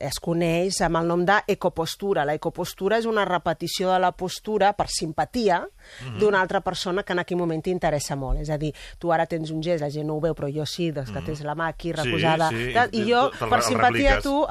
es 0.00 0.20
coneix 0.24 0.80
amb 0.84 1.00
el 1.02 1.08
nom 1.12 1.24
d'ecopostura. 1.28 2.24
La 2.28 2.36
ecopostura 2.36 2.96
és 3.00 3.08
una 3.08 3.24
repetició 3.28 3.92
de 3.92 4.00
la 4.00 4.12
postura 4.12 4.72
per 4.76 4.88
simpatia 4.88 5.62
Mhm. 6.04 6.18
d'una 6.18 6.40
altra 6.40 6.60
persona 6.60 7.02
que 7.02 7.12
en 7.12 7.20
aquell 7.20 7.38
moment 7.38 7.62
t'interessa 7.62 8.16
molt. 8.16 8.40
És 8.40 8.50
a 8.50 8.58
dir, 8.58 8.72
tu 8.98 9.12
ara 9.12 9.26
tens 9.26 9.50
un 9.50 9.62
gest, 9.62 9.82
la 9.82 9.90
gent 9.90 10.06
no 10.06 10.16
ho 10.16 10.20
veu, 10.20 10.34
però 10.34 10.48
jo 10.52 10.66
sí, 10.66 10.90
doncs 10.92 11.10
que 11.10 11.20
tens 11.20 11.42
la 11.42 11.54
mà 11.54 11.68
aquí 11.68 11.92
reposada. 11.92 12.48
sí, 12.50 12.72
tal, 12.74 12.88
I 12.92 13.04
jo, 13.10 13.30
per 13.38 13.62
simpatia, 13.62 14.16
repliques. 14.16 14.22
tu 14.22 14.46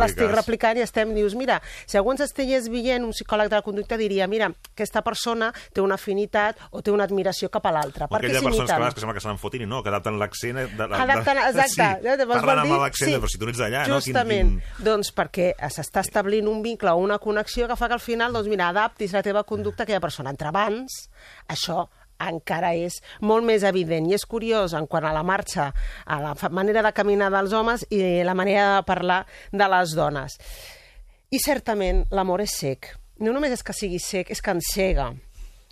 l'estic 0.00 0.30
replicant 0.30 0.78
i 0.78 0.82
estem, 0.82 1.14
dius, 1.14 1.34
mira, 1.34 1.60
si 1.86 1.96
algú 1.96 2.12
ens 2.12 2.20
estigués 2.20 2.68
veient, 2.68 3.04
un 3.04 3.12
psicòleg 3.12 3.48
de 3.48 3.56
la 3.56 3.62
conducta 3.62 3.96
diria, 3.96 4.26
mira, 4.26 4.50
aquesta 4.74 5.02
persona 5.02 5.52
té 5.72 5.80
una 5.80 5.94
afinitat 5.94 6.58
o 6.70 6.82
té 6.82 6.90
una 6.90 7.04
admiració 7.04 7.48
cap 7.48 7.66
a 7.66 7.72
l'altra. 7.72 8.08
Que, 8.08 8.26
a 8.26 8.40
s'imiten. 8.40 8.66
vegades 8.66 8.94
que 8.94 9.00
sembla 9.00 9.14
que 9.14 9.20
se 9.20 9.28
n'enfotin 9.28 9.62
i 9.62 9.66
no, 9.66 9.82
que 9.82 9.92
adapten 9.92 10.18
l'accent... 10.18 10.58
De, 10.58 10.66
de, 10.76 10.88
Adapten, 10.98 11.40
exacte. 11.48 11.88
Sí, 12.02 12.26
parlen 12.28 12.62
amb 12.64 12.74
l'accent, 12.82 13.12
sí. 13.12 13.18
però 13.18 13.30
si 13.30 13.40
tu 13.40 13.48
ets 13.50 13.60
d'allà, 13.60 13.84
no? 13.88 14.00
Justament. 14.00 14.54
Quin, 14.54 14.62
quin... 14.76 14.84
Doncs 14.88 15.12
perquè 15.16 15.50
s'està 15.72 16.02
establint 16.04 16.48
un 16.50 16.62
vincle 16.64 16.92
o 16.94 17.02
una 17.02 17.18
connexió 17.22 17.68
que 17.68 17.76
fa 17.78 17.88
que 17.88 17.98
al 17.98 18.04
final, 18.04 18.34
doncs 18.36 18.50
mira, 18.50 18.70
adaptis 18.72 19.14
la 19.16 19.22
teva 19.26 19.44
conducta 19.48 19.84
a 19.84 19.88
aquella 19.88 20.02
persona. 20.04 20.30
Entre 20.34 20.50
abans, 20.68 21.08
això 21.48 21.86
encara 22.18 22.72
és 22.74 22.98
molt 23.22 23.46
més 23.46 23.62
evident 23.62 24.08
i 24.08 24.16
és 24.16 24.26
curiós 24.26 24.74
en 24.74 24.88
quant 24.90 25.06
a 25.06 25.14
la 25.14 25.22
marxa, 25.22 25.70
a 26.04 26.18
la 26.22 26.34
manera 26.50 26.82
de 26.82 26.92
caminar 26.92 27.30
dels 27.30 27.54
homes 27.54 27.86
i 27.94 28.24
la 28.26 28.34
manera 28.34 28.76
de 28.76 28.82
parlar 28.88 29.20
de 29.52 29.68
les 29.70 29.94
dones. 29.94 30.38
I 31.30 31.38
certament 31.38 32.04
l'amor 32.10 32.42
és 32.42 32.56
sec. 32.58 32.90
No 33.22 33.32
només 33.34 33.54
és 33.54 33.62
que 33.62 33.74
sigui 33.76 34.00
sec, 34.02 34.30
és 34.30 34.42
que 34.42 34.54
encega. 34.54 35.12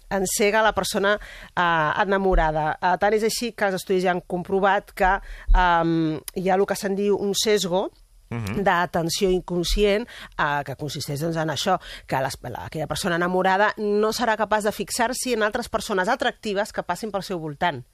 encega 0.08 0.62
la 0.62 0.70
persona 0.70 1.16
uh, 1.18 2.02
enamorada. 2.02 2.76
Uh, 2.78 2.94
tant 2.94 3.14
és 3.16 3.24
així 3.26 3.50
que 3.50 3.66
els 3.66 3.74
estudis 3.74 4.04
ja 4.04 4.12
han 4.12 4.20
comprovat 4.22 4.92
que 4.94 5.16
um, 5.50 6.20
hi 6.38 6.46
ha 6.48 6.54
el 6.54 6.62
que 6.64 6.76
se'n 6.78 6.94
diu 6.94 7.16
un 7.18 7.34
sesgo, 7.34 7.88
Uh 8.28 8.38
-huh. 8.38 8.62
d'atenció 8.62 9.30
inconscient 9.30 10.02
eh, 10.38 10.62
que 10.64 10.74
consisteix 10.74 11.20
doncs, 11.20 11.36
en 11.36 11.48
això, 11.48 11.78
que 12.06 12.20
les, 12.20 12.38
la, 12.42 12.64
aquella 12.66 12.86
persona 12.86 13.16
enamorada 13.16 13.72
no 13.76 14.12
serà 14.12 14.36
capaç 14.36 14.64
de 14.64 14.72
fixar-s'hi 14.72 15.34
en 15.34 15.42
altres 15.42 15.68
persones 15.68 16.08
atractives 16.08 16.72
que 16.72 16.82
passin 16.82 17.12
pel 17.12 17.22
seu 17.22 17.38
voltant. 17.38 17.84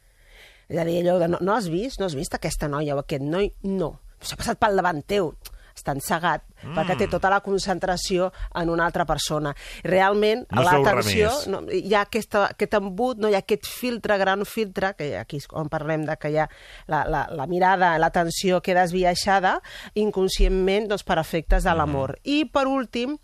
És 0.69 0.79
a 0.79 0.85
dir, 0.85 1.01
allò 1.03 1.19
de 1.19 1.29
no, 1.29 1.39
no 1.41 1.55
has 1.55 1.69
vist? 1.69 2.01
No 2.01 2.07
has 2.07 2.15
vist 2.15 2.35
aquesta 2.35 2.69
noia 2.69 2.97
o 2.97 2.99
aquest 2.99 3.23
noi? 3.23 3.53
No. 3.63 4.01
S'ha 4.21 4.37
passat 4.37 4.59
pel 4.59 4.77
davant 4.77 5.03
teu 5.03 5.35
està 5.75 5.95
encegat, 5.97 6.45
mm. 6.63 6.75
perquè 6.77 6.97
té 7.01 7.09
tota 7.11 7.31
la 7.33 7.41
concentració 7.45 8.31
en 8.59 8.73
una 8.73 8.87
altra 8.87 9.07
persona. 9.09 9.55
Realment, 9.85 10.45
no 10.51 10.65
l'atenció, 10.67 11.31
no, 11.53 11.63
hi 11.73 11.95
ha 11.95 12.05
aquesta, 12.07 12.47
aquest 12.53 12.77
embut, 12.79 13.21
no 13.23 13.31
hi 13.31 13.37
ha 13.39 13.43
aquest 13.43 13.69
filtre, 13.69 14.19
gran 14.21 14.45
filtre, 14.49 14.95
que 14.99 15.13
aquí 15.21 15.43
és 15.43 15.49
on 15.59 15.71
parlem 15.73 16.07
de 16.09 16.17
que 16.21 16.33
hi 16.33 16.39
ha 16.43 16.49
la, 16.91 17.05
la, 17.09 17.27
la 17.33 17.49
mirada, 17.51 17.95
l'atenció 18.01 18.63
queda 18.65 18.87
esbiaixada 18.89 19.59
inconscientment 19.99 20.91
doncs, 20.91 21.07
per 21.07 21.19
efectes 21.23 21.67
de 21.69 21.75
l'amor. 21.77 22.17
Mm. 22.21 22.37
I, 22.37 22.45
per 22.53 22.67
últim, 22.71 23.19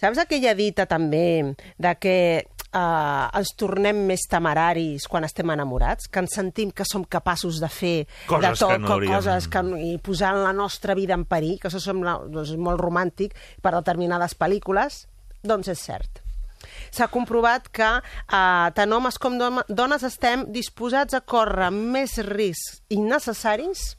saps 0.00 0.20
aquella 0.22 0.54
dita 0.58 0.88
també 0.90 1.54
de 1.80 1.94
que 2.00 2.16
eh, 2.74 3.38
ens 3.38 3.54
tornem 3.58 4.02
més 4.08 4.26
temeraris 4.30 5.06
quan 5.10 5.26
estem 5.26 5.52
enamorats, 5.54 6.08
que 6.10 6.22
ens 6.24 6.34
sentim 6.36 6.72
que 6.74 6.86
som 6.88 7.06
capaços 7.06 7.60
de 7.62 7.70
fer 7.70 7.94
coses 8.26 8.58
de 8.58 8.60
tot, 8.60 8.74
que 8.74 8.82
no 8.82 8.92
hauríem... 8.96 9.14
coses 9.14 9.48
que, 9.50 9.64
i 9.86 9.94
posant 10.02 10.42
la 10.42 10.52
nostra 10.56 10.96
vida 10.98 11.16
en 11.16 11.26
perill, 11.28 11.58
que 11.60 11.70
això 11.70 11.82
sembla 11.82 12.18
doncs, 12.26 12.54
molt 12.58 12.82
romàntic 12.82 13.36
per 13.62 13.74
determinades 13.76 14.36
pel·lícules, 14.38 15.04
doncs 15.44 15.72
és 15.72 15.88
cert. 15.90 16.22
S'ha 16.94 17.10
comprovat 17.12 17.68
que 17.74 17.90
eh, 17.98 18.68
tant 18.76 18.96
homes 18.96 19.18
com 19.20 19.36
dones 19.68 20.06
estem 20.06 20.46
disposats 20.54 21.16
a 21.16 21.20
córrer 21.20 21.70
més 21.74 22.16
riscs 22.24 22.80
innecessaris 22.94 23.94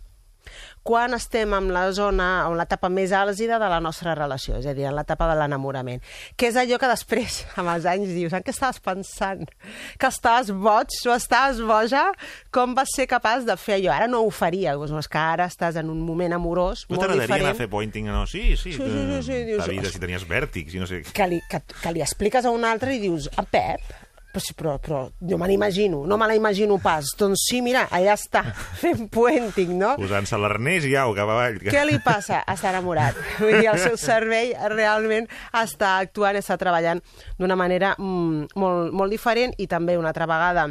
quan 0.85 1.17
estem 1.17 1.53
en 1.57 1.71
la 1.73 1.87
zona, 1.97 2.45
en 2.45 2.53
l'etapa 2.59 2.91
més 2.93 3.09
àlgida 3.15 3.57
de 3.57 3.69
la 3.71 3.79
nostra 3.81 4.13
relació, 4.13 4.59
és 4.59 4.67
a 4.69 4.75
dir, 4.77 4.85
en 4.85 4.93
l'etapa 4.93 5.25
de 5.31 5.37
l'enamorament. 5.39 6.03
Que 6.37 6.51
és 6.51 6.59
allò 6.61 6.77
que 6.81 6.89
després, 6.91 7.39
amb 7.59 7.71
els 7.73 7.87
anys, 7.89 8.11
dius, 8.13 8.35
en 8.37 8.45
què 8.45 8.53
estaves 8.53 8.77
pensant? 8.85 9.41
Que 9.97 10.11
estaves 10.13 10.53
boig 10.53 10.93
o 11.09 11.15
estaves 11.15 11.63
boja? 11.65 12.05
Com 12.53 12.77
vas 12.77 12.93
ser 12.93 13.09
capaç 13.09 13.47
de 13.49 13.57
fer 13.57 13.79
allò? 13.79 13.95
Ara 13.95 14.11
no 14.11 14.21
ho 14.21 14.29
faria, 14.29 14.77
doncs 14.77 14.93
és 15.01 15.09
que 15.09 15.21
ara 15.23 15.49
estàs 15.49 15.81
en 15.81 15.89
un 15.89 16.05
moment 16.05 16.37
amorós 16.37 16.85
no 16.85 16.99
molt 16.99 17.15
diferent. 17.15 17.33
No 17.33 17.49
anar 17.49 17.57
a 17.57 17.61
fer 17.63 17.71
pointing, 17.73 18.13
no? 18.13 18.27
Sí, 18.29 18.51
sí. 18.53 18.75
Sí, 18.75 18.77
sí, 18.77 18.85
sí, 18.85 19.21
sí, 19.25 19.43
dius, 19.49 19.65
la 19.65 19.71
vida, 19.73 19.89
si 19.89 20.05
tenies 20.05 20.29
vèrtics 20.29 20.77
i 20.77 20.85
no 20.85 20.89
sé... 20.89 21.01
Que 21.17 21.31
li, 21.31 21.41
que, 21.49 21.65
que 21.81 21.97
li 21.97 22.05
expliques 22.05 22.45
a 22.45 22.53
un 22.53 22.65
altre 22.67 22.93
i 22.93 23.01
dius, 23.01 23.31
a 23.41 23.49
Pep, 23.49 24.04
però, 24.35 24.53
però, 24.55 24.77
però 24.79 25.29
jo 25.29 25.37
me 25.37 25.47
l'imagino, 25.47 26.05
no 26.05 26.17
me 26.17 26.27
la 26.27 26.35
imagino 26.35 26.77
pas. 26.81 27.13
Doncs 27.17 27.45
sí, 27.49 27.61
mira, 27.61 27.85
allà 27.91 28.15
està, 28.17 28.43
fent 28.81 29.07
puenting, 29.11 29.75
no? 29.79 29.93
Posant-se 29.99 30.39
l'arnès 30.39 30.87
i 30.89 30.95
au, 30.99 31.13
cap 31.17 31.29
avall. 31.31 31.59
Què 31.63 31.85
li 31.87 31.99
passa? 32.03 32.41
Està 32.51 32.71
enamorat. 32.73 33.17
Vull 33.41 33.59
dir, 33.59 33.69
el 33.71 33.81
seu 33.81 33.97
cervell 34.01 34.55
realment 34.75 35.29
està 35.55 35.97
actuant, 36.03 36.39
està 36.39 36.57
treballant 36.61 37.01
d'una 37.39 37.57
manera 37.59 37.95
mm, 37.97 38.55
molt, 38.59 38.91
molt 38.95 39.15
diferent 39.15 39.55
i 39.57 39.69
també, 39.71 39.97
una 39.99 40.11
altra 40.11 40.27
vegada, 40.29 40.69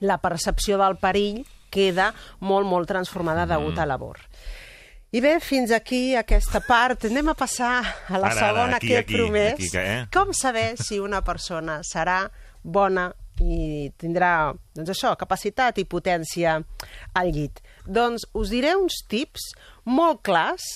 la 0.00 0.18
percepció 0.18 0.78
del 0.80 0.96
perill 1.00 1.44
queda 1.70 2.10
molt, 2.40 2.66
molt 2.66 2.88
transformada 2.90 3.46
degut 3.46 3.76
mm. 3.76 3.82
a 3.82 3.86
l'amor. 3.86 4.24
I 5.10 5.18
bé, 5.18 5.32
fins 5.42 5.72
aquí 5.74 6.14
aquesta 6.14 6.60
part. 6.62 7.08
Anem 7.08 7.32
a 7.32 7.34
passar 7.34 7.80
a 7.82 8.18
la 8.18 8.28
Ara, 8.30 8.36
ara, 8.36 8.38
segona 8.38 8.76
aquí, 8.78 8.86
que 8.86 8.94
he 8.94 8.98
aquí, 9.02 9.16
promès. 9.16 9.54
aquí, 9.54 9.70
eh? 9.74 10.04
Com 10.14 10.30
saber 10.32 10.76
si 10.78 11.00
una 11.02 11.24
persona 11.26 11.80
serà 11.82 12.20
bona 12.62 13.10
i 13.40 13.88
tindrà, 13.96 14.52
doncs 14.76 14.90
això, 14.92 15.14
capacitat 15.16 15.78
i 15.80 15.86
potència 15.88 16.58
al 17.16 17.30
llit. 17.32 17.62
Doncs 17.88 18.26
us 18.36 18.50
diré 18.52 18.74
uns 18.76 18.98
tips 19.08 19.50
molt 19.88 20.20
clars, 20.26 20.66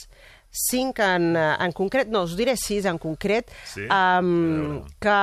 cinc 0.55 1.01
en, 1.05 1.35
en 1.37 1.75
concret, 1.77 2.09
no, 2.09 2.23
us 2.25 2.37
diré 2.39 2.55
sis 2.57 2.87
en 2.89 2.97
concret, 3.03 3.51
Sí? 3.69 3.85
um, 3.91 4.81
que 5.03 5.19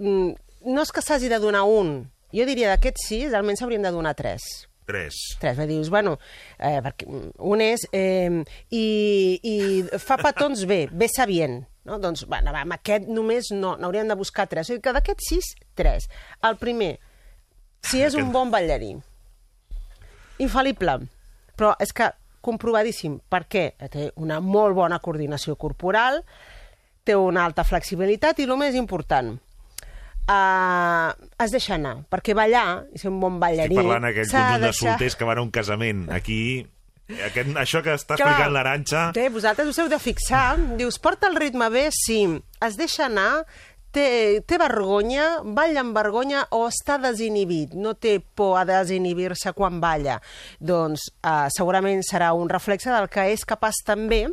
mm, 0.00 0.30
no 0.72 0.82
és 0.82 0.90
que 0.90 1.04
s'hagi 1.04 1.28
de 1.30 1.38
donar 1.38 1.62
un, 1.68 1.98
jo 2.34 2.46
diria 2.48 2.72
d'aquests 2.72 3.06
sis, 3.10 3.34
almenys 3.36 3.60
s'haurien 3.62 3.84
de 3.84 3.92
donar 3.94 4.14
tres. 4.18 4.42
Tres. 4.84 5.14
Tres, 5.40 5.56
va, 5.56 5.64
dius, 5.68 5.88
bueno, 5.92 6.18
eh, 6.58 6.80
perquè 6.84 7.06
un 7.08 7.62
és... 7.64 7.86
Eh, 7.92 8.42
i, 8.74 8.84
I 9.40 9.54
fa 10.02 10.18
petons 10.20 10.66
bé, 10.68 10.82
bé 10.92 11.08
sabient. 11.08 11.62
No? 11.84 11.98
Doncs, 12.00 12.24
bueno, 12.26 12.52
va, 12.54 12.62
amb 12.64 12.76
aquest 12.78 13.08
només 13.12 13.50
no, 13.52 13.74
n'hauríem 13.76 14.08
de 14.08 14.16
buscar 14.16 14.46
tres. 14.48 14.66
O 14.66 14.72
sigui 14.72 14.80
que 14.84 14.94
d'aquests 14.96 15.28
sis, 15.28 15.50
tres. 15.76 16.08
El 16.42 16.56
primer, 16.56 16.94
si 17.84 18.00
és 18.02 18.14
un 18.16 18.30
bon 18.32 18.50
ballarí. 18.54 18.94
Infal·lible. 20.42 20.98
Però 21.54 21.74
és 21.82 21.92
que 21.94 22.08
comprovadíssim. 22.44 23.18
Per 23.30 23.44
què? 23.48 23.64
Té 23.92 24.08
una 24.20 24.40
molt 24.42 24.74
bona 24.76 24.98
coordinació 25.00 25.54
corporal, 25.60 26.22
té 27.04 27.14
una 27.16 27.44
alta 27.44 27.64
flexibilitat 27.64 28.40
i 28.40 28.46
el 28.48 28.56
més 28.60 28.74
important, 28.76 29.34
uh, 30.28 31.10
es 31.44 31.52
deixa 31.54 31.76
anar, 31.76 31.98
perquè 32.12 32.34
ballar, 32.36 32.84
i 32.92 33.00
ser 33.00 33.10
un 33.12 33.20
bon 33.22 33.38
ballarí... 33.40 33.76
Estic 33.76 33.84
parlant 33.84 34.08
aquell 34.10 34.28
s'ha 34.28 34.42
conjunt 34.42 34.60
de 34.64 34.70
deixar- 34.70 34.90
solters 34.94 35.16
que 35.20 35.28
van 35.28 35.40
a 35.40 35.44
un 35.46 35.52
casament. 35.54 36.04
Aquí, 36.12 36.40
aquest, 37.08 37.52
això 37.60 37.82
que 37.84 37.92
està 37.98 38.16
Clar. 38.16 38.30
explicant 38.30 38.54
l'Aranxa... 38.54 39.04
Bé, 39.16 39.28
vosaltres 39.32 39.68
us 39.68 39.78
heu 39.82 39.90
de 39.92 40.00
fixar. 40.00 40.56
Dius, 40.78 40.98
porta 41.02 41.28
el 41.28 41.36
ritme 41.36 41.68
bé? 41.72 41.88
Sí. 41.92 42.24
Es 42.64 42.78
deixa 42.80 43.08
anar? 43.10 43.44
Té, 43.94 44.40
té 44.48 44.56
vergonya? 44.58 45.26
Balla 45.44 45.84
amb 45.84 45.94
vergonya 45.94 46.46
o 46.56 46.64
està 46.66 46.96
desinhibit? 47.02 47.76
No 47.78 47.92
té 47.94 48.16
por 48.18 48.56
a 48.58 48.64
desinhibir-se 48.66 49.52
quan 49.54 49.78
balla? 49.84 50.16
Doncs 50.58 51.10
eh, 51.20 51.44
segurament 51.54 52.02
serà 52.06 52.32
un 52.34 52.50
reflexe 52.50 52.90
del 52.90 53.10
que 53.12 53.28
és 53.34 53.44
capaç 53.46 53.84
també 53.86 54.24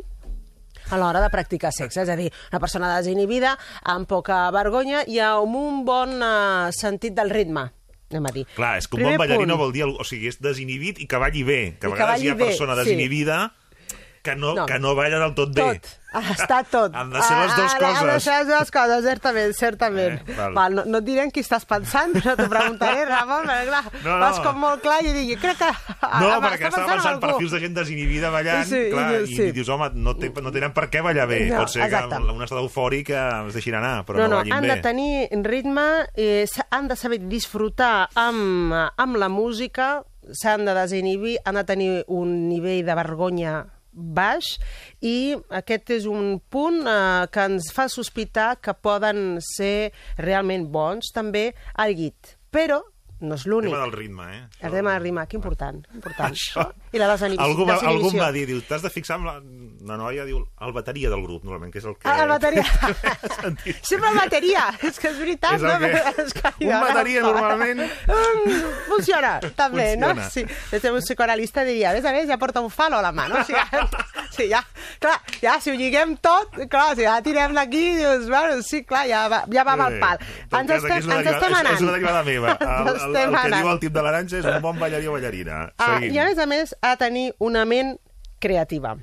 a 0.90 0.98
l'hora 0.98 1.20
de 1.22 1.30
practicar 1.30 1.70
sexe. 1.76 2.02
És 2.02 2.10
a 2.10 2.16
dir, 2.18 2.32
una 2.50 2.62
persona 2.64 2.90
desinhibida, 2.96 3.54
amb 3.84 4.08
poca 4.10 4.48
vergonya 4.50 5.04
i 5.06 5.20
amb 5.22 5.60
un 5.60 5.84
bon 5.86 6.18
eh, 6.18 6.72
sentit 6.74 7.14
del 7.20 7.30
ritme 7.30 7.68
anem 8.14 8.28
a 8.30 8.34
dir. 8.36 8.44
Clar, 8.56 8.76
és 8.80 8.88
que 8.88 8.96
un 8.96 9.02
Primer 9.02 9.16
bon 9.16 9.24
ballarí 9.24 9.44
punt. 9.44 9.52
no 9.54 9.58
vol 9.60 9.74
dir... 9.74 9.84
O 9.88 10.06
sigui, 10.06 10.30
és 10.32 10.40
desinhibit 10.42 11.00
i 11.02 11.08
que 11.10 11.20
balli 11.22 11.42
bé. 11.48 11.60
Que 11.78 11.88
a 11.88 11.90
que 11.90 11.96
vegades 11.96 12.14
balli 12.18 12.28
hi 12.28 12.32
ha 12.32 12.38
bé, 12.38 12.52
persona 12.52 12.76
sí. 12.76 12.84
desinhibida 12.84 13.40
que 14.22 14.36
no, 14.36 14.54
No. 14.54 14.66
que 14.66 14.78
no 14.78 14.94
balla 14.94 15.18
del 15.18 15.34
tot 15.34 15.52
bé. 15.54 15.62
Tot. 15.80 15.98
Ah, 16.14 16.20
està 16.28 16.58
tot. 16.68 16.92
Han 16.94 17.08
de 17.10 17.22
ser 17.24 17.36
les 17.40 17.54
dues 17.56 17.72
Ah, 17.72 17.76
Han 17.88 17.94
de 18.06 18.10
coses. 18.12 18.22
ser 18.22 18.34
les 18.38 18.46
dues 18.48 18.70
coses, 18.70 19.04
certament, 19.04 19.52
certament. 19.56 20.20
Eh, 20.28 20.34
val. 20.36 20.52
val, 20.54 20.74
no, 20.76 20.84
no 20.84 20.98
et 20.98 21.04
diré 21.06 21.22
en 21.24 21.30
qui 21.32 21.40
estàs 21.40 21.64
pensant, 21.64 22.12
no 22.14 22.34
t'ho 22.36 22.48
preguntaré, 22.52 23.06
Ramon, 23.08 23.46
perquè 23.48 23.66
clar, 23.70 23.80
No, 24.04 24.10
no. 24.10 24.18
vas 24.20 24.38
com 24.44 24.58
molt 24.60 24.82
clar 24.84 24.98
i 25.06 25.12
dic, 25.16 25.40
crec 25.40 25.56
que... 25.56 25.70
No, 26.20 26.28
perquè 26.44 26.68
estava 26.68 26.84
en 26.84 26.90
pensant 26.92 27.14
algú. 27.14 27.26
perfils 27.26 27.50
de 27.56 27.60
gent 27.64 27.74
desinhibida 27.74 28.28
ballant, 28.30 28.66
Sí, 28.68 28.76
i 28.76 28.90
clar, 28.92 29.08
i, 29.22 29.26
sí. 29.34 29.50
dius, 29.56 29.68
home, 29.72 29.88
no, 29.94 30.14
té, 30.20 30.28
no 30.42 30.52
tenen 30.52 30.72
per 30.76 30.90
què 30.92 31.02
ballar 31.02 31.26
bé. 31.26 31.46
No, 31.48 31.62
Pot 31.64 31.70
ser 31.70 31.82
exacte. 31.88 32.14
que 32.20 32.36
un 32.36 32.42
estat 32.42 32.58
eufòric 32.60 33.08
eh, 33.10 33.46
es 33.48 33.54
deixin 33.54 33.74
anar, 33.80 34.04
però 34.04 34.18
no, 34.18 34.22
no, 34.28 34.28
no, 34.28 34.36
ballin 34.42 34.52
han 34.52 34.62
bé. 34.68 34.74
de 34.76 34.80
tenir 34.82 35.28
ritme, 35.48 35.88
eh, 36.14 36.46
han 36.70 36.88
de 36.88 36.96
saber 36.96 37.18
disfrutar 37.26 38.10
amb, 38.14 38.72
amb 38.98 39.16
la 39.16 39.28
música, 39.32 40.04
s'han 40.30 40.66
de 40.68 40.74
desinhibir, 40.74 41.38
han 41.44 41.54
de 41.56 41.64
tenir 41.64 42.04
un 42.06 42.50
nivell 42.50 42.84
de 42.84 42.94
vergonya 42.94 43.64
baix 43.92 44.56
i 45.00 45.34
aquest 45.52 45.92
és 45.98 46.06
un 46.08 46.38
punt 46.52 46.82
eh, 46.86 47.26
que 47.32 47.48
ens 47.50 47.70
fa 47.74 47.88
sospitar 47.92 48.56
que 48.62 48.74
poden 48.74 49.38
ser 49.52 49.92
realment 50.18 50.68
bons 50.72 51.12
també 51.14 51.50
al 51.74 51.94
llit. 51.98 52.36
Però 52.52 52.80
no 53.22 53.34
és 53.38 53.46
El 53.46 53.52
l'únic. 53.52 53.70
tema 53.72 53.82
del 53.84 53.92
ritme, 53.92 54.24
eh? 54.36 54.42
El 54.60 54.72
tema 54.76 54.92
del 54.94 55.02
ritme, 55.06 55.26
que 55.28 55.36
important. 55.38 55.86
important. 55.94 56.34
Això. 56.34 56.66
I 56.92 56.98
la 57.00 57.08
desinhibició. 57.14 57.46
Algú, 57.46 57.66
va, 57.68 57.76
algú 57.88 58.10
va 58.18 58.30
dir, 58.34 58.46
diu, 58.50 58.60
t'has 58.68 58.82
de 58.82 58.90
fixar 58.90 59.16
amb 59.20 59.26
la... 59.30 59.36
La 59.82 59.96
noia 59.98 60.22
diu 60.24 60.38
el 60.62 60.72
bateria 60.72 61.08
del 61.10 61.22
grup, 61.24 61.42
normalment, 61.42 61.72
que 61.72 61.80
és 61.80 61.86
el 61.90 61.96
que... 61.98 62.06
Ah, 62.06 62.22
el 62.22 62.28
bateria. 62.30 62.62
Sempre 63.82 64.10
el 64.12 64.16
bateria. 64.18 64.66
És 64.86 64.98
que 65.00 65.08
és 65.10 65.18
veritat, 65.18 65.56
És 65.56 65.62
el 65.62 65.72
no? 65.72 65.78
que- 65.80 66.22
És 66.22 66.34
que, 66.36 66.52
Un 66.66 66.80
bateria, 66.80 67.22
normalment... 67.24 67.80
Mm, 67.82 68.60
funciona, 68.88 69.32
també, 69.56 69.88
Funciona. 69.96 70.14
no? 70.14 70.30
Sí. 70.30 70.44
De 70.70 70.80
ser 70.80 70.92
un 70.92 71.00
psicoanalista 71.02 71.64
diria, 71.64 71.90
a 71.90 71.94
més 71.96 72.04
a 72.04 72.12
més, 72.14 72.28
ja 72.28 72.38
porta 72.38 72.60
un 72.62 72.70
falo 72.70 72.98
a 72.98 73.02
la 73.02 73.10
mà, 73.12 73.26
no? 73.28 73.40
O 73.40 73.44
sigui, 73.44 73.58
sí, 74.36 74.46
ja, 74.52 74.62
clar, 75.02 75.16
ja, 75.42 75.56
si 75.60 75.70
ho 75.72 75.74
lliguem 75.74 76.16
tot, 76.22 76.54
clar, 76.70 76.94
si 76.98 77.02
ja 77.08 77.16
tirem 77.24 77.54
d'aquí, 77.58 77.82
dius, 77.98 78.28
bueno, 78.30 78.62
sí, 78.62 78.84
clar, 78.84 79.06
ja 79.10 79.24
va, 79.32 79.42
ja 79.52 79.64
va 79.66 79.74
amb 79.78 79.88
el 79.88 79.98
pal. 80.02 80.22
Ens 80.52 80.70
estem, 80.78 81.04
una 81.10 81.18
ens 81.20 81.32
estem 81.34 81.58
anant. 81.58 81.74
És 81.74 81.82
una 81.82 81.96
derivada 81.96 82.22
meva. 82.28 82.56
El, 82.82 82.88
el, 82.88 83.11
el, 83.16 83.34
estem 83.34 83.50
que 83.52 83.60
diu 83.62 83.70
el 83.72 83.80
tip 83.82 83.94
de 83.94 84.02
l'aranja 84.06 84.38
és 84.40 84.48
un 84.48 84.60
bon 84.64 84.78
ballarí 84.80 85.08
o 85.10 85.14
ballarina. 85.16 85.62
Ah, 85.76 85.94
Seguim. 85.98 86.14
I 86.14 86.18
a 86.18 86.26
més 86.30 86.38
a 86.38 86.46
més 86.50 86.74
ha 86.80 86.94
de 86.94 87.00
tenir 87.04 87.26
una 87.38 87.64
ment 87.68 87.96
creativa. 88.42 88.96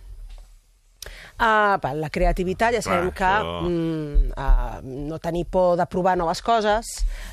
Uh, 1.39 1.79
la 1.95 2.09
creativitat, 2.11 2.73
ja 2.75 2.81
sabem 2.83 3.11
Clar, 3.11 3.15
que 3.15 3.47
però- 3.47 3.61
mm, 3.63 4.31
uh, 4.35 5.05
no 5.09 5.19
tenir 5.23 5.45
por 5.47 5.77
de 5.79 5.85
provar 5.87 6.17
noves 6.17 6.41
coses, 6.41 6.85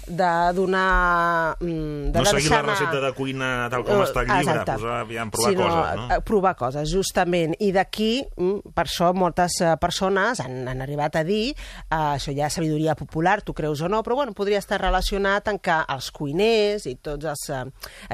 de 0.06 0.28
donar... 0.54 1.56
Mm, 1.60 2.12
de 2.12 2.18
No 2.20 2.24
seguir 2.24 2.50
la 2.50 2.62
recepta 2.62 3.00
de 3.00 3.12
cuina 3.16 3.68
tal 3.70 3.82
com 3.84 4.02
està 4.04 4.22
al 4.22 4.28
llibre, 4.28 4.52
Exacte. 4.52 4.76
posar, 4.78 5.00
aviam, 5.00 5.30
provar 5.34 5.50
Sinó, 5.50 5.66
coses, 5.66 5.96
no? 5.96 6.06
eh, 6.14 6.20
provar 6.22 6.54
coses, 6.56 6.92
justament. 6.92 7.56
I 7.58 7.72
d'aquí, 7.74 8.12
mm, 8.36 8.72
per 8.76 8.84
això, 8.86 9.10
moltes 9.14 9.58
eh, 9.60 9.72
persones 9.82 10.40
han, 10.44 10.68
han 10.70 10.84
arribat 10.86 11.18
a 11.18 11.24
dir, 11.26 11.50
eh, 11.50 11.98
això 11.98 12.34
ja 12.36 12.46
és 12.46 12.54
sabidoria 12.60 12.94
popular, 12.94 13.40
tu 13.42 13.52
creus 13.58 13.82
o 13.82 13.88
no, 13.90 14.04
però 14.06 14.14
bueno, 14.20 14.32
podria 14.38 14.58
estar 14.62 14.78
relacionat 14.80 15.48
en 15.50 15.58
que 15.58 15.80
els 15.96 16.10
cuiners 16.14 16.86
i 16.86 16.94
tots 17.02 17.26
els, 17.26 17.48
eh, 17.50 17.64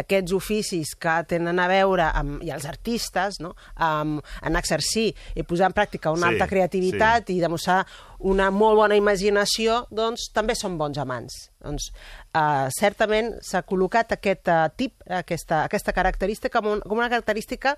aquests 0.01 0.33
oficis 0.33 0.95
que 0.97 1.19
tenen 1.29 1.61
a 1.61 1.69
veure 1.69 2.09
amb, 2.17 2.41
i 2.43 2.51
els 2.51 2.65
artistes, 2.65 3.41
no? 3.45 3.53
amb, 3.77 4.23
en 4.43 4.57
exercir 4.57 5.11
i 5.37 5.45
posar 5.45 5.69
en 5.69 5.77
pràctica 5.83 6.13
una 6.15 6.29
Sí, 6.29 6.35
alta 6.35 6.49
creativitat 6.49 7.31
i 7.31 7.41
demostrar 7.43 7.83
una 8.23 8.51
molt 8.55 8.79
bona 8.79 8.97
imaginació, 8.97 9.87
doncs 9.91 10.31
també 10.33 10.55
són 10.55 10.79
bons 10.79 10.99
amants. 10.99 11.51
Doncs, 11.63 11.91
eh, 12.35 12.69
certament 12.79 13.35
s'ha 13.43 13.65
col·locat 13.67 14.15
aquest 14.17 14.49
eh, 14.49 14.69
tip, 14.77 14.95
aquesta, 15.07 15.65
aquesta 15.67 15.93
característica 15.93 16.61
com, 16.61 16.77
un, 16.77 16.81
com 16.81 16.99
una 16.99 17.11
característica 17.11 17.77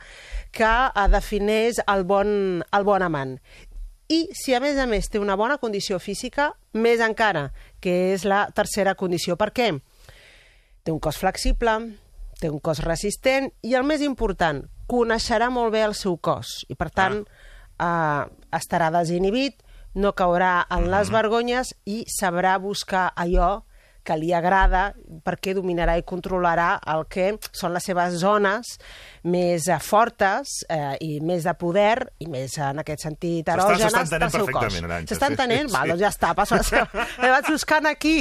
que 0.52 0.72
eh, 0.88 1.08
defineix 1.08 1.80
el 1.86 2.04
bon, 2.04 2.62
el 2.64 2.84
bon 2.84 3.02
amant. 3.02 3.38
I 4.12 4.26
si 4.36 4.52
a 4.52 4.60
més 4.60 4.76
a 4.76 4.84
més 4.86 5.08
té 5.08 5.18
una 5.18 5.36
bona 5.36 5.56
condició 5.58 5.98
física, 5.98 6.52
més 6.76 7.00
encara, 7.00 7.48
que 7.80 8.12
és 8.12 8.26
la 8.28 8.44
tercera 8.52 8.94
condició. 8.94 9.38
Per 9.40 9.48
què? 9.56 9.70
Té 10.84 10.92
un 10.92 11.00
cos 11.00 11.16
flexible, 11.16 11.78
té 12.40 12.50
un 12.52 12.60
cos 12.60 12.82
resistent 12.84 13.48
i, 13.62 13.72
el 13.72 13.86
més 13.88 14.04
important, 14.04 14.60
coneixerà 14.90 15.48
molt 15.48 15.72
bé 15.72 15.80
el 15.86 15.96
seu 15.96 16.18
cos 16.20 16.60
i, 16.68 16.76
per 16.76 16.90
tant, 16.92 17.22
ah. 17.24 17.43
Eh, 17.80 18.24
estarà 18.54 18.90
desinhibit, 18.94 19.60
no 19.94 20.12
caurà 20.12 20.64
en 20.74 20.88
les 20.90 21.12
vergonyes 21.14 21.74
i 21.86 22.02
sabrà 22.10 22.58
buscar 22.58 23.12
allò 23.14 23.62
que 24.04 24.16
li 24.20 24.30
agrada 24.36 24.90
perquè 25.24 25.54
dominarà 25.56 25.96
i 25.96 26.04
controlarà 26.06 26.74
el 26.92 27.06
que 27.10 27.30
són 27.56 27.72
les 27.74 27.86
seves 27.88 28.18
zones 28.20 28.74
més 29.32 29.68
eh, 29.72 29.78
fortes 29.80 30.58
eh, 30.68 30.92
i 31.00 31.18
més 31.24 31.46
de 31.48 31.54
poder 31.56 32.04
i 32.20 32.28
més 32.30 32.58
en 32.60 32.82
aquest 32.84 33.06
sentit 33.06 33.48
erògenes 33.54 34.12
del 34.12 34.28
seu 34.34 34.50
cos. 34.52 34.76
S'està 35.08 35.30
sí, 35.30 35.32
entenent? 35.32 35.72
sí. 35.72 35.76
Val, 35.78 35.94
doncs 35.94 36.04
ja 36.04 36.12
està. 36.12 36.34
Passo, 36.36 36.60
me 37.22 37.32
vaig 37.32 37.48
buscant 37.48 37.88
aquí 37.88 38.16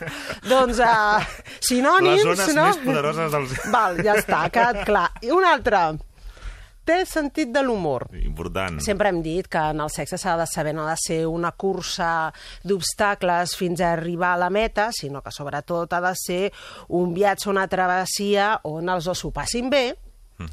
doncs 0.52 0.78
uh, 0.78 1.18
sinònims, 1.58 2.22
Les 2.30 2.44
zones 2.44 2.56
no? 2.56 2.70
més 2.70 2.82
poderoses 2.86 3.34
dels... 3.34 3.60
Val, 3.74 3.98
ja 4.06 4.18
està, 4.20 4.44
ha 4.44 4.54
quedat 4.54 4.84
clar. 4.86 5.08
I 5.26 5.34
un 5.34 5.46
altre, 5.48 5.82
té 6.84 7.00
sentit 7.08 7.52
de 7.54 7.62
l'humor. 7.64 8.06
Important. 8.20 8.80
Sempre 8.84 9.10
hem 9.10 9.22
dit 9.24 9.48
que 9.50 9.62
en 9.72 9.80
el 9.84 9.92
sexe 9.92 10.18
s'ha 10.20 10.36
de 10.40 10.46
saber, 10.50 10.74
no 10.76 10.84
ha 10.86 10.94
de 10.94 11.00
ser 11.02 11.20
una 11.26 11.52
cursa 11.52 12.30
d'obstacles 12.64 13.56
fins 13.58 13.80
a 13.80 13.92
arribar 13.94 14.34
a 14.34 14.42
la 14.44 14.50
meta, 14.50 14.90
sinó 14.92 15.22
que 15.22 15.32
sobretot 15.34 15.92
ha 15.92 16.02
de 16.04 16.14
ser 16.18 16.42
un 16.88 17.14
viatge, 17.16 17.50
una 17.50 17.66
travessia 17.68 18.54
on 18.68 18.92
els 18.92 19.08
dos 19.08 19.24
s'ho 19.24 19.32
passin 19.34 19.70
bé 19.72 19.86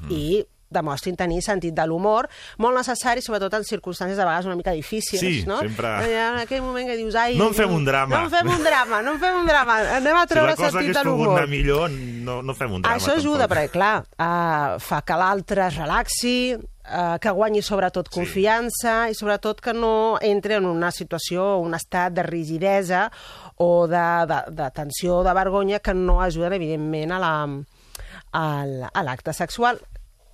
i 0.10 0.42
demostrin 0.72 1.16
tenir 1.20 1.42
sentit 1.44 1.76
de 1.76 1.86
l'humor, 1.86 2.30
molt 2.58 2.78
necessari, 2.78 3.22
sobretot 3.22 3.54
en 3.60 3.64
circumstàncies 3.68 4.18
de 4.18 4.24
vegades 4.26 4.46
una 4.48 4.56
mica 4.56 4.72
difícils, 4.72 5.20
Sí, 5.22 5.44
no? 5.46 5.60
sempre. 5.60 5.88
Eh, 6.08 6.18
En 6.32 6.40
aquell 6.40 6.62
moment 6.64 6.88
que 6.88 6.96
dius, 6.98 7.14
ai... 7.16 7.38
No 7.38 7.50
en 7.50 7.54
fem 7.54 7.72
un 7.72 7.86
drama." 7.86 8.18
No 8.18 8.24
en 8.26 8.32
fem 8.32 8.48
un 8.50 8.64
drama, 8.64 9.02
no 9.02 9.12
en 9.14 9.20
fem 9.20 9.36
un 9.42 9.46
drama. 9.48 9.78
Anem 9.98 10.16
a 10.16 10.24
Si 10.24 10.24
la 10.24 10.28
treure 10.28 10.56
cosa 10.56 10.72
sentit 10.72 10.90
hagués 10.90 10.98
de 10.98 11.04
pogut 11.10 11.26
l'humor. 11.28 11.38
anar 11.40 11.50
millor, 11.50 11.90
no, 11.92 12.42
no 12.42 12.54
fem 12.56 12.72
un 12.74 12.82
drama. 12.82 12.98
Això 12.98 13.14
ajuda, 13.18 13.48
tampoc. 13.48 13.58
perquè, 13.58 13.70
clar, 13.72 14.06
uh, 14.18 14.80
fa 14.80 15.02
que 15.04 15.14
l'altre 15.20 15.68
es 15.68 15.76
relaxi, 15.78 16.56
uh, 16.56 17.18
que 17.22 17.30
guanyi 17.30 17.62
sobretot 17.62 18.10
confiança 18.10 19.10
i 19.10 19.14
sobretot 19.14 19.60
que 19.62 19.74
no 19.74 20.18
entre 20.22 20.56
en 20.56 20.66
una 20.66 20.92
situació, 20.92 21.58
un 21.60 21.74
estat 21.76 22.14
de 22.14 22.24
rigidesa 22.24 23.12
o 23.58 23.88
de, 23.88 24.06
de, 24.28 24.40
de 24.56 24.72
tensió 24.72 25.18
o 25.20 25.24
de 25.24 25.34
vergonya 25.34 25.80
que 25.80 25.94
no 25.94 26.22
ajuden, 26.22 26.54
evidentment, 26.54 27.12
a 27.12 27.20
la- 27.20 27.64
a 28.34 28.66
la- 28.66 28.88
a 28.94 29.04
l'acte 29.04 29.34
sexual 29.34 29.82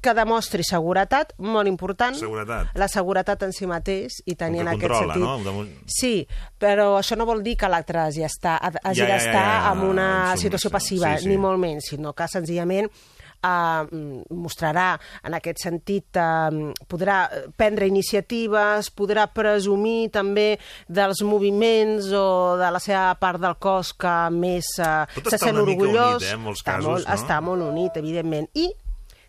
que 0.08 0.16
demostri 0.16 0.64
seguretat, 0.68 1.34
molt 1.44 1.68
important. 1.68 2.16
Seguretat. 2.16 2.72
La 2.80 2.88
seguretat 2.92 3.44
en 3.48 3.54
si 3.56 3.68
mateix 3.70 4.22
i 4.26 4.38
tenir 4.40 4.64
en 4.64 4.72
que 4.72 4.78
aquest 4.78 4.94
controla, 4.96 5.20
sentit... 5.20 5.52
no? 5.52 5.84
Sí, 5.92 6.14
però 6.60 6.94
això 7.02 7.20
no 7.20 7.28
vol 7.28 7.44
dir 7.46 7.58
que 7.60 7.70
l'altre 7.72 8.06
hagi 8.08 8.24
d'estar 8.24 8.58
Ja, 8.64 8.72
ja, 8.72 8.94
ja, 8.96 9.12
d'estar 9.14 9.44
ja, 9.44 9.72
en 9.74 9.86
una 9.92 10.08
en 10.32 10.42
situació 10.42 10.72
passiva, 10.74 11.14
Sí, 11.18 11.26
sí. 11.28 11.32
ni 11.34 11.38
molt 11.42 11.60
menys, 11.60 11.92
sinó 11.92 12.14
que 12.16 12.28
senzillament 12.32 12.88
eh, 13.44 14.24
mostrarà 14.34 14.88
en 15.28 15.36
aquest 15.38 15.62
sentit, 15.62 16.18
eh, 16.18 16.72
podrà 16.90 17.20
prendre 17.60 17.88
iniciatives, 17.88 18.90
podrà 18.98 19.28
presumir 19.34 20.10
també 20.14 20.58
dels 20.88 21.22
moviments 21.24 22.10
o 22.18 22.58
de 22.60 22.72
la 22.74 22.82
seva 22.84 23.14
part 23.20 23.42
del 23.44 23.56
cos 23.62 23.94
que 23.94 24.16
més 24.34 24.72
eh, 24.80 25.06
Tot 25.20 25.32
se 25.34 25.38
sent 25.42 25.58
orgullós. 25.62 26.18
unit, 26.22 26.30
eh, 26.32 26.34
en 26.34 26.44
molts 26.48 26.64
està, 26.64 26.78
casos, 26.78 26.90
molt, 26.90 27.08
no? 27.08 27.16
està 27.20 27.40
molt 27.42 27.68
unit, 27.70 27.98
evidentment. 28.02 28.50
I, 28.56 28.72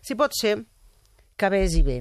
si 0.01 0.15
pot 0.15 0.31
ser, 0.33 0.57
que 1.37 1.49
vegi 1.49 1.83
bé. 1.83 1.99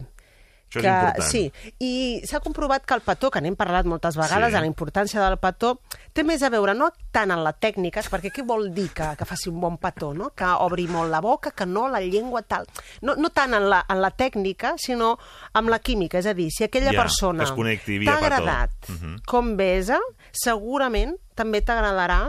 Això 0.68 0.80
és 0.80 0.84
que, 0.84 0.90
important. 0.90 1.24
Sí, 1.30 1.52
i 1.80 2.20
s'ha 2.28 2.40
comprovat 2.44 2.84
que 2.84 2.92
el 2.92 3.00
petó, 3.00 3.30
que 3.32 3.40
n'hem 3.40 3.54
parlat 3.56 3.86
moltes 3.88 4.16
vegades, 4.20 4.50
Sí. 4.50 4.52
de 4.54 4.60
la 4.60 4.66
importància 4.66 5.22
del 5.22 5.38
petó, 5.38 5.80
té 6.12 6.22
més 6.24 6.42
a 6.42 6.50
veure 6.50 6.74
no 6.74 6.90
tant 7.10 7.30
en 7.30 7.42
la 7.42 7.54
tècnica, 7.54 8.02
perquè 8.02 8.28
què 8.30 8.44
vol 8.44 8.68
dir 8.74 8.90
que, 8.92 9.16
que 9.16 9.24
faci 9.24 9.48
un 9.48 9.60
bon 9.62 9.78
petó, 9.78 10.12
no? 10.12 10.28
que 10.36 10.44
obri 10.44 10.86
molt 10.86 11.08
la 11.10 11.22
boca, 11.22 11.52
que 11.52 11.64
no 11.64 11.88
la 11.88 12.00
llengua 12.00 12.42
tal... 12.42 12.66
No, 13.00 13.14
no 13.16 13.30
tant 13.30 13.54
en 13.54 13.70
la, 13.70 13.86
en 13.88 14.02
la 14.02 14.10
tècnica, 14.10 14.74
sinó 14.76 15.16
amb 15.54 15.70
la 15.70 15.78
química, 15.78 16.18
és 16.18 16.26
a 16.26 16.34
dir, 16.34 16.50
si 16.50 16.64
aquella 16.64 16.92
Ja, 16.92 17.00
persona 17.00 17.44
t'ha 17.46 18.18
petó. 18.20 18.26
agradat 18.26 18.70
Mhm. 18.90 19.22
com 19.24 19.56
besa, 19.56 19.98
segurament 20.32 21.16
també 21.34 21.62
t'agradarà 21.62 22.28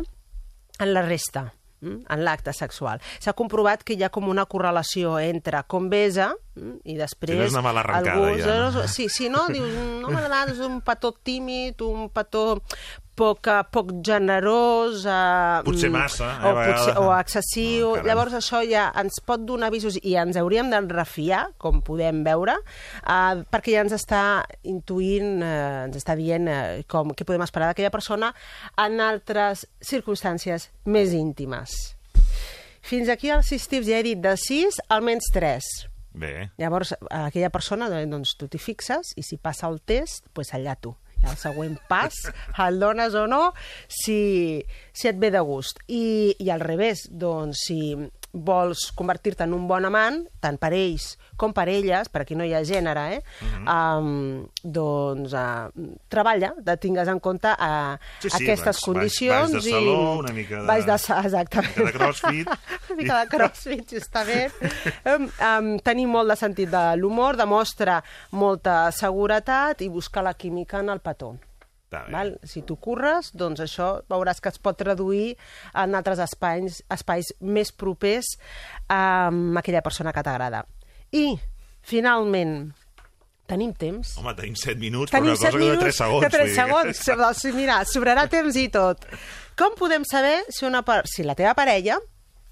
en 0.79 0.93
la 0.93 1.01
resta 1.01 1.53
en 1.81 2.23
l'acte 2.23 2.53
sexual. 2.55 3.01
S'ha 3.19 3.35
comprovat 3.37 3.83
que 3.83 3.95
hi 3.95 4.03
ha 4.03 4.11
com 4.13 4.29
una 4.29 4.45
correlació 4.49 5.17
entre 5.23 5.63
com 5.67 5.89
besa 5.91 6.33
i 6.83 6.95
després... 6.97 7.31
Si 7.31 7.37
no 7.39 7.45
és 7.47 7.53
una 7.55 7.61
mala 7.65 7.83
arrencada, 7.85 8.15
algú- 8.17 8.39
ja, 8.39 8.55
no? 8.71 8.87
Sí, 8.91 9.09
sí, 9.09 9.29
no? 9.31 9.45
Dius, 9.53 9.69
no 10.01 10.09
m'ha 10.11 10.23
agradat, 10.25 10.55
és 10.55 10.63
un 10.65 10.81
petó 10.85 11.13
tímid, 11.23 11.79
un 11.85 12.09
petó 12.11 12.61
poc, 13.19 13.47
eh, 13.51 13.61
poc 13.71 13.91
generós... 14.05 15.05
Eh, 15.07 15.61
Potser 15.67 15.89
mm, 15.89 15.93
massa, 15.95 16.29
eh, 16.39 16.49
o, 16.49 16.53
potser, 16.57 16.95
o 16.99 17.09
excessiu. 17.17 17.89
Ah, 17.89 17.93
caram. 17.99 18.07
Llavors 18.09 18.35
això 18.39 18.61
ja 18.67 18.85
ens 18.99 19.19
pot 19.27 19.43
donar 19.47 19.69
avisos 19.71 19.99
i 20.01 20.15
ens 20.19 20.39
hauríem 20.39 20.71
de 20.71 20.79
refiar, 20.91 21.45
com 21.59 21.79
podem 21.85 22.23
veure, 22.27 22.57
eh, 23.03 23.43
perquè 23.51 23.75
ja 23.77 23.85
ens 23.85 23.95
està 23.95 24.23
intuint, 24.67 25.37
eh, 25.43 25.85
ens 25.89 25.99
està 25.99 26.15
dient 26.19 26.47
eh, 26.47 26.81
com, 26.91 27.11
què 27.15 27.27
podem 27.27 27.43
esperar 27.47 27.71
d'aquella 27.71 27.91
persona 27.93 28.33
en 28.79 28.99
altres 29.03 29.65
circumstàncies 29.83 30.69
més 30.87 31.15
íntimes. 31.15 31.75
Fins 32.89 33.09
aquí 33.11 33.29
els 33.29 33.47
sis 33.51 33.67
tips, 33.69 33.87
ja 33.91 33.99
he 33.99 34.03
dit, 34.07 34.19
de 34.23 34.31
6 34.39 34.79
almenys 34.95 35.27
3. 35.35 35.67
Bé. 36.19 36.49
Llavors, 36.59 36.93
a 37.07 37.25
aquella 37.29 37.51
persona, 37.53 37.87
doncs, 37.89 38.35
tu 38.39 38.49
t'hi 38.51 38.59
fixes 38.59 39.13
i 39.15 39.23
si 39.23 39.39
passa 39.39 39.69
el 39.71 39.79
test, 39.87 40.27
doncs 40.35 40.51
allà 40.57 40.75
tu. 40.75 40.91
I 41.19 41.27
el 41.31 41.37
següent 41.39 41.75
pas, 41.89 42.15
el 42.65 42.79
dones 42.79 43.15
o 43.15 43.25
no, 43.27 43.53
si, 43.87 44.19
si 44.91 45.11
et 45.11 45.19
ve 45.19 45.31
de 45.35 45.41
gust. 45.47 45.79
I, 45.87 46.35
I 46.43 46.51
al 46.51 46.63
revés, 46.63 47.07
doncs, 47.11 47.63
si 47.67 47.79
vols 48.31 48.91
convertir-te 48.93 49.43
en 49.43 49.53
un 49.57 49.63
bon 49.67 49.85
amant, 49.87 50.19
tant 50.39 50.57
per 50.61 50.69
ells 50.77 51.15
com 51.39 51.53
per 51.55 51.69
elles, 51.71 52.09
per 52.11 52.21
aquí 52.21 52.35
no 52.35 52.43
hi 52.43 52.51
ha 52.53 52.59
gènere, 52.67 53.05
eh? 53.15 53.21
Mhm. 53.41 53.67
um, 53.71 54.47
doncs 54.61 55.33
uh, 55.33 55.69
treballa, 56.11 56.51
de 56.59 56.75
tingues 56.77 57.07
en 57.07 57.19
compte 57.23 57.47
uh, 57.47 57.95
Sí, 58.19 58.29
sí, 58.29 58.43
aquestes 58.43 58.75
baix- 58.75 58.83
condicions. 58.85 59.51
baix 59.53 59.63
de 59.63 59.71
saló, 59.71 60.17
una 60.19 60.33
mica 60.33 60.59
de- 60.61 60.67
Baix 60.67 60.85
de, 60.85 60.93
exactament. 60.93 61.77
Una 61.77 61.85
mica 61.85 61.91
de 61.91 61.97
crossfit. 61.97 62.47
una 62.89 62.97
mica 63.01 63.19
de 63.23 63.27
crossfit, 63.37 63.93
justament. 63.95 64.51
um, 65.05 65.29
um, 65.49 65.79
tenir 65.79 66.07
molt 66.07 66.29
de 66.29 66.35
sentit 66.35 66.69
de 66.69 66.83
l'humor, 66.97 67.37
demostra 67.39 68.01
molta 68.31 68.91
seguretat 68.91 69.81
i 69.81 69.87
buscar 69.89 70.23
la 70.23 70.33
química 70.33 70.79
en 70.83 70.89
el 70.89 70.99
petó. 70.99 71.37
Val? 71.91 72.35
Si 72.43 72.61
tu 72.61 72.75
curres, 72.77 73.31
doncs 73.33 73.59
això 73.65 74.01
veuràs 74.09 74.39
que 74.41 74.49
es 74.53 74.59
pot 74.61 74.77
traduir 74.77 75.35
en 75.73 75.95
altres 75.97 76.19
espais, 76.21 76.83
espais 76.93 77.33
més 77.41 77.71
propers 77.71 78.35
amb 78.87 79.57
aquella 79.57 79.81
persona 79.81 80.13
que 80.13 80.23
t'agrada. 80.23 80.65
I, 81.11 81.33
finalment, 81.81 82.69
tenim 83.49 83.73
temps? 83.73 84.15
Home, 84.21 84.35
tenim 84.37 84.55
7 84.59 84.77
minuts, 84.77 85.11
Tenim 85.11 85.31
però 85.33 85.33
una 85.33 85.39
cosa 85.39 85.49
que 85.49 85.57
de 85.57 85.65
minuts, 85.65 85.83
3 85.83 85.99
segons. 86.03 86.21
De 86.23 86.29
3 86.29 86.39
vull 86.39 86.51
dir 86.53 86.59
segons. 86.61 87.03
Doncs, 87.09 87.43
mira, 87.57 87.79
sobrarà 87.89 88.27
temps 88.29 88.55
i 88.61 88.67
tot. 88.69 89.05
Com 89.57 89.73
podem 89.79 90.05
saber 90.07 90.43
si, 90.53 90.65
una, 90.69 90.83
par- 90.85 91.03
si 91.09 91.25
la 91.25 91.35
teva 91.35 91.55
parella 91.57 91.97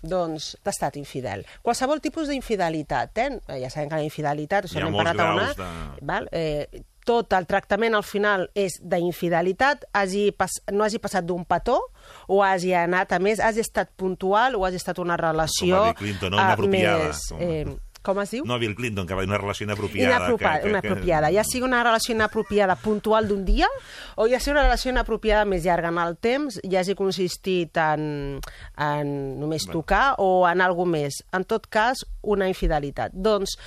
doncs 0.08 0.52
t'ha 0.64 0.70
estat 0.74 0.98
infidel. 1.00 1.42
Qualsevol 1.66 2.02
tipus 2.04 2.28
d'infidelitat, 2.30 3.18
eh? 3.18 3.30
Ja 3.62 3.70
sabem 3.74 3.90
que 3.90 3.98
la 4.02 4.06
infidelitat, 4.06 4.68
això 4.68 4.78
Hi 4.78 4.82
ha 4.82 4.86
n'hem 4.86 4.94
molts 4.94 5.10
parlat 5.10 5.24
a 5.26 5.34
una... 5.34 5.48
graus 5.48 5.58
de- 5.58 6.06
Val? 6.06 6.28
Eh, 6.32 6.84
tot 7.08 7.34
el 7.38 7.48
tractament 7.50 7.96
al 7.96 8.06
final 8.06 8.48
és 8.58 8.78
d'infidelitat, 8.84 9.88
hagi 9.96 10.28
pas, 10.36 10.60
no 10.76 10.86
hagi 10.86 11.00
passat 11.04 11.26
d'un 11.28 11.48
petó 11.48 11.80
o 12.28 12.44
hagi 12.44 12.74
anat, 12.76 13.16
a 13.16 13.20
més, 13.24 13.40
hagi 13.40 13.64
estat 13.64 13.94
puntual 13.96 14.60
o 14.60 14.66
hagi 14.68 14.82
estat 14.82 15.00
una 15.04 15.18
relació 15.20 15.88
Com 15.88 16.02
Clinton, 16.04 16.36
no? 16.36 16.42
Inapropiada. 16.44 17.12
més, 17.12 17.28
eh, 17.40 17.78
Com 18.08 18.22
es 18.22 18.32
diu? 18.32 18.46
No, 18.48 18.56
Bill 18.62 18.76
Clinton, 18.78 19.08
que 19.08 19.16
va 19.18 19.24
dir 19.26 19.28
una 19.28 19.40
relació 19.40 19.66
inapropiada. 19.66 20.14
Inapropiada, 20.16 20.58
que, 20.62 20.64
que, 20.64 20.70
inapropiada. 20.70 21.32
Ja 21.36 21.44
sigui 21.44 21.66
una 21.68 21.82
relació 21.84 22.16
inapropiada 22.16 22.78
puntual 22.80 23.28
d'un 23.28 23.44
dia 23.44 23.68
o 24.16 24.30
ja 24.32 24.40
sigui 24.40 24.56
una 24.56 24.64
relació 24.64 24.94
inapropiada 24.94 25.44
més 25.50 25.66
llarga 25.66 25.92
en 25.92 26.00
el 26.00 26.16
temps, 26.24 26.62
ja 26.64 26.80
hagi 26.80 26.96
consistit 26.96 27.76
en, 27.84 28.40
en 28.88 29.14
només 29.42 29.68
tocar 29.68 30.14
o 30.24 30.46
en 30.48 30.64
alguna 30.64 31.02
més. 31.02 31.20
En 31.36 31.44
tot 31.44 31.68
cas, 31.68 32.06
una 32.24 32.48
infidelitat. 32.48 33.12
Doncs, 33.12 33.58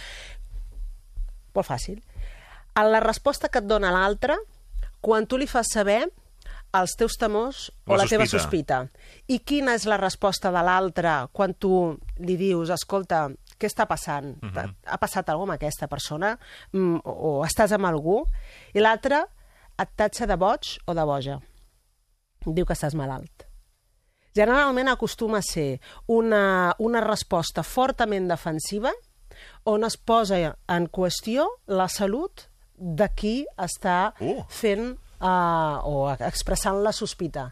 molt 1.53 1.69
fàcil. 1.69 2.01
En 2.77 2.91
la 2.93 3.01
resposta 3.01 3.49
que 3.49 3.61
et 3.63 3.69
dona 3.69 3.93
l'altre, 3.95 4.37
quan 5.01 5.27
tu 5.27 5.39
li 5.41 5.49
fas 5.51 5.73
saber 5.73 6.05
els 6.79 6.95
teus 6.95 7.17
temors 7.19 7.65
o 7.87 7.97
La 7.97 8.05
la, 8.05 8.07
teva 8.09 8.27
sospita. 8.31 8.85
I 9.29 9.41
quina 9.47 9.75
és 9.75 9.87
la 9.91 9.99
resposta 9.99 10.53
de 10.55 10.63
l'altre 10.63 11.17
quan 11.35 11.55
tu 11.59 11.97
li 12.23 12.37
dius, 12.39 12.71
escolta, 12.71 13.27
què 13.59 13.69
està 13.69 13.87
passant? 13.87 14.37
Uh 14.43 14.51
-huh. 14.51 14.75
Ha 14.87 14.99
passat 14.99 15.29
alguna 15.29 15.53
amb 15.53 15.59
aquesta 15.63 15.89
persona? 15.89 16.39
Mm, 16.73 17.01
o, 17.05 17.13
o 17.41 17.45
estàs 17.45 17.73
amb 17.73 17.87
algú? 17.87 18.25
I 18.75 18.81
l'altre 18.81 19.25
et 19.79 19.89
tatxa 19.97 20.27
de 20.27 20.37
boig 20.37 20.79
o 20.87 20.95
de 20.95 21.05
boja. 21.05 21.41
Diu 22.47 22.65
que 22.65 22.73
estàs 22.73 22.95
malalt. 22.95 23.47
Generalment 24.35 24.89
acostuma 24.89 25.39
a 25.39 25.43
ser 25.43 25.81
una, 26.07 26.75
una 26.79 27.01
resposta 27.01 27.63
fortament 27.63 28.29
defensiva 28.29 28.93
on 29.65 29.85
es 29.85 29.97
posa 29.97 30.57
en 30.69 30.87
qüestió 30.89 31.49
la 31.67 31.89
salut 31.89 32.50
de 32.81 33.07
qui 33.15 33.35
està 33.61 34.15
Uh. 34.21 34.41
fent 34.49 34.97
uh, 35.21 35.79
o 35.85 36.09
expressant 36.17 36.81
la 36.83 36.93
sospita. 36.97 37.51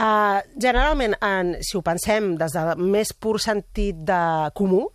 Uh, 0.00 0.38
generalment, 0.56 1.16
en, 1.20 1.56
si 1.66 1.76
ho 1.76 1.82
pensem 1.84 2.36
des 2.40 2.54
del 2.56 2.78
més 2.80 3.10
pur 3.12 3.36
sentit 3.42 3.98
de 4.06 4.20
comú, 4.56 4.86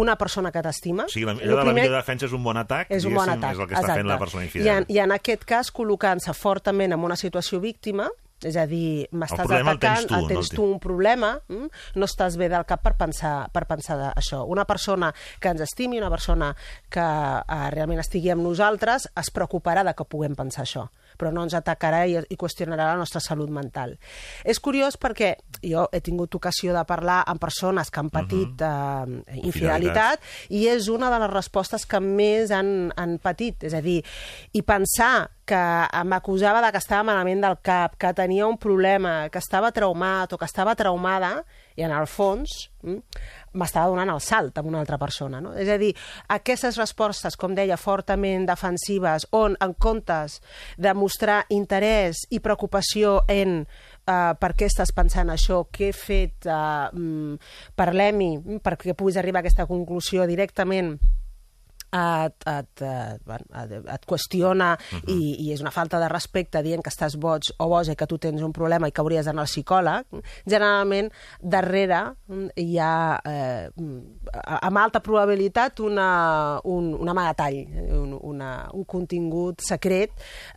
una 0.00 0.16
persona 0.18 0.50
que 0.50 0.62
t'estima... 0.64 1.04
O 1.04 1.12
sigui, 1.12 1.26
la, 1.28 1.34
la 1.36 1.62
primer- 1.68 1.84
millor 1.84 2.00
defensa 2.00 2.26
és 2.26 2.32
un 2.34 2.42
bon 2.42 2.56
atac, 2.58 2.88
és 2.90 3.04
un 3.06 3.14
bon 3.14 3.28
atac. 3.28 3.52
és 3.54 3.60
el 3.60 3.68
que 3.70 3.76
està 3.78 3.94
fent 4.00 4.08
la 4.08 4.16
persona 4.18 4.42
I 4.42 4.46
en, 4.46 4.48
infidel. 4.48 4.86
I 4.88 4.98
en 5.04 5.12
aquest 5.14 5.44
cas, 5.46 5.70
col·locant-se 5.76 6.34
fortament 6.34 6.96
en 6.96 7.04
una 7.06 7.14
situació 7.20 7.60
víctima, 7.62 8.08
és 8.46 8.56
a 8.56 8.66
dir, 8.68 9.06
m'estàs 9.12 9.44
problema 9.44 9.74
el 9.74 9.80
tens 9.82 9.98
atacant, 9.98 10.08
tu, 10.08 10.14
no 10.14 10.20
el 10.20 10.30
tens 10.32 10.48
tinc. 10.50 10.56
tu 10.58 10.66
un 10.66 10.78
problema, 10.82 11.32
mm? 11.48 11.68
no 12.00 12.08
estàs 12.08 12.38
bé 12.40 12.48
del 12.52 12.64
cap 12.68 12.82
per 12.84 12.94
pensar, 13.00 13.34
per 13.52 13.66
pensar 13.68 13.98
això. 14.14 14.44
Una 14.48 14.64
persona 14.68 15.12
que 15.40 15.52
ens 15.52 15.64
estimi, 15.66 16.00
una 16.00 16.10
persona 16.12 16.54
que 16.88 17.04
eh, 17.04 17.68
realment 17.76 18.00
estigui 18.00 18.32
amb 18.32 18.46
nosaltres, 18.46 19.10
es 19.20 19.32
preocuparà 19.34 19.84
de 19.86 19.94
que 19.96 20.08
puguem 20.08 20.38
pensar 20.38 20.64
això 20.64 20.88
però 21.20 21.32
no 21.34 21.44
ens 21.44 21.56
atacarà 21.58 22.04
i, 22.08 22.16
i 22.16 22.38
qüestionarà 22.40 22.90
la 22.92 22.98
nostra 23.00 23.20
salut 23.20 23.52
mental. 23.52 23.96
És 24.44 24.60
curiós 24.62 24.96
perquè 25.00 25.34
jo 25.60 25.86
he 25.92 26.00
tingut 26.04 26.34
ocasió 26.38 26.72
de 26.76 26.84
parlar 26.88 27.20
amb 27.28 27.42
persones 27.42 27.92
que 27.92 28.00
han 28.00 28.10
patit 28.12 28.64
uh 28.64 28.68
eh, 28.70 29.40
infidelitat 29.40 30.20
i 30.50 30.66
és 30.68 30.88
una 30.88 31.10
de 31.12 31.18
les 31.22 31.30
respostes 31.32 31.84
que 31.88 32.00
més 32.00 32.50
han, 32.54 32.90
han 32.96 33.18
patit. 33.22 33.64
És 33.68 33.74
a 33.74 33.80
dir, 33.84 34.00
i 34.52 34.62
pensar 34.62 35.30
que 35.50 35.60
m'acusava 36.06 36.60
de 36.62 36.70
que 36.70 36.78
estava 36.78 37.08
malament 37.10 37.42
del 37.42 37.56
cap, 37.62 37.96
que 37.98 38.12
tenia 38.14 38.46
un 38.46 38.58
problema, 38.60 39.28
que 39.32 39.42
estava 39.42 39.72
traumat 39.74 40.32
o 40.32 40.38
que 40.38 40.46
estava 40.46 40.76
traumada, 40.78 41.40
i 41.80 41.84
en 41.86 41.94
el 41.96 42.06
fons 42.10 42.68
mm, 42.82 42.98
m'estava 43.52 43.90
donant 43.90 44.12
el 44.12 44.20
salt 44.22 44.58
amb 44.60 44.70
una 44.70 44.80
altra 44.82 44.98
persona. 45.00 45.40
No? 45.42 45.54
És 45.58 45.68
a 45.68 45.78
dir, 45.80 45.90
aquestes 46.30 46.78
respostes, 46.78 47.36
com 47.40 47.54
deia, 47.56 47.78
fortament 47.80 48.46
defensives, 48.48 49.26
on 49.36 49.56
en 49.60 49.74
comptes 49.74 50.40
de 50.78 50.94
mostrar 50.94 51.42
interès 51.50 52.24
i 52.30 52.40
preocupació 52.44 53.20
en 53.30 53.62
uh, 53.64 54.32
per 54.40 54.52
què 54.58 54.70
estàs 54.70 54.94
pensant 54.96 55.32
això, 55.32 55.64
què 55.72 55.90
he 55.90 55.96
fet, 55.96 56.50
uh, 56.50 56.90
parlem-hi, 57.78 58.60
perquè 58.62 58.94
puguis 58.94 59.18
arribar 59.20 59.42
a 59.42 59.46
aquesta 59.46 59.68
conclusió 59.70 60.28
directament 60.30 60.96
et, 61.92 62.46
et, 62.46 62.82
et, 62.82 63.22
bueno, 63.26 63.46
et, 63.62 63.72
et 63.94 64.06
qüestiona 64.06 64.72
uh 64.74 64.98
-huh. 64.98 65.10
i, 65.10 65.46
i 65.46 65.52
és 65.52 65.60
una 65.60 65.70
falta 65.70 65.98
de 65.98 66.08
respecte 66.08 66.62
dient 66.62 66.82
que 66.82 66.90
estàs 66.90 67.16
boig 67.18 67.42
o 67.58 67.68
boja 67.68 67.92
i 67.92 67.96
que 67.96 68.06
tu 68.06 68.18
tens 68.18 68.42
un 68.42 68.52
problema 68.52 68.88
i 68.88 68.92
que 68.92 69.00
hauries 69.00 69.26
d'anar 69.26 69.42
al 69.42 69.48
psicòleg, 69.48 70.04
generalment 70.46 71.12
darrere 71.40 72.14
mm, 72.28 72.48
hi 72.56 72.78
ha 72.78 73.20
eh, 73.24 73.68
amb 74.62 74.78
alta 74.78 75.00
probabilitat 75.00 75.80
una, 75.80 76.60
un, 76.64 76.94
un 76.94 77.08
amagatall, 77.08 77.66
un, 77.90 78.18
una, 78.22 78.68
un 78.72 78.84
contingut 78.84 79.60
secret 79.60 80.10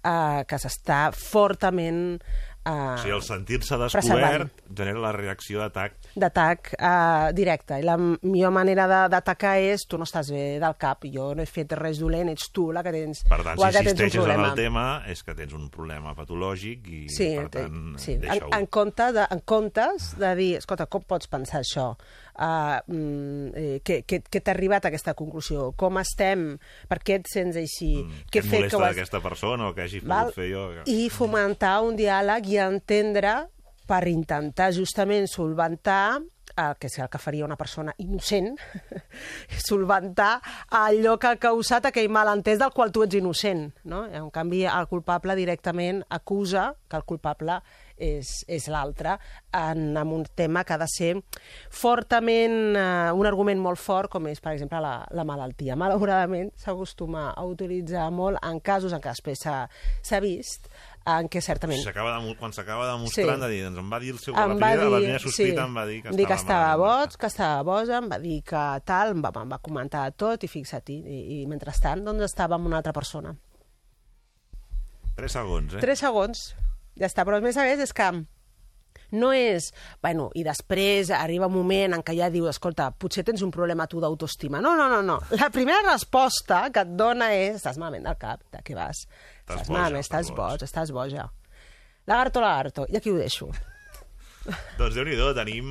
eh, 0.04 0.44
que 0.48 0.58
s'està 0.58 1.12
fortament 1.12 2.20
eh, 2.66 2.72
O 2.94 2.98
sigui, 2.98 3.14
el 3.16 3.22
sentir-se 3.22 3.78
descobert 3.78 4.52
genera 4.76 5.00
la 5.00 5.12
reacció 5.12 5.60
d'atac. 5.60 5.94
d'atac 6.16 6.74
uh, 6.80 7.32
directe. 7.34 7.80
I 7.80 7.84
la 7.84 7.98
millor 7.98 8.52
manera 8.52 8.88
de- 8.88 9.10
d'atacar 9.10 9.58
és 9.60 9.86
tu 9.88 9.98
no 9.98 10.06
estàs 10.06 10.30
bé 10.32 10.60
del 10.60 10.76
cap, 10.78 11.04
jo 11.06 11.34
no 11.36 11.42
he 11.44 11.46
fet 11.46 11.72
res 11.80 12.00
dolent, 12.00 12.30
ets 12.30 12.50
tu 12.52 12.72
la 12.72 12.84
que 12.84 12.92
tens, 12.92 13.24
Per 13.30 13.42
tant, 13.44 13.58
si 13.60 13.66
insisteixes 13.68 14.16
en 14.16 14.22
problema. 14.22 14.48
el 14.50 14.56
tema 14.56 14.86
és 15.08 15.24
que 15.24 15.36
tens 15.36 15.54
un 15.54 15.70
problema 15.70 16.16
patològic 16.16 16.88
i, 16.88 17.04
Sí, 17.10 17.36
per 17.36 17.50
tant, 17.50 17.98
sí. 18.00 18.14
En, 18.14 18.22
deixa-ho. 18.22 18.50
en, 18.58 18.66
compte 18.68 19.12
de, 19.14 19.28
en 19.30 19.40
comptes 19.46 20.14
de 20.18 20.36
dir, 20.36 20.52
escolta, 20.58 20.86
com 20.88 21.02
pots 21.04 21.28
pensar 21.28 21.62
això? 21.62 21.96
Mm, 22.34 23.48
eh, 23.56 23.82
què 23.86 24.00
què, 24.10 24.22
què 24.26 24.42
t'ha 24.42 24.52
arribat 24.56 24.86
a 24.86 24.90
aquesta 24.90 25.14
conclusió? 25.14 25.72
Com 25.78 25.98
estem? 26.02 26.58
Per 26.90 27.00
què 27.00 27.20
et 27.22 27.28
sents 27.30 27.56
així? 27.60 27.96
Mm, 28.04 28.24
Què 28.32 28.40
et 28.42 28.46
molesta 28.52 28.78
ho 28.78 28.84
has- 28.84 28.96
d'aquesta 28.96 29.22
persona 29.22 29.68
o 29.70 29.74
que 29.76 29.82
hagi 29.86 30.00
pogut 30.02 30.10
Val? 30.16 30.34
fer 30.34 30.50
jo? 30.52 30.68
I 30.86 31.10
fomentar 31.10 31.82
un 31.86 31.96
diàleg 31.96 32.48
i 32.50 32.58
entendre 32.58 33.48
per 33.88 34.08
intentar 34.08 34.72
justament 34.74 35.28
solventar 35.28 36.22
el 36.56 36.76
que 36.78 36.86
és 36.86 37.00
el 37.00 37.10
que 37.10 37.18
faria 37.18 37.46
una 37.46 37.56
persona 37.58 37.96
innocent, 37.98 38.56
solventar 39.66 40.42
allò 40.70 41.18
que 41.18 41.28
ha 41.32 41.36
causat 41.42 41.88
aquell 41.90 42.10
malentès 42.14 42.60
del 42.62 42.72
qual 42.76 42.92
tu 42.92 43.04
ets 43.04 43.16
innocent. 43.18 43.72
No? 43.90 44.06
En 44.06 44.30
canvi, 44.30 44.64
el 44.66 44.88
culpable 44.88 45.36
directament 45.36 46.04
acusa 46.10 46.76
que 46.88 46.96
el 46.98 47.04
culpable 47.06 47.60
és, 47.98 48.32
és 48.48 48.68
l'altre 48.72 49.18
en, 49.54 49.84
en 49.98 50.14
un 50.16 50.24
tema 50.36 50.64
que 50.64 50.74
ha 50.76 50.80
de 50.82 50.88
ser 50.90 51.12
fortament, 51.70 52.76
eh, 52.78 53.12
un 53.14 53.28
argument 53.30 53.60
molt 53.62 53.82
fort, 53.82 54.12
com 54.14 54.28
és, 54.32 54.42
per 54.44 54.54
exemple, 54.56 54.80
la, 54.84 54.96
la 55.12 55.26
malaltia. 55.28 55.78
Malauradament, 55.80 56.52
s'acostuma 56.60 57.32
a 57.34 57.46
utilitzar 57.48 58.10
molt 58.14 58.42
en 58.44 58.60
casos 58.64 58.94
en 58.94 59.02
què 59.04 59.14
després 59.14 59.44
s'ha 59.44 60.20
vist 60.24 60.70
en 61.04 61.28
què 61.28 61.42
certament 61.44 61.82
S'acaba 61.84 62.14
de, 62.16 62.34
quan 62.40 62.54
s'acaba 62.56 62.86
demostrant, 62.94 63.36
Sí. 63.36 63.42
de 63.42 63.48
dir, 63.52 63.64
doncs 63.66 63.80
em 63.82 63.90
va 63.92 64.00
dir 64.00 64.14
el 64.14 64.20
seu... 64.24 64.34
em 64.34 64.40
la, 64.40 64.56
primera, 64.56 64.84
dir, 64.84 64.92
la 64.94 65.00
primera 65.02 65.20
sospita 65.20 65.66
em 65.66 65.76
va 65.76 65.86
dir 65.90 65.98
que 66.02 66.14
dir 66.16 66.28
que 66.30 66.38
estava 66.38 66.70
estava 66.72 66.78
boig, 66.80 67.18
que 67.20 67.28
estava 67.28 67.64
boja, 67.68 67.98
em 68.00 68.08
va 68.12 68.20
dir 68.24 68.38
que 68.48 68.62
tal, 68.88 69.12
em 69.12 69.24
va, 69.26 69.34
em 69.42 69.52
va 69.52 69.60
comentar 69.60 70.06
tot 70.16 70.46
i 70.48 70.48
fixa't, 70.48 70.94
i, 70.96 71.00
i, 71.04 71.42
i 71.42 71.46
mentrestant 71.52 72.06
doncs 72.08 72.24
estava 72.30 72.56
amb 72.56 72.72
una 72.72 72.80
altra 72.80 72.94
persona. 72.96 73.36
Tres 75.18 75.36
segons, 75.36 75.76
eh? 75.76 75.82
Tres 75.84 76.00
segons, 76.02 76.46
ja 77.00 77.10
està, 77.10 77.26
però 77.26 77.40
a 77.40 77.44
més 77.44 77.58
més 77.58 77.84
és 77.84 77.94
que 77.96 78.10
no 79.14 79.32
és... 79.34 79.72
Bueno, 80.02 80.30
i 80.36 80.44
després 80.46 81.12
arriba 81.14 81.50
un 81.50 81.56
moment 81.56 81.98
en 81.98 82.06
què 82.06 82.16
ja 82.18 82.32
dius, 82.34 82.56
escolta, 82.56 82.90
potser 82.98 83.26
tens 83.28 83.44
un 83.46 83.52
problema 83.54 83.88
tu 83.90 84.02
d'autoestima. 84.02 84.62
No, 84.62 84.76
no, 84.80 84.88
no, 84.90 85.02
no. 85.06 85.20
La 85.38 85.52
primera 85.54 85.84
resposta 85.92 86.66
que 86.74 86.86
et 86.86 86.96
dona 86.98 87.32
és 87.36 87.60
estàs 87.60 87.78
malament 87.82 88.10
del 88.10 88.18
cap, 88.22 88.42
de 88.54 88.64
què 88.66 88.78
vas? 88.78 89.06
Estàs, 89.44 89.68
boja, 89.68 89.76
malament, 89.78 90.02
estàs 90.02 90.26
estàs 90.30 90.40
boig, 90.40 90.66
estàs 90.70 90.96
boja. 90.96 91.30
Lagarto, 92.10 92.42
lagarto. 92.44 92.90
I 92.90 93.00
aquí 93.00 93.14
ho 93.14 93.22
deixo. 93.22 93.52
Doncs 94.44 94.98
déu-n'hi-do, 94.98 95.30
tenim, 95.38 95.68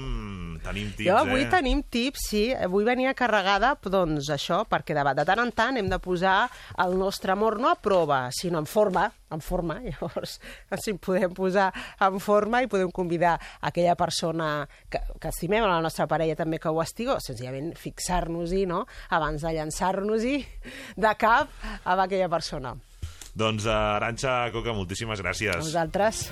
tenim 0.64 0.92
tips, 0.96 1.04
jo 1.04 1.16
avui 1.18 1.42
eh? 1.44 1.48
tenim 1.52 1.82
tips, 1.92 2.22
sí. 2.30 2.42
Avui 2.56 2.86
venia 2.86 3.12
carregada, 3.16 3.74
doncs 3.84 4.30
això, 4.32 4.62
perquè 4.68 4.96
de, 4.96 5.04
de 5.18 5.26
tant 5.28 5.42
en 5.42 5.52
tant 5.52 5.76
hem 5.76 5.90
de 5.90 5.98
posar 6.00 6.46
el 6.80 6.96
nostre 6.96 7.34
amor 7.34 7.58
no 7.60 7.68
a 7.68 7.76
prova, 7.76 8.22
sinó 8.32 8.62
en 8.62 8.68
forma, 8.70 9.04
en 9.32 9.44
forma. 9.44 9.76
Llavors, 9.88 10.38
si 10.80 10.96
podem 10.96 11.36
posar 11.36 11.68
en 12.00 12.16
forma 12.22 12.62
i 12.64 12.70
podem 12.72 12.92
convidar 12.94 13.34
aquella 13.60 13.96
persona 13.98 14.64
que, 14.88 15.02
que 15.20 15.28
estimem, 15.28 15.66
a 15.66 15.74
la 15.74 15.84
nostra 15.84 16.08
parella 16.08 16.38
també 16.38 16.62
que 16.62 16.72
ho 16.72 16.80
estigui, 16.80 17.12
senzillament 17.20 17.74
fixar-nos-hi, 17.76 18.64
no?, 18.70 18.86
abans 19.12 19.44
de 19.44 19.52
llançar-nos-hi 19.58 20.38
de 20.96 21.14
cap 21.20 21.52
a 21.84 22.00
aquella 22.06 22.32
persona. 22.32 22.76
Doncs, 23.36 23.64
uh, 23.68 23.96
Aranxa 24.00 24.42
Coca, 24.52 24.72
moltíssimes 24.76 25.20
gràcies. 25.24 25.56
A 25.60 25.64
vosaltres. 25.64 26.28